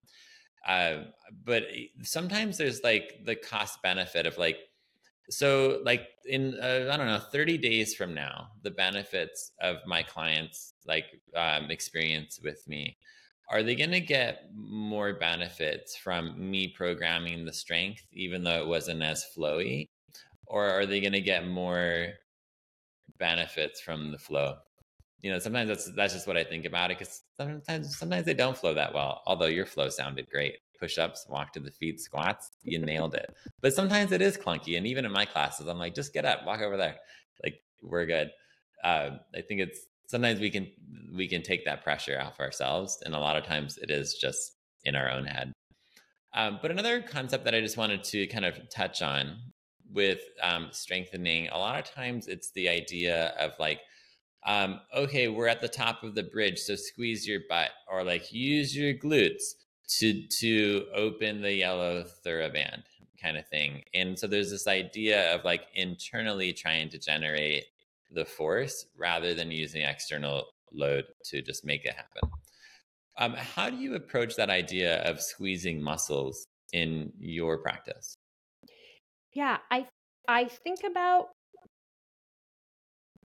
Uh, 0.67 1.03
but 1.45 1.63
sometimes 2.01 2.57
there's 2.57 2.83
like 2.83 3.19
the 3.25 3.35
cost 3.35 3.81
benefit 3.81 4.25
of 4.25 4.37
like, 4.37 4.57
so 5.29 5.81
like 5.83 6.07
in 6.25 6.57
uh, 6.61 6.89
I 6.91 6.97
don't 6.97 7.07
know, 7.07 7.19
30 7.19 7.57
days 7.57 7.95
from 7.95 8.13
now, 8.13 8.47
the 8.63 8.71
benefits 8.71 9.51
of 9.61 9.77
my 9.85 10.03
clients 10.03 10.73
like 10.85 11.05
um, 11.35 11.69
experience 11.69 12.39
with 12.41 12.65
me, 12.67 12.97
are 13.49 13.63
they 13.63 13.75
going 13.75 13.91
to 13.91 14.01
get 14.01 14.49
more 14.53 15.13
benefits 15.13 15.95
from 15.97 16.49
me 16.49 16.69
programming 16.69 17.45
the 17.45 17.53
strength, 17.53 18.03
even 18.11 18.43
though 18.43 18.61
it 18.61 18.67
wasn't 18.67 19.01
as 19.01 19.25
flowy, 19.37 19.89
or 20.47 20.67
are 20.69 20.85
they 20.85 21.01
going 21.01 21.13
to 21.13 21.21
get 21.21 21.47
more 21.47 22.07
benefits 23.17 23.81
from 23.81 24.11
the 24.11 24.17
flow? 24.17 24.57
you 25.21 25.31
know, 25.31 25.39
sometimes 25.39 25.67
that's 25.67 25.91
that's 25.93 26.13
just 26.13 26.27
what 26.27 26.37
I 26.37 26.43
think 26.43 26.65
about 26.65 26.91
it 26.91 26.99
because 26.99 27.23
sometimes 27.35 27.97
sometimes 27.97 28.25
they 28.25 28.33
don't 28.33 28.57
flow 28.57 28.73
that 28.73 28.93
well. 28.93 29.21
Although 29.25 29.47
your 29.47 29.65
flow 29.65 29.89
sounded 29.89 30.29
great, 30.29 30.57
push 30.79 30.97
ups, 30.97 31.25
walk 31.27 31.53
to 31.53 31.59
the 31.59 31.71
feet, 31.71 31.99
squats, 31.99 32.51
you 32.63 32.79
nailed 32.79 33.15
it. 33.15 33.33
But 33.61 33.73
sometimes 33.73 34.11
it 34.11 34.21
is 34.21 34.37
clunky, 34.37 34.77
and 34.77 34.85
even 34.85 35.05
in 35.05 35.11
my 35.11 35.25
classes, 35.25 35.67
I'm 35.67 35.79
like, 35.79 35.95
just 35.95 36.13
get 36.13 36.25
up, 36.25 36.45
walk 36.45 36.61
over 36.61 36.77
there, 36.77 36.97
like 37.43 37.59
we're 37.81 38.05
good. 38.05 38.29
Uh, 38.83 39.17
I 39.35 39.41
think 39.41 39.61
it's 39.61 39.81
sometimes 40.07 40.39
we 40.39 40.51
can 40.51 40.67
we 41.13 41.27
can 41.27 41.41
take 41.41 41.65
that 41.65 41.83
pressure 41.83 42.21
off 42.21 42.39
ourselves, 42.39 43.01
and 43.03 43.15
a 43.15 43.19
lot 43.19 43.37
of 43.37 43.43
times 43.43 43.77
it 43.77 43.89
is 43.89 44.13
just 44.13 44.53
in 44.83 44.95
our 44.95 45.09
own 45.09 45.25
head. 45.25 45.51
Um, 46.35 46.59
but 46.61 46.69
another 46.69 47.01
concept 47.01 47.45
that 47.45 47.55
I 47.55 47.61
just 47.61 47.77
wanted 47.77 48.03
to 48.05 48.27
kind 48.27 48.45
of 48.45 48.69
touch 48.69 49.01
on 49.01 49.37
with 49.91 50.21
um, 50.41 50.69
strengthening, 50.71 51.47
a 51.49 51.57
lot 51.57 51.79
of 51.79 51.85
times 51.93 52.27
it's 52.27 52.51
the 52.51 52.69
idea 52.69 53.33
of 53.39 53.51
like 53.59 53.81
um, 54.45 54.79
okay, 54.95 55.27
we're 55.27 55.47
at 55.47 55.59
the 55.59 55.67
top 55.67 56.03
of 56.03 56.15
the 56.15 56.23
bridge, 56.23 56.59
so 56.59 56.75
squeeze 56.75 57.27
your 57.27 57.41
butt 57.49 57.71
or 57.91 58.03
like 58.03 58.31
use 58.31 58.75
your 58.75 58.93
glutes 58.93 59.43
to 59.99 60.25
to 60.39 60.85
open 60.95 61.41
the 61.41 61.53
yellow 61.53 62.05
TheraBand 62.25 62.83
kind 63.21 63.37
of 63.37 63.47
thing. 63.47 63.83
And 63.93 64.17
so 64.17 64.27
there's 64.27 64.51
this 64.51 64.67
idea 64.67 65.33
of 65.33 65.43
like 65.43 65.63
internally 65.73 66.53
trying 66.53 66.89
to 66.89 66.99
generate 66.99 67.65
the 68.11 68.25
force 68.25 68.85
rather 68.95 69.33
than 69.33 69.51
using 69.51 69.81
external 69.81 70.45
load 70.71 71.05
to 71.25 71.41
just 71.41 71.65
make 71.65 71.85
it 71.85 71.93
happen. 71.93 72.29
Um, 73.17 73.33
how 73.33 73.69
do 73.69 73.77
you 73.77 73.95
approach 73.95 74.35
that 74.35 74.49
idea 74.49 75.01
of 75.03 75.21
squeezing 75.21 75.81
muscles 75.81 76.47
in 76.71 77.11
your 77.19 77.57
practice? 77.57 78.16
Yeah, 79.37 79.57
I 79.69 79.85
I 80.27 80.45
think 80.45 80.79
about 80.83 81.27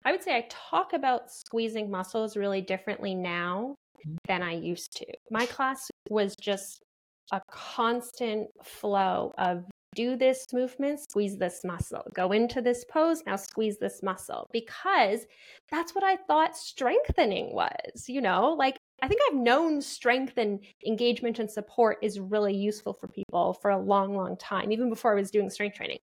I 0.06 0.10
would 0.10 0.22
say 0.22 0.34
I 0.34 0.46
talk 0.48 0.94
about 0.94 1.30
squeezing 1.30 1.90
muscles 1.90 2.34
really 2.34 2.62
differently 2.62 3.14
now 3.14 3.74
mm-hmm. 3.98 4.16
than 4.26 4.42
I 4.42 4.54
used 4.54 4.96
to. 4.96 5.06
My 5.30 5.44
class 5.44 5.90
was 6.08 6.34
just 6.34 6.82
a 7.30 7.42
constant 7.50 8.48
flow 8.64 9.34
of 9.36 9.66
do 9.94 10.16
this 10.16 10.46
movement, 10.50 11.00
squeeze 11.00 11.36
this 11.36 11.60
muscle, 11.62 12.04
go 12.14 12.32
into 12.32 12.62
this 12.62 12.86
pose, 12.90 13.22
now 13.26 13.36
squeeze 13.36 13.76
this 13.78 14.02
muscle, 14.02 14.46
because 14.50 15.26
that's 15.70 15.94
what 15.94 16.04
I 16.04 16.16
thought 16.16 16.56
strengthening 16.56 17.52
was, 17.52 18.08
you 18.08 18.22
know, 18.22 18.56
like 18.58 18.78
I 19.00 19.08
think 19.08 19.20
I've 19.28 19.36
known 19.38 19.80
strength 19.80 20.38
and 20.38 20.60
engagement 20.86 21.38
and 21.38 21.50
support 21.50 21.98
is 22.02 22.18
really 22.18 22.56
useful 22.56 22.92
for 22.94 23.06
people 23.06 23.54
for 23.54 23.70
a 23.70 23.78
long, 23.78 24.16
long 24.16 24.36
time, 24.36 24.72
even 24.72 24.88
before 24.88 25.12
I 25.12 25.20
was 25.20 25.30
doing 25.30 25.50
strength 25.50 25.76
training. 25.76 25.98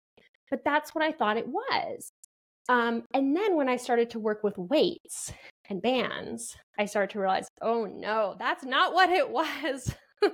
But 0.50 0.64
that's 0.64 0.96
what 0.96 1.04
I 1.04 1.12
thought 1.12 1.38
it 1.38 1.48
was. 1.48 2.12
Um, 2.70 3.04
and 3.14 3.36
then 3.36 3.56
when 3.56 3.70
I 3.70 3.78
started 3.78 4.10
to 4.12 4.20
work 4.20 4.44
with 4.44 4.58
weights 4.58 5.34
and 5.70 5.82
bands, 5.82 6.56
I 6.80 6.86
started 6.86 7.12
to 7.12 7.20
realize, 7.20 7.48
oh 7.62 7.86
no, 7.86 8.36
that's 8.40 8.64
not 8.64 8.94
what 8.94 9.10
it 9.10 9.30
was. 9.30 9.94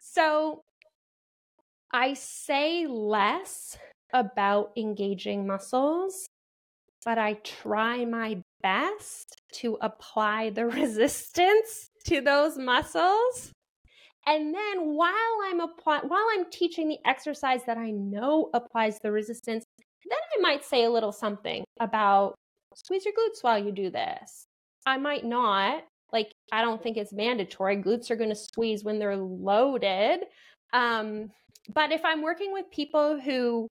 so 0.00 0.62
I 1.92 2.14
say 2.14 2.86
less 2.86 3.78
about 4.12 4.72
engaging 4.76 5.46
muscles, 5.46 6.26
but 7.04 7.18
I 7.18 7.34
try 7.44 8.04
my 8.04 8.42
best 8.62 9.40
to 9.54 9.78
apply 9.80 10.50
the 10.50 10.66
resistance 10.80 11.90
to 12.06 12.20
those 12.20 12.58
muscles. 12.58 13.52
And 14.26 14.52
then 14.52 14.94
while 14.94 15.12
I'm 15.44 15.60
applying, 15.60 16.08
while 16.08 16.26
I'm 16.32 16.50
teaching 16.50 16.88
the 16.88 16.98
exercise 17.04 17.60
that 17.66 17.78
I 17.78 17.90
know 17.90 18.50
applies 18.54 18.98
the 18.98 19.12
resistance, 19.12 19.64
then 20.08 20.18
I 20.36 20.40
might 20.40 20.64
say 20.64 20.84
a 20.84 20.90
little 20.90 21.12
something 21.12 21.64
about 21.80 22.34
squeeze 22.74 23.04
your 23.04 23.14
glutes 23.14 23.42
while 23.42 23.58
you 23.58 23.72
do 23.72 23.90
this. 23.90 24.46
I 24.84 24.98
might 24.98 25.24
not. 25.24 25.84
Like, 26.12 26.32
I 26.52 26.62
don't 26.62 26.82
think 26.82 26.96
it's 26.96 27.12
mandatory. 27.12 27.76
Glutes 27.76 28.10
are 28.10 28.16
going 28.16 28.30
to 28.30 28.36
squeeze 28.36 28.84
when 28.84 28.98
they're 28.98 29.16
loaded. 29.16 30.20
Um, 30.72 31.30
but 31.72 31.90
if 31.90 32.04
I'm 32.04 32.22
working 32.22 32.52
with 32.52 32.70
people 32.70 33.20
who, 33.20 33.66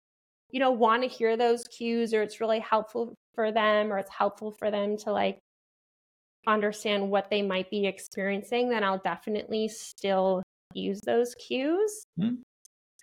you 0.51 0.59
know, 0.59 0.71
want 0.71 1.03
to 1.03 1.09
hear 1.09 1.37
those 1.37 1.63
cues 1.65 2.13
or 2.13 2.21
it's 2.21 2.41
really 2.41 2.59
helpful 2.59 3.15
for 3.35 3.51
them 3.51 3.91
or 3.91 3.99
it's 3.99 4.11
helpful 4.11 4.51
for 4.51 4.71
them 4.71 4.97
to 4.97 5.11
like 5.11 5.37
understand 6.47 7.09
what 7.09 7.29
they 7.29 7.41
might 7.41 7.69
be 7.69 7.85
experiencing, 7.85 8.69
then 8.69 8.83
I'll 8.83 9.01
definitely 9.03 9.67
still 9.67 10.43
use 10.73 10.99
those 11.05 11.35
cues. 11.35 12.03
Mm-hmm. 12.19 12.35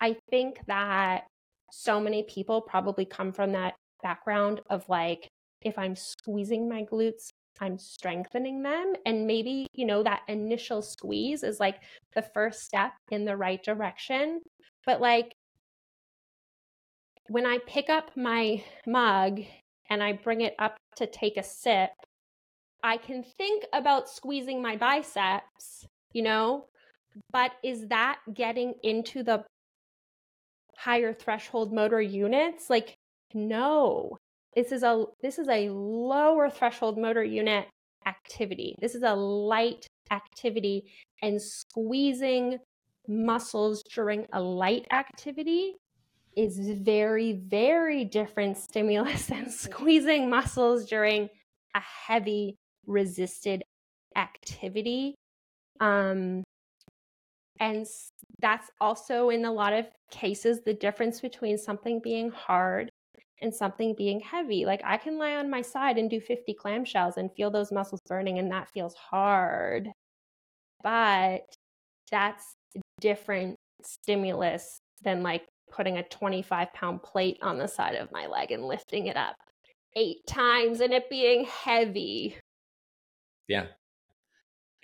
I 0.00 0.16
think 0.30 0.60
that 0.66 1.26
so 1.70 2.00
many 2.00 2.24
people 2.24 2.60
probably 2.60 3.04
come 3.04 3.32
from 3.32 3.52
that 3.52 3.74
background 4.02 4.60
of 4.68 4.88
like, 4.88 5.28
if 5.62 5.78
I'm 5.78 5.94
squeezing 5.96 6.68
my 6.68 6.84
glutes, 6.84 7.28
I'm 7.60 7.78
strengthening 7.78 8.62
them. 8.62 8.94
And 9.06 9.26
maybe, 9.26 9.66
you 9.74 9.86
know, 9.86 10.02
that 10.02 10.22
initial 10.28 10.82
squeeze 10.82 11.42
is 11.42 11.60
like 11.60 11.76
the 12.14 12.22
first 12.22 12.62
step 12.62 12.92
in 13.10 13.24
the 13.24 13.36
right 13.36 13.62
direction. 13.62 14.40
But 14.84 15.00
like 15.00 15.32
when 17.28 17.46
I 17.46 17.58
pick 17.66 17.88
up 17.88 18.10
my 18.16 18.62
mug 18.86 19.40
and 19.92 20.02
I 20.02 20.14
bring 20.14 20.40
it 20.40 20.54
up 20.58 20.78
to 20.96 21.06
take 21.06 21.36
a 21.36 21.42
sip, 21.42 21.90
I 22.82 22.96
can 22.96 23.22
think 23.22 23.64
about 23.74 24.08
squeezing 24.08 24.62
my 24.62 24.74
biceps, 24.74 25.84
you 26.14 26.22
know, 26.22 26.64
but 27.30 27.52
is 27.62 27.88
that 27.88 28.18
getting 28.32 28.72
into 28.82 29.22
the 29.22 29.44
higher 30.78 31.12
threshold 31.12 31.74
motor 31.74 32.00
units? 32.00 32.70
Like, 32.70 32.94
no. 33.34 34.16
This 34.56 34.72
is 34.72 34.82
a 34.82 35.04
this 35.22 35.38
is 35.38 35.48
a 35.48 35.68
lower 35.70 36.48
threshold 36.48 36.98
motor 36.98 37.24
unit 37.24 37.66
activity. 38.06 38.74
This 38.80 38.94
is 38.94 39.02
a 39.02 39.14
light 39.14 39.86
activity 40.10 40.84
and 41.22 41.40
squeezing 41.40 42.58
muscles 43.08 43.82
during 43.94 44.26
a 44.32 44.40
light 44.40 44.86
activity 44.90 45.76
is 46.36 46.58
very 46.58 47.32
very 47.32 48.04
different 48.04 48.56
stimulus 48.56 49.26
than 49.32 49.50
squeezing 49.50 50.30
muscles 50.30 50.86
during 50.86 51.28
a 51.74 51.80
heavy 51.80 52.56
resisted 52.86 53.62
activity 54.16 55.14
um 55.80 56.42
and 57.60 57.86
that's 58.40 58.70
also 58.80 59.30
in 59.30 59.44
a 59.44 59.52
lot 59.52 59.72
of 59.72 59.86
cases 60.10 60.60
the 60.64 60.74
difference 60.74 61.20
between 61.20 61.56
something 61.56 62.00
being 62.00 62.30
hard 62.30 62.90
and 63.42 63.54
something 63.54 63.94
being 63.94 64.20
heavy. 64.20 64.64
Like 64.64 64.80
I 64.84 64.96
can 64.96 65.18
lie 65.18 65.36
on 65.36 65.50
my 65.50 65.60
side 65.62 65.98
and 65.98 66.08
do 66.08 66.20
50 66.20 66.54
clamshells 66.54 67.16
and 67.16 67.30
feel 67.36 67.50
those 67.50 67.72
muscles 67.72 68.00
burning, 68.08 68.38
and 68.38 68.50
that 68.50 68.68
feels 68.68 68.94
hard. 68.94 69.90
But 70.82 71.42
that's 72.10 72.54
different 73.00 73.56
stimulus 73.82 74.78
than 75.02 75.22
like 75.22 75.44
putting 75.72 75.98
a 75.98 76.02
25 76.02 76.72
pound 76.72 77.02
plate 77.02 77.38
on 77.42 77.58
the 77.58 77.66
side 77.66 77.94
of 77.94 78.12
my 78.12 78.26
leg 78.26 78.52
and 78.52 78.64
lifting 78.64 79.06
it 79.06 79.16
up 79.16 79.36
eight 79.96 80.26
times 80.26 80.80
and 80.80 80.92
it 80.92 81.10
being 81.10 81.44
heavy. 81.44 82.36
Yeah. 83.48 83.66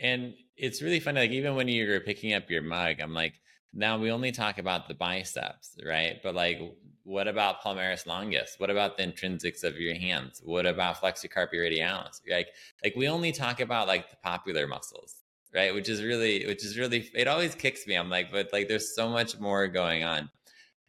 And 0.01 0.35
it's 0.57 0.83
really 0.83 1.01
funny. 1.01 1.21
Like, 1.21 1.31
even 1.31 1.55
when 1.55 1.69
you're 1.69 2.01
picking 2.01 2.35
up 2.35 2.51
your 2.51 2.63
mug, 2.63 3.01
I'm 3.01 3.15
like, 3.15 3.35
now 3.73 3.99
we 3.99 4.11
only 4.11 4.33
talk 4.33 4.59
about 4.59 4.89
the 4.89 4.95
biceps, 4.95 5.77
right? 5.85 6.21
But 6.23 6.35
like, 6.35 6.61
what 7.05 7.29
about 7.29 7.63
palmaris 7.63 8.07
longus? 8.07 8.57
What 8.59 8.71
about 8.71 8.97
the 8.97 9.05
intrinsics 9.05 9.65
of 9.65 9.79
your 9.79 9.95
hands? 9.95 10.41
What 10.45 10.67
about 10.67 10.99
flexor 11.01 11.29
carpi 11.29 11.55
radialis? 11.55 12.21
Like, 12.31 12.49
like 12.83 12.95
we 12.97 13.09
only 13.09 13.33
talk 13.33 13.61
about 13.61 13.89
like 13.89 14.11
the 14.11 14.17
popular 14.17 14.67
muscles, 14.67 15.17
right? 15.55 15.75
Which 15.75 15.89
is 15.89 16.03
really, 16.03 16.47
which 16.47 16.65
is 16.65 16.79
really, 16.79 17.11
it 17.15 17.29
always 17.29 17.55
kicks 17.55 17.87
me. 17.87 17.95
I'm 17.95 18.11
like, 18.11 18.31
but 18.31 18.51
like, 18.53 18.69
there's 18.69 18.95
so 18.95 19.09
much 19.09 19.39
more 19.39 19.69
going 19.69 20.05
on. 20.05 20.31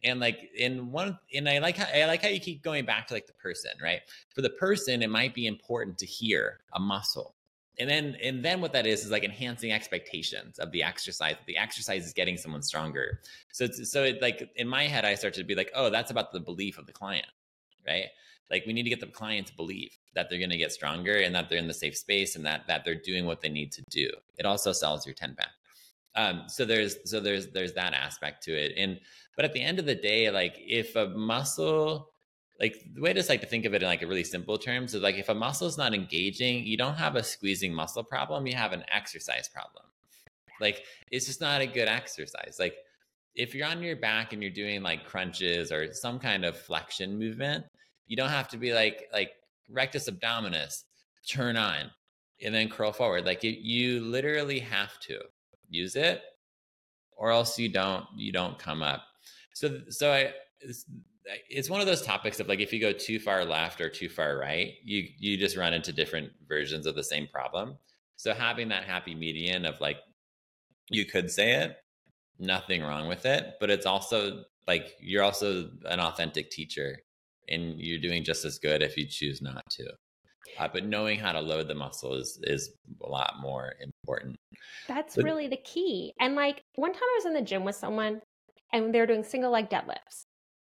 And 0.02 0.20
like 0.20 0.50
in 0.56 0.90
one, 0.90 1.18
and 1.34 1.48
I 1.48 1.58
like 1.58 1.76
how 1.76 1.86
I 1.94 2.06
like 2.06 2.22
how 2.22 2.28
you 2.28 2.40
keep 2.40 2.62
going 2.62 2.84
back 2.84 3.06
to 3.08 3.14
like 3.14 3.26
the 3.26 3.34
person, 3.34 3.72
right? 3.82 4.00
For 4.34 4.42
the 4.42 4.50
person, 4.50 5.02
it 5.02 5.10
might 5.10 5.34
be 5.34 5.46
important 5.46 5.98
to 5.98 6.06
hear 6.06 6.60
a 6.72 6.80
muscle, 6.80 7.34
and 7.78 7.88
then 7.88 8.16
and 8.22 8.42
then 8.42 8.60
what 8.60 8.72
that 8.72 8.86
is 8.86 9.04
is 9.04 9.10
like 9.10 9.24
enhancing 9.24 9.72
expectations 9.72 10.58
of 10.58 10.72
the 10.72 10.82
exercise 10.82 11.36
the 11.46 11.56
exercise 11.56 12.06
is 12.06 12.12
getting 12.14 12.38
someone 12.38 12.62
stronger. 12.62 13.20
So 13.52 13.64
it's, 13.64 13.92
so 13.92 14.04
it 14.04 14.22
like 14.22 14.50
in 14.56 14.66
my 14.68 14.84
head 14.86 15.04
i 15.04 15.14
start 15.14 15.34
to 15.34 15.44
be 15.44 15.54
like 15.54 15.70
oh 15.74 15.90
that's 15.90 16.10
about 16.10 16.32
the 16.32 16.40
belief 16.40 16.78
of 16.78 16.86
the 16.86 16.92
client 16.92 17.26
right? 17.86 18.06
Like 18.50 18.64
we 18.66 18.72
need 18.72 18.82
to 18.82 18.90
get 18.90 19.00
the 19.00 19.06
client 19.06 19.46
to 19.48 19.56
believe 19.56 19.96
that 20.14 20.28
they're 20.28 20.38
going 20.38 20.50
to 20.50 20.56
get 20.56 20.72
stronger 20.72 21.18
and 21.18 21.34
that 21.34 21.48
they're 21.48 21.58
in 21.58 21.68
the 21.68 21.74
safe 21.74 21.96
space 21.96 22.36
and 22.36 22.44
that 22.46 22.66
that 22.66 22.84
they're 22.84 22.94
doing 22.94 23.26
what 23.26 23.40
they 23.40 23.48
need 23.48 23.72
to 23.72 23.82
do. 23.90 24.10
It 24.38 24.46
also 24.46 24.72
sells 24.72 25.06
your 25.06 25.14
10 25.14 25.34
pack 25.36 25.50
um 26.16 26.42
so 26.48 26.64
there's 26.64 26.96
so 27.08 27.20
there's 27.20 27.52
there's 27.52 27.72
that 27.74 27.94
aspect 27.94 28.42
to 28.42 28.52
it. 28.52 28.72
And 28.76 28.98
but 29.40 29.46
at 29.46 29.54
the 29.54 29.62
end 29.62 29.78
of 29.78 29.86
the 29.86 29.94
day 29.94 30.30
like 30.30 30.54
if 30.58 30.96
a 30.96 31.08
muscle 31.08 32.10
like 32.60 32.84
the 32.94 33.00
way 33.00 33.08
I 33.08 33.14
just 33.14 33.30
like 33.30 33.40
to 33.40 33.46
think 33.46 33.64
of 33.64 33.72
it 33.72 33.82
in 33.82 33.88
like 33.88 34.02
a 34.02 34.06
really 34.06 34.22
simple 34.22 34.58
terms 34.58 34.94
is 34.94 35.00
like 35.00 35.14
if 35.14 35.30
a 35.30 35.34
muscle 35.34 35.66
is 35.66 35.78
not 35.78 35.94
engaging, 35.94 36.66
you 36.66 36.76
don't 36.76 36.96
have 36.96 37.16
a 37.16 37.22
squeezing 37.22 37.72
muscle 37.72 38.04
problem, 38.04 38.46
you 38.46 38.54
have 38.54 38.74
an 38.74 38.84
exercise 38.92 39.48
problem. 39.48 39.84
Like 40.60 40.84
it's 41.10 41.24
just 41.24 41.40
not 41.40 41.62
a 41.62 41.66
good 41.66 41.88
exercise. 41.88 42.56
Like 42.60 42.74
if 43.34 43.54
you're 43.54 43.66
on 43.66 43.82
your 43.82 43.96
back 43.96 44.34
and 44.34 44.42
you're 44.42 44.52
doing 44.52 44.82
like 44.82 45.06
crunches 45.06 45.72
or 45.72 45.94
some 45.94 46.18
kind 46.18 46.44
of 46.44 46.54
flexion 46.54 47.18
movement, 47.18 47.64
you 48.06 48.16
don't 48.16 48.28
have 48.28 48.48
to 48.48 48.58
be 48.58 48.74
like 48.74 49.08
like 49.10 49.30
rectus 49.70 50.10
abdominis, 50.10 50.82
turn 51.26 51.56
on, 51.56 51.90
and 52.44 52.54
then 52.54 52.68
curl 52.68 52.92
forward. 52.92 53.24
Like 53.24 53.42
you, 53.42 53.56
you 53.58 54.00
literally 54.00 54.58
have 54.58 55.00
to 55.00 55.18
use 55.70 55.96
it, 55.96 56.20
or 57.16 57.30
else 57.30 57.58
you 57.58 57.70
don't 57.70 58.04
you 58.14 58.32
don't 58.32 58.58
come 58.58 58.82
up. 58.82 59.04
So 59.54 59.80
so 59.88 60.12
I 60.12 60.32
it's 61.48 61.70
one 61.70 61.80
of 61.80 61.86
those 61.86 62.02
topics 62.02 62.40
of 62.40 62.48
like 62.48 62.60
if 62.60 62.72
you 62.72 62.80
go 62.80 62.92
too 62.92 63.18
far 63.18 63.44
left 63.44 63.80
or 63.80 63.88
too 63.88 64.08
far 64.08 64.38
right, 64.38 64.74
you 64.82 65.08
you 65.18 65.36
just 65.36 65.56
run 65.56 65.74
into 65.74 65.92
different 65.92 66.30
versions 66.48 66.86
of 66.86 66.94
the 66.94 67.04
same 67.04 67.26
problem. 67.32 67.76
So 68.16 68.34
having 68.34 68.68
that 68.68 68.84
happy 68.84 69.14
median 69.14 69.64
of 69.64 69.80
like 69.80 69.98
you 70.90 71.04
could 71.04 71.30
say 71.30 71.52
it, 71.52 71.76
nothing 72.38 72.82
wrong 72.82 73.08
with 73.08 73.26
it, 73.26 73.54
but 73.60 73.70
it's 73.70 73.86
also 73.86 74.44
like 74.66 74.94
you're 75.00 75.22
also 75.22 75.70
an 75.86 76.00
authentic 76.00 76.50
teacher 76.50 76.98
and 77.48 77.80
you're 77.80 78.00
doing 78.00 78.24
just 78.24 78.44
as 78.44 78.58
good 78.58 78.82
if 78.82 78.96
you 78.96 79.06
choose 79.06 79.40
not 79.42 79.64
to. 79.70 79.84
Uh, 80.58 80.68
but 80.72 80.84
knowing 80.84 81.18
how 81.18 81.32
to 81.32 81.40
load 81.40 81.68
the 81.68 81.74
muscle 81.74 82.14
is 82.14 82.40
is 82.42 82.72
a 83.02 83.08
lot 83.08 83.34
more 83.40 83.74
important. 83.80 84.36
That's 84.88 85.16
but, 85.16 85.24
really 85.24 85.48
the 85.48 85.58
key. 85.58 86.12
And 86.18 86.34
like 86.34 86.62
one 86.74 86.92
time 86.92 87.02
I 87.02 87.18
was 87.18 87.26
in 87.26 87.34
the 87.34 87.42
gym 87.42 87.64
with 87.64 87.76
someone 87.76 88.20
and 88.72 88.94
they're 88.94 89.06
doing 89.06 89.24
single 89.24 89.50
leg 89.50 89.68
deadlifts 89.68 90.24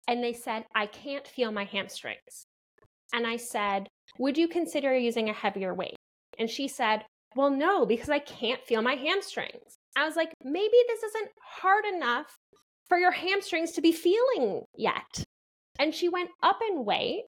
and 0.07 0.23
they 0.23 0.33
said, 0.33 0.65
I 0.75 0.85
can't 0.85 1.27
feel 1.27 1.51
my 1.51 1.63
hamstrings. 1.63 2.45
And 3.13 3.25
I 3.27 3.37
said, 3.37 3.87
Would 4.19 4.37
you 4.37 4.47
consider 4.47 4.97
using 4.97 5.29
a 5.29 5.33
heavier 5.33 5.73
weight? 5.73 5.95
And 6.39 6.49
she 6.49 6.67
said, 6.67 7.05
Well, 7.35 7.49
no, 7.49 7.85
because 7.85 8.09
I 8.09 8.19
can't 8.19 8.63
feel 8.63 8.81
my 8.81 8.95
hamstrings. 8.95 9.77
I 9.95 10.05
was 10.05 10.15
like, 10.15 10.33
Maybe 10.43 10.77
this 10.87 11.03
isn't 11.03 11.29
hard 11.61 11.85
enough 11.85 12.35
for 12.89 12.97
your 12.97 13.11
hamstrings 13.11 13.71
to 13.73 13.81
be 13.81 13.91
feeling 13.91 14.63
yet. 14.75 15.23
And 15.79 15.93
she 15.93 16.09
went 16.09 16.29
up 16.41 16.59
in 16.69 16.85
weight 16.85 17.23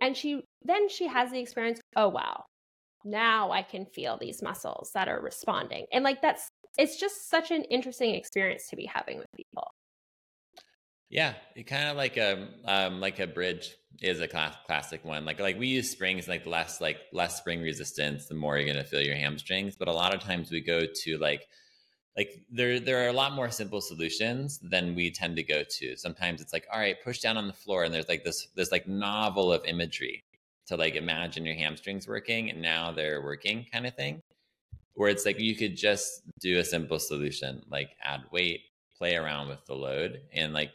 and 0.00 0.16
she 0.16 0.42
then 0.62 0.88
she 0.88 1.06
has 1.06 1.30
the 1.30 1.40
experience, 1.40 1.80
oh 1.96 2.08
wow, 2.08 2.44
now 3.04 3.50
I 3.50 3.62
can 3.62 3.86
feel 3.86 4.16
these 4.18 4.42
muscles 4.42 4.90
that 4.94 5.08
are 5.08 5.20
responding. 5.20 5.86
And 5.92 6.04
like 6.04 6.22
that's 6.22 6.48
it's 6.78 6.98
just 6.98 7.28
such 7.28 7.50
an 7.50 7.64
interesting 7.64 8.14
experience 8.14 8.68
to 8.70 8.76
be 8.76 8.86
having 8.86 9.18
with 9.18 9.26
people. 9.36 9.70
Yeah, 11.10 11.34
it 11.56 11.64
kind 11.64 11.88
of 11.88 11.96
like 11.96 12.16
a 12.16 12.48
um, 12.64 13.00
like 13.00 13.18
a 13.18 13.26
bridge 13.26 13.74
is 14.00 14.20
a 14.20 14.28
class, 14.28 14.54
classic 14.64 15.04
one. 15.04 15.24
Like 15.24 15.40
like 15.40 15.58
we 15.58 15.66
use 15.66 15.90
springs 15.90 16.28
like 16.28 16.46
less 16.46 16.80
like 16.80 16.98
less 17.12 17.36
spring 17.36 17.60
resistance, 17.62 18.26
the 18.26 18.34
more 18.34 18.56
you're 18.56 18.66
gonna 18.72 18.84
feel 18.84 19.02
your 19.02 19.16
hamstrings. 19.16 19.74
But 19.76 19.88
a 19.88 19.92
lot 19.92 20.14
of 20.14 20.20
times 20.20 20.52
we 20.52 20.60
go 20.60 20.82
to 20.86 21.18
like 21.18 21.48
like 22.16 22.42
there 22.48 22.78
there 22.78 23.04
are 23.04 23.08
a 23.08 23.12
lot 23.12 23.32
more 23.32 23.50
simple 23.50 23.80
solutions 23.80 24.60
than 24.60 24.94
we 24.94 25.10
tend 25.10 25.34
to 25.36 25.42
go 25.42 25.64
to. 25.68 25.96
Sometimes 25.96 26.40
it's 26.40 26.52
like 26.52 26.68
all 26.72 26.78
right, 26.78 27.02
push 27.02 27.18
down 27.20 27.36
on 27.36 27.48
the 27.48 27.52
floor, 27.52 27.82
and 27.82 27.92
there's 27.92 28.08
like 28.08 28.22
this 28.22 28.46
this 28.54 28.70
like 28.70 28.86
novel 28.86 29.52
of 29.52 29.64
imagery 29.64 30.22
to 30.66 30.76
like 30.76 30.94
imagine 30.94 31.44
your 31.44 31.56
hamstrings 31.56 32.06
working, 32.06 32.50
and 32.50 32.62
now 32.62 32.92
they're 32.92 33.20
working 33.22 33.66
kind 33.72 33.84
of 33.86 33.96
thing. 33.96 34.22
Where 34.94 35.10
it's 35.10 35.26
like 35.26 35.40
you 35.40 35.56
could 35.56 35.76
just 35.76 36.22
do 36.40 36.58
a 36.60 36.64
simple 36.64 37.00
solution 37.00 37.64
like 37.68 37.96
add 38.04 38.22
weight, 38.30 38.60
play 38.96 39.16
around 39.16 39.48
with 39.48 39.64
the 39.66 39.74
load, 39.74 40.20
and 40.32 40.52
like 40.52 40.70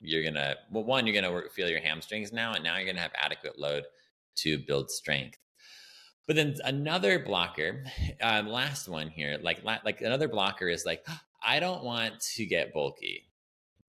you're 0.00 0.22
gonna 0.22 0.56
well 0.70 0.84
one 0.84 1.06
you're 1.06 1.20
gonna 1.20 1.48
feel 1.50 1.68
your 1.68 1.80
hamstrings 1.80 2.32
now 2.32 2.54
and 2.54 2.64
now 2.64 2.76
you're 2.76 2.86
gonna 2.86 3.00
have 3.00 3.12
adequate 3.14 3.58
load 3.58 3.84
to 4.36 4.58
build 4.58 4.90
strength. 4.90 5.38
But 6.26 6.36
then 6.36 6.56
another 6.64 7.18
blocker 7.20 7.84
um, 8.22 8.48
last 8.48 8.88
one 8.88 9.08
here 9.08 9.38
like 9.42 9.64
like 9.64 10.00
another 10.00 10.28
blocker 10.28 10.68
is 10.68 10.84
like 10.84 11.06
i 11.42 11.60
don't 11.60 11.84
want 11.84 12.20
to 12.34 12.46
get 12.46 12.72
bulky. 12.72 13.24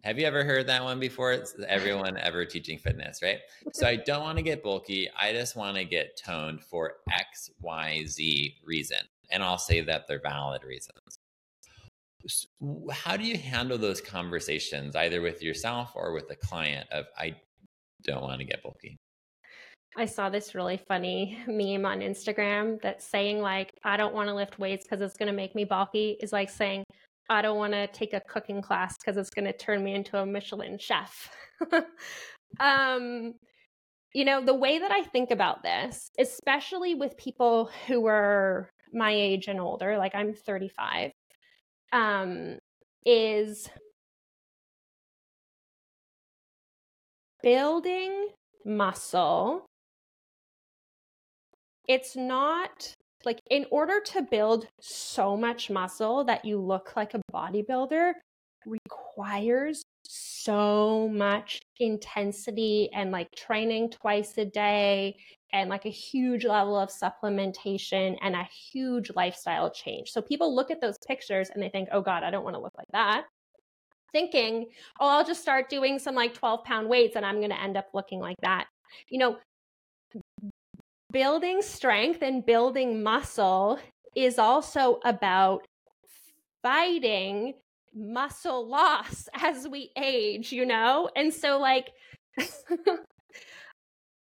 Have 0.03 0.19
you 0.19 0.25
ever 0.25 0.43
heard 0.43 0.67
that 0.67 0.83
one 0.83 0.99
before? 0.99 1.33
It's 1.33 1.55
everyone 1.67 2.17
ever 2.17 2.45
teaching 2.45 2.77
fitness 2.77 3.21
right? 3.21 3.39
So 3.73 3.87
i 3.87 3.95
don't 3.95 4.21
want 4.21 4.37
to 4.37 4.43
get 4.43 4.63
bulky 4.63 5.09
i 5.19 5.33
just 5.33 5.55
want 5.55 5.77
to 5.77 5.85
get 5.85 6.17
toned 6.17 6.63
for 6.63 6.97
x 7.11 7.49
y 7.61 8.05
z 8.05 8.55
reason 8.63 8.99
and 9.31 9.43
i'll 9.43 9.57
say 9.57 9.81
that 9.81 10.07
they're 10.07 10.21
valid 10.21 10.63
reasons 10.63 11.16
how 12.91 13.17
do 13.17 13.23
you 13.23 13.37
handle 13.37 13.77
those 13.77 14.01
conversations 14.01 14.95
either 14.95 15.21
with 15.21 15.41
yourself 15.41 15.91
or 15.95 16.13
with 16.13 16.29
a 16.31 16.35
client 16.35 16.87
of 16.91 17.05
i 17.17 17.35
don't 18.03 18.21
want 18.21 18.39
to 18.39 18.45
get 18.45 18.61
bulky 18.63 18.97
i 19.97 20.05
saw 20.05 20.29
this 20.29 20.55
really 20.55 20.77
funny 20.77 21.37
meme 21.47 21.85
on 21.85 21.99
instagram 21.99 22.81
that's 22.81 23.05
saying 23.05 23.41
like 23.41 23.71
i 23.83 23.97
don't 23.97 24.13
want 24.13 24.27
to 24.27 24.35
lift 24.35 24.59
weights 24.59 24.85
because 24.85 25.01
it's 25.01 25.17
going 25.17 25.27
to 25.27 25.35
make 25.35 25.55
me 25.55 25.63
bulky 25.63 26.17
is 26.21 26.31
like 26.31 26.49
saying 26.49 26.83
i 27.29 27.41
don't 27.41 27.57
want 27.57 27.73
to 27.73 27.87
take 27.87 28.13
a 28.13 28.21
cooking 28.21 28.61
class 28.61 28.95
because 28.97 29.17
it's 29.17 29.29
going 29.29 29.45
to 29.45 29.53
turn 29.53 29.83
me 29.83 29.93
into 29.93 30.17
a 30.17 30.25
michelin 30.25 30.77
chef. 30.77 31.29
Um 32.61 33.33
you 34.13 34.25
know, 34.25 34.43
the 34.43 34.53
way 34.53 34.79
that 34.79 34.91
I 34.91 35.03
think 35.03 35.29
about 35.29 35.61
this, 35.61 36.09
especially 36.17 36.95
with 36.95 37.17
people 37.17 37.69
who 37.85 38.07
are 38.07 38.69
my 38.91 39.11
age 39.11 39.47
and 39.47 39.59
older, 39.59 39.97
like 39.97 40.15
I'm 40.15 40.33
35, 40.33 41.11
um, 41.91 42.57
is 43.05 43.69
building 47.41 48.29
muscle. 48.65 49.65
It's 51.87 52.15
not 52.15 52.93
like 53.25 53.39
in 53.49 53.65
order 53.71 53.99
to 54.01 54.21
build 54.21 54.67
so 54.79 55.37
much 55.37 55.69
muscle 55.69 56.23
that 56.25 56.45
you 56.45 56.59
look 56.59 56.95
like 56.95 57.13
a 57.13 57.21
bodybuilder 57.33 58.13
requires 58.65 59.81
so 60.47 61.09
much 61.09 61.59
intensity 61.81 62.89
and 62.93 63.11
like 63.11 63.27
training 63.35 63.89
twice 63.89 64.37
a 64.37 64.45
day 64.45 65.13
and 65.51 65.69
like 65.69 65.85
a 65.85 65.89
huge 65.89 66.45
level 66.45 66.79
of 66.79 66.89
supplementation 66.89 68.15
and 68.21 68.33
a 68.33 68.47
huge 68.71 69.11
lifestyle 69.13 69.69
change. 69.69 70.09
So 70.09 70.21
people 70.21 70.55
look 70.55 70.71
at 70.71 70.79
those 70.79 70.95
pictures 71.05 71.49
and 71.53 71.61
they 71.61 71.67
think, 71.67 71.89
oh 71.91 72.01
God, 72.01 72.23
I 72.23 72.31
don't 72.31 72.45
want 72.45 72.55
to 72.55 72.61
look 72.61 72.77
like 72.77 72.87
that. 72.93 73.25
Thinking, 74.13 74.67
oh, 75.01 75.09
I'll 75.09 75.25
just 75.25 75.41
start 75.41 75.69
doing 75.69 75.99
some 75.99 76.15
like 76.15 76.33
12 76.33 76.63
pound 76.63 76.87
weights 76.87 77.17
and 77.17 77.25
I'm 77.25 77.39
going 77.39 77.49
to 77.49 77.61
end 77.61 77.75
up 77.75 77.87
looking 77.93 78.21
like 78.21 78.37
that. 78.41 78.67
You 79.09 79.19
know, 79.19 79.37
building 81.11 81.61
strength 81.61 82.21
and 82.21 82.45
building 82.45 83.03
muscle 83.03 83.79
is 84.15 84.39
also 84.39 85.01
about 85.03 85.65
fighting 86.63 87.55
muscle 87.97 88.67
loss 88.67 89.27
as 89.41 89.67
we 89.67 89.91
age, 89.97 90.51
you 90.51 90.65
know? 90.65 91.09
And 91.15 91.33
so, 91.33 91.59
like, 91.59 91.91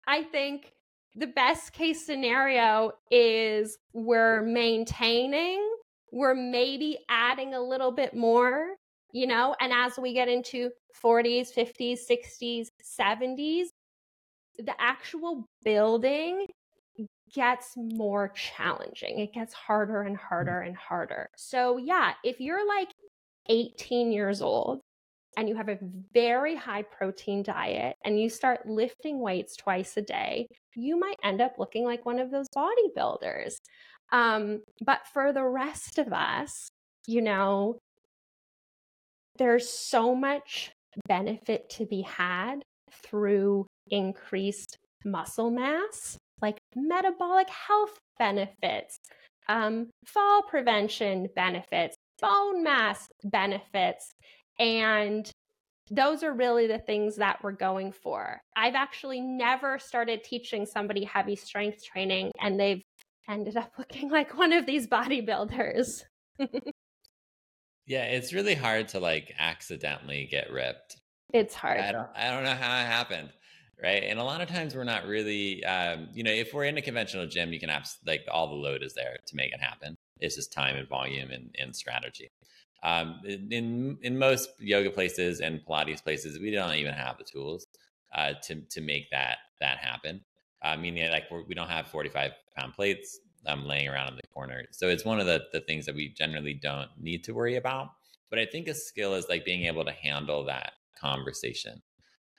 I 0.08 0.24
think 0.24 0.74
the 1.16 1.28
best 1.28 1.74
case 1.74 2.06
scenario 2.06 2.92
is 3.12 3.78
we're 3.94 4.42
maintaining, 4.42 5.68
we're 6.12 6.36
maybe 6.36 7.00
adding 7.10 7.54
a 7.54 7.62
little 7.62 7.92
bit 7.92 8.16
more, 8.16 8.76
you 9.12 9.28
know? 9.28 9.56
And 9.60 9.72
as 9.74 9.98
we 9.98 10.14
get 10.14 10.28
into 10.28 10.72
40s, 11.04 11.54
50s, 11.54 12.00
60s, 12.10 12.68
70s, 13.00 13.66
the 14.58 14.74
actual 14.80 15.48
building 15.64 16.46
gets 17.34 17.74
more 17.76 18.30
challenging. 18.30 19.20
It 19.20 19.34
gets 19.34 19.54
harder 19.54 20.04
and 20.04 20.16
harder 20.16 20.62
mm. 20.64 20.68
and 20.68 20.76
harder. 20.76 21.30
So, 21.36 21.78
yeah, 21.78 22.14
if 22.24 22.40
you're 22.40 22.68
like 22.68 22.90
18 23.50 24.12
years 24.12 24.42
old 24.42 24.82
and 25.38 25.50
you 25.50 25.56
have 25.56 25.70
a 25.70 25.80
very 26.14 26.56
high 26.56 26.84
protein 26.84 27.44
diet 27.44 27.96
and 28.06 28.20
you 28.20 28.30
start 28.30 28.68
lifting 28.68 29.20
weights 29.20 29.56
twice 29.56 29.98
a 29.98 30.02
day, 30.02 30.48
you 30.76 31.00
might 31.00 31.16
end 31.24 31.42
up 31.42 31.54
looking 31.58 31.84
like 31.84 32.06
one 32.06 32.20
of 32.20 32.32
those 32.32 32.48
bodybuilders. 32.56 33.56
Um, 34.12 34.62
but 34.86 35.02
for 35.12 35.34
the 35.34 35.44
rest 35.44 35.98
of 35.98 36.14
us, 36.14 36.70
you 37.08 37.22
know, 37.22 37.80
there's 39.38 39.68
so 39.68 40.14
much 40.14 40.72
benefit 41.08 41.70
to 41.72 41.86
be 41.86 42.02
had 42.02 42.62
through 42.92 43.66
increased 43.90 44.78
muscle 45.04 45.50
mass, 45.50 46.18
like 46.42 46.58
metabolic 46.76 47.50
health 47.50 47.98
benefits, 48.20 49.00
um, 49.50 49.90
fall 50.06 50.44
prevention 50.44 51.28
benefits, 51.36 51.96
bone 52.24 52.64
mass 52.64 53.10
benefits. 53.24 54.16
And 54.60 55.30
those 55.92 56.24
are 56.24 56.34
really 56.34 56.68
the 56.68 56.80
things 56.80 57.18
that 57.18 57.44
we're 57.44 57.52
going 57.52 57.92
for. 57.92 58.42
I've 58.56 58.76
actually 58.76 59.22
never 59.22 59.78
started 59.80 60.24
teaching 60.24 60.66
somebody 60.66 61.04
heavy 61.04 61.36
strength 61.36 61.84
training 61.86 62.32
and 62.42 62.60
they've 62.60 62.82
ended 63.30 63.58
up 63.58 63.72
looking 63.78 64.10
like 64.10 64.38
one 64.38 64.54
of 64.54 64.66
these 64.66 64.88
bodybuilders. 64.88 66.04
yeah, 67.86 68.06
it's 68.06 68.34
really 68.34 68.56
hard 68.56 68.88
to 68.90 69.00
like 69.00 69.34
accidentally 69.38 70.28
get 70.32 70.52
ripped. 70.52 70.98
It's 71.34 71.56
hard. 71.56 71.80
I 71.80 71.92
don't 71.92 72.10
I 72.16 72.32
don't 72.32 72.44
know 72.44 72.56
how 72.56 72.82
it 72.82 72.86
happened. 72.86 73.30
Right. 73.82 74.04
And 74.04 74.18
a 74.18 74.24
lot 74.24 74.40
of 74.40 74.48
times 74.48 74.76
we're 74.76 74.86
not 74.86 75.08
really 75.08 75.64
um, 75.66 76.08
you 76.14 76.24
know, 76.24 76.32
if 76.32 76.54
we're 76.54 76.66
in 76.66 76.78
a 76.78 76.82
conventional 76.82 77.28
gym, 77.28 77.52
you 77.52 77.60
can 77.60 77.70
have 77.70 77.90
like 78.06 78.22
all 78.32 78.48
the 78.48 78.56
load 78.56 78.82
is 78.84 78.94
there 78.94 79.18
to 79.26 79.36
make 79.36 79.52
it 79.52 79.60
happen. 79.60 79.98
It's 80.24 80.36
just 80.36 80.54
time 80.54 80.76
and 80.76 80.88
volume 80.88 81.32
and, 81.32 81.54
and 81.60 81.76
strategy. 81.76 82.32
Um, 82.84 83.22
in 83.26 83.98
in 84.02 84.18
most 84.18 84.50
yoga 84.60 84.90
places 84.90 85.40
and 85.40 85.62
Pilates 85.68 86.04
places, 86.04 86.40
we 86.40 86.52
don't 86.52 86.76
even 86.76 86.94
have 86.94 87.18
the 87.18 87.24
tools 87.24 87.68
uh, 88.16 88.34
to 88.44 88.62
to 88.62 88.82
make 88.82 89.10
that 89.12 89.38
that 89.62 89.78
happen. 89.78 90.22
I 90.62 90.76
mean, 90.78 90.96
like 91.12 91.26
we're, 91.32 91.44
we 91.44 91.56
do 91.56 91.62
not 91.62 91.70
have 91.70 91.88
forty 91.88 92.10
five 92.10 92.32
pound 92.58 92.74
plates 92.74 93.20
um, 93.48 93.66
laying 93.66 93.88
around 93.88 94.10
in 94.10 94.16
the 94.16 94.28
corner, 94.34 94.64
so 94.72 94.88
it's 94.88 95.06
one 95.06 95.20
of 95.20 95.26
the 95.26 95.44
the 95.54 95.62
things 95.62 95.86
that 95.86 95.96
we 95.96 96.10
generally 96.10 96.54
don't 96.54 96.90
need 97.00 97.24
to 97.26 97.34
worry 97.34 97.56
about. 97.56 97.90
But 98.30 98.40
I 98.40 98.46
think 98.46 98.68
a 98.68 98.74
skill 98.74 99.14
is 99.14 99.28
like 99.30 99.46
being 99.46 99.66
able 99.66 99.86
to 99.86 99.92
handle 99.92 100.44
that 100.46 100.74
conversation 101.00 101.82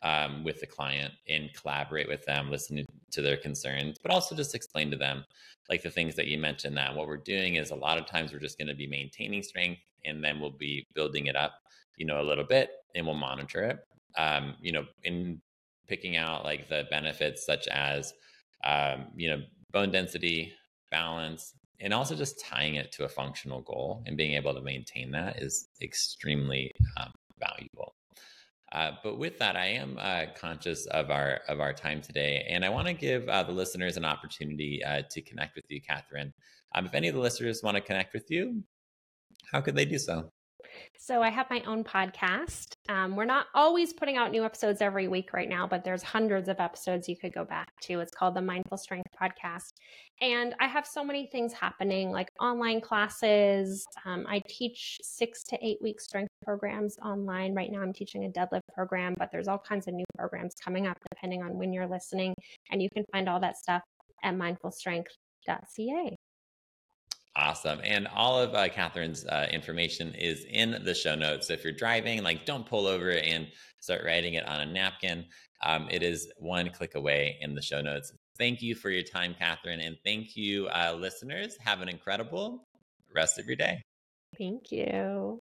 um, 0.05 0.45
with 0.45 0.61
the 0.61 0.67
client 0.67 1.13
and 1.29 1.53
collaborate 1.55 2.09
with 2.09 2.25
them, 2.27 2.51
listen 2.51 2.85
to 3.11 3.23
their 3.23 3.39
concerns, 3.39 3.99
but 4.01 4.13
also 4.13 4.37
just 4.37 4.55
explain 4.55 4.91
to 4.91 4.97
them 4.97 5.25
like 5.71 5.83
the 5.83 5.91
things 5.91 6.15
that 6.15 6.29
you 6.29 6.39
mentioned 6.39 6.77
that 6.77 6.95
what 6.95 7.09
we're 7.09 7.17
doing 7.17 7.57
is 7.57 7.71
a 7.71 7.75
lot 7.75 7.97
of 7.97 8.07
times 8.07 8.33
we're 8.33 8.39
just 8.39 8.59
going 8.59 8.69
to 8.69 8.75
be 8.75 8.87
maintaining 8.87 9.43
strength 9.43 9.81
and 10.05 10.23
then 10.23 10.39
we'll 10.39 10.51
be 10.51 10.87
building 10.95 11.27
it 11.27 11.37
up, 11.37 11.55
you 11.97 12.05
know, 12.05 12.21
a 12.21 12.23
little 12.23 12.45
bit 12.45 12.71
and 12.95 13.07
we'll 13.07 13.15
monitor 13.15 13.63
it. 13.63 13.79
Um, 14.17 14.55
you 14.61 14.73
know, 14.73 14.85
in 15.03 15.41
picking 15.89 16.17
out 16.17 16.45
like 16.45 16.69
the 16.69 16.85
benefits 16.91 17.45
such 17.45 17.67
as, 17.69 18.13
um, 18.63 19.07
you 19.17 19.31
know, 19.31 19.43
bone 19.73 19.91
density, 19.91 20.53
balance, 20.91 21.55
and 21.81 21.95
also 21.95 22.15
just 22.15 22.39
tying 22.41 22.75
it 22.75 22.93
to 22.93 23.05
a 23.05 23.09
functional 23.09 23.63
goal 23.63 24.03
and 24.07 24.17
being 24.17 24.35
able 24.35 24.55
to 24.55 24.61
maintain 24.61 25.11
that 25.13 25.43
is 25.43 25.69
extremely 25.83 26.71
um, 26.99 27.11
valuable. 27.41 27.95
Uh, 28.75 28.93
but 29.05 29.19
with 29.19 29.39
that, 29.39 29.57
I 29.57 29.67
am 29.67 29.97
uh, 30.01 30.27
conscious 30.35 30.87
of 30.87 31.11
our 31.11 31.41
of 31.49 31.61
our 31.61 31.73
time 31.73 32.03
today, 32.03 32.45
and 32.51 32.65
I 32.65 32.69
want 32.69 32.89
to 32.89 32.93
give 32.93 33.29
uh, 33.29 33.45
the 33.45 33.53
listeners 33.53 33.97
an 33.97 34.05
opportunity 34.05 34.83
uh, 34.85 35.03
to 35.11 35.23
connect 35.23 35.55
with 35.55 35.65
you, 35.69 35.81
Kathryn. 35.81 36.33
Um, 36.75 36.85
if 36.85 36.95
any 36.95 37.07
of 37.07 37.15
the 37.15 37.21
listeners 37.21 37.63
want 37.63 37.77
to 37.77 37.81
connect 37.81 38.13
with 38.13 38.29
you, 38.31 38.65
how 39.53 39.61
could 39.61 39.77
they 39.77 39.85
do 39.85 39.99
so? 39.99 40.34
So 40.99 41.23
I 41.23 41.31
have 41.31 41.49
my 41.51 41.63
own 41.67 41.85
podcast. 41.85 42.75
Um, 42.89 43.17
we're 43.17 43.25
not 43.25 43.47
always 43.55 43.93
putting 43.93 44.17
out 44.17 44.31
new 44.31 44.45
episodes 44.45 44.81
every 44.81 45.09
week 45.09 45.33
right 45.33 45.49
now, 45.49 45.67
but 45.67 45.85
there's 45.85 46.03
hundreds 46.03 46.49
of 46.49 46.61
episodes 46.61 47.09
you 47.09 47.17
could 47.17 47.33
go 47.33 47.45
back 47.45 47.69
to. 47.83 48.01
It's 48.01 48.13
called 48.13 48.35
the 48.35 48.43
Mindful 48.43 48.79
Strength 48.79 49.09
Podcast. 49.21 49.73
And 50.21 50.55
I 50.61 50.67
have 50.67 50.87
so 50.87 51.05
many 51.05 51.27
things 51.27 51.53
happening, 51.53 52.11
like 52.11 52.29
online 52.41 52.81
classes. 52.81 53.85
Um, 54.05 54.25
I 54.29 54.43
teach 54.49 54.99
six 55.03 55.43
to 55.45 55.59
eight 55.65 55.79
week 55.83 56.01
strength 56.01 56.31
programs 56.45 56.97
online. 57.05 57.55
Right 57.55 57.71
now, 57.71 57.81
I'm 57.81 57.93
teaching 57.93 58.25
a 58.25 58.29
deadlift 58.29 58.63
program, 58.75 59.15
but 59.19 59.31
there's 59.33 59.49
all 59.49 59.59
kinds 59.59 59.89
of 59.89 59.95
new 59.95 60.05
programs 60.17 60.55
coming 60.63 60.87
up 60.87 60.97
depending 61.11 61.43
on 61.43 61.59
when 61.59 61.73
you're 61.73 61.89
listening. 61.89 62.35
And 62.71 62.83
you 62.83 62.89
can 62.95 63.05
find 63.13 63.29
all 63.29 63.41
that 63.41 63.57
stuff 63.57 63.83
at 64.23 64.35
mindfulstrength.ca. 64.35 66.17
Awesome. 67.37 67.81
And 67.83 68.07
all 68.15 68.41
of 68.41 68.55
uh, 68.55 68.69
Kathryn's 68.69 69.27
uh, 69.27 69.49
information 69.51 70.15
is 70.15 70.47
in 70.49 70.83
the 70.85 70.95
show 70.95 71.17
notes. 71.17 71.49
So 71.49 71.55
if 71.55 71.65
you're 71.65 71.73
driving, 71.73 72.23
like 72.23 72.47
don't 72.47 72.65
pull 72.65 72.87
over 72.87 73.11
and 73.11 73.49
start 73.81 74.03
writing 74.05 74.35
it 74.35 74.47
on 74.47 74.61
a 74.61 74.67
napkin. 74.67 75.25
Um, 75.65 75.89
it 75.91 76.03
is 76.03 76.31
one 76.39 76.71
click 76.71 76.95
away 76.95 77.37
in 77.41 77.55
the 77.55 77.63
show 77.63 77.81
notes. 77.81 78.13
Thank 78.39 78.63
you 78.63 78.75
for 78.75 78.91
your 78.91 79.03
time, 79.03 79.35
Catherine. 79.37 79.81
And 79.81 79.97
thank 80.05 80.37
you, 80.37 80.69
uh, 80.69 80.97
listeners. 80.99 81.57
Have 81.59 81.81
an 81.81 81.89
incredible 81.89 82.67
rest 83.15 83.39
of 83.39 83.47
your 83.47 83.57
day. 83.57 83.83
Thank 84.39 84.71
you. 84.71 85.41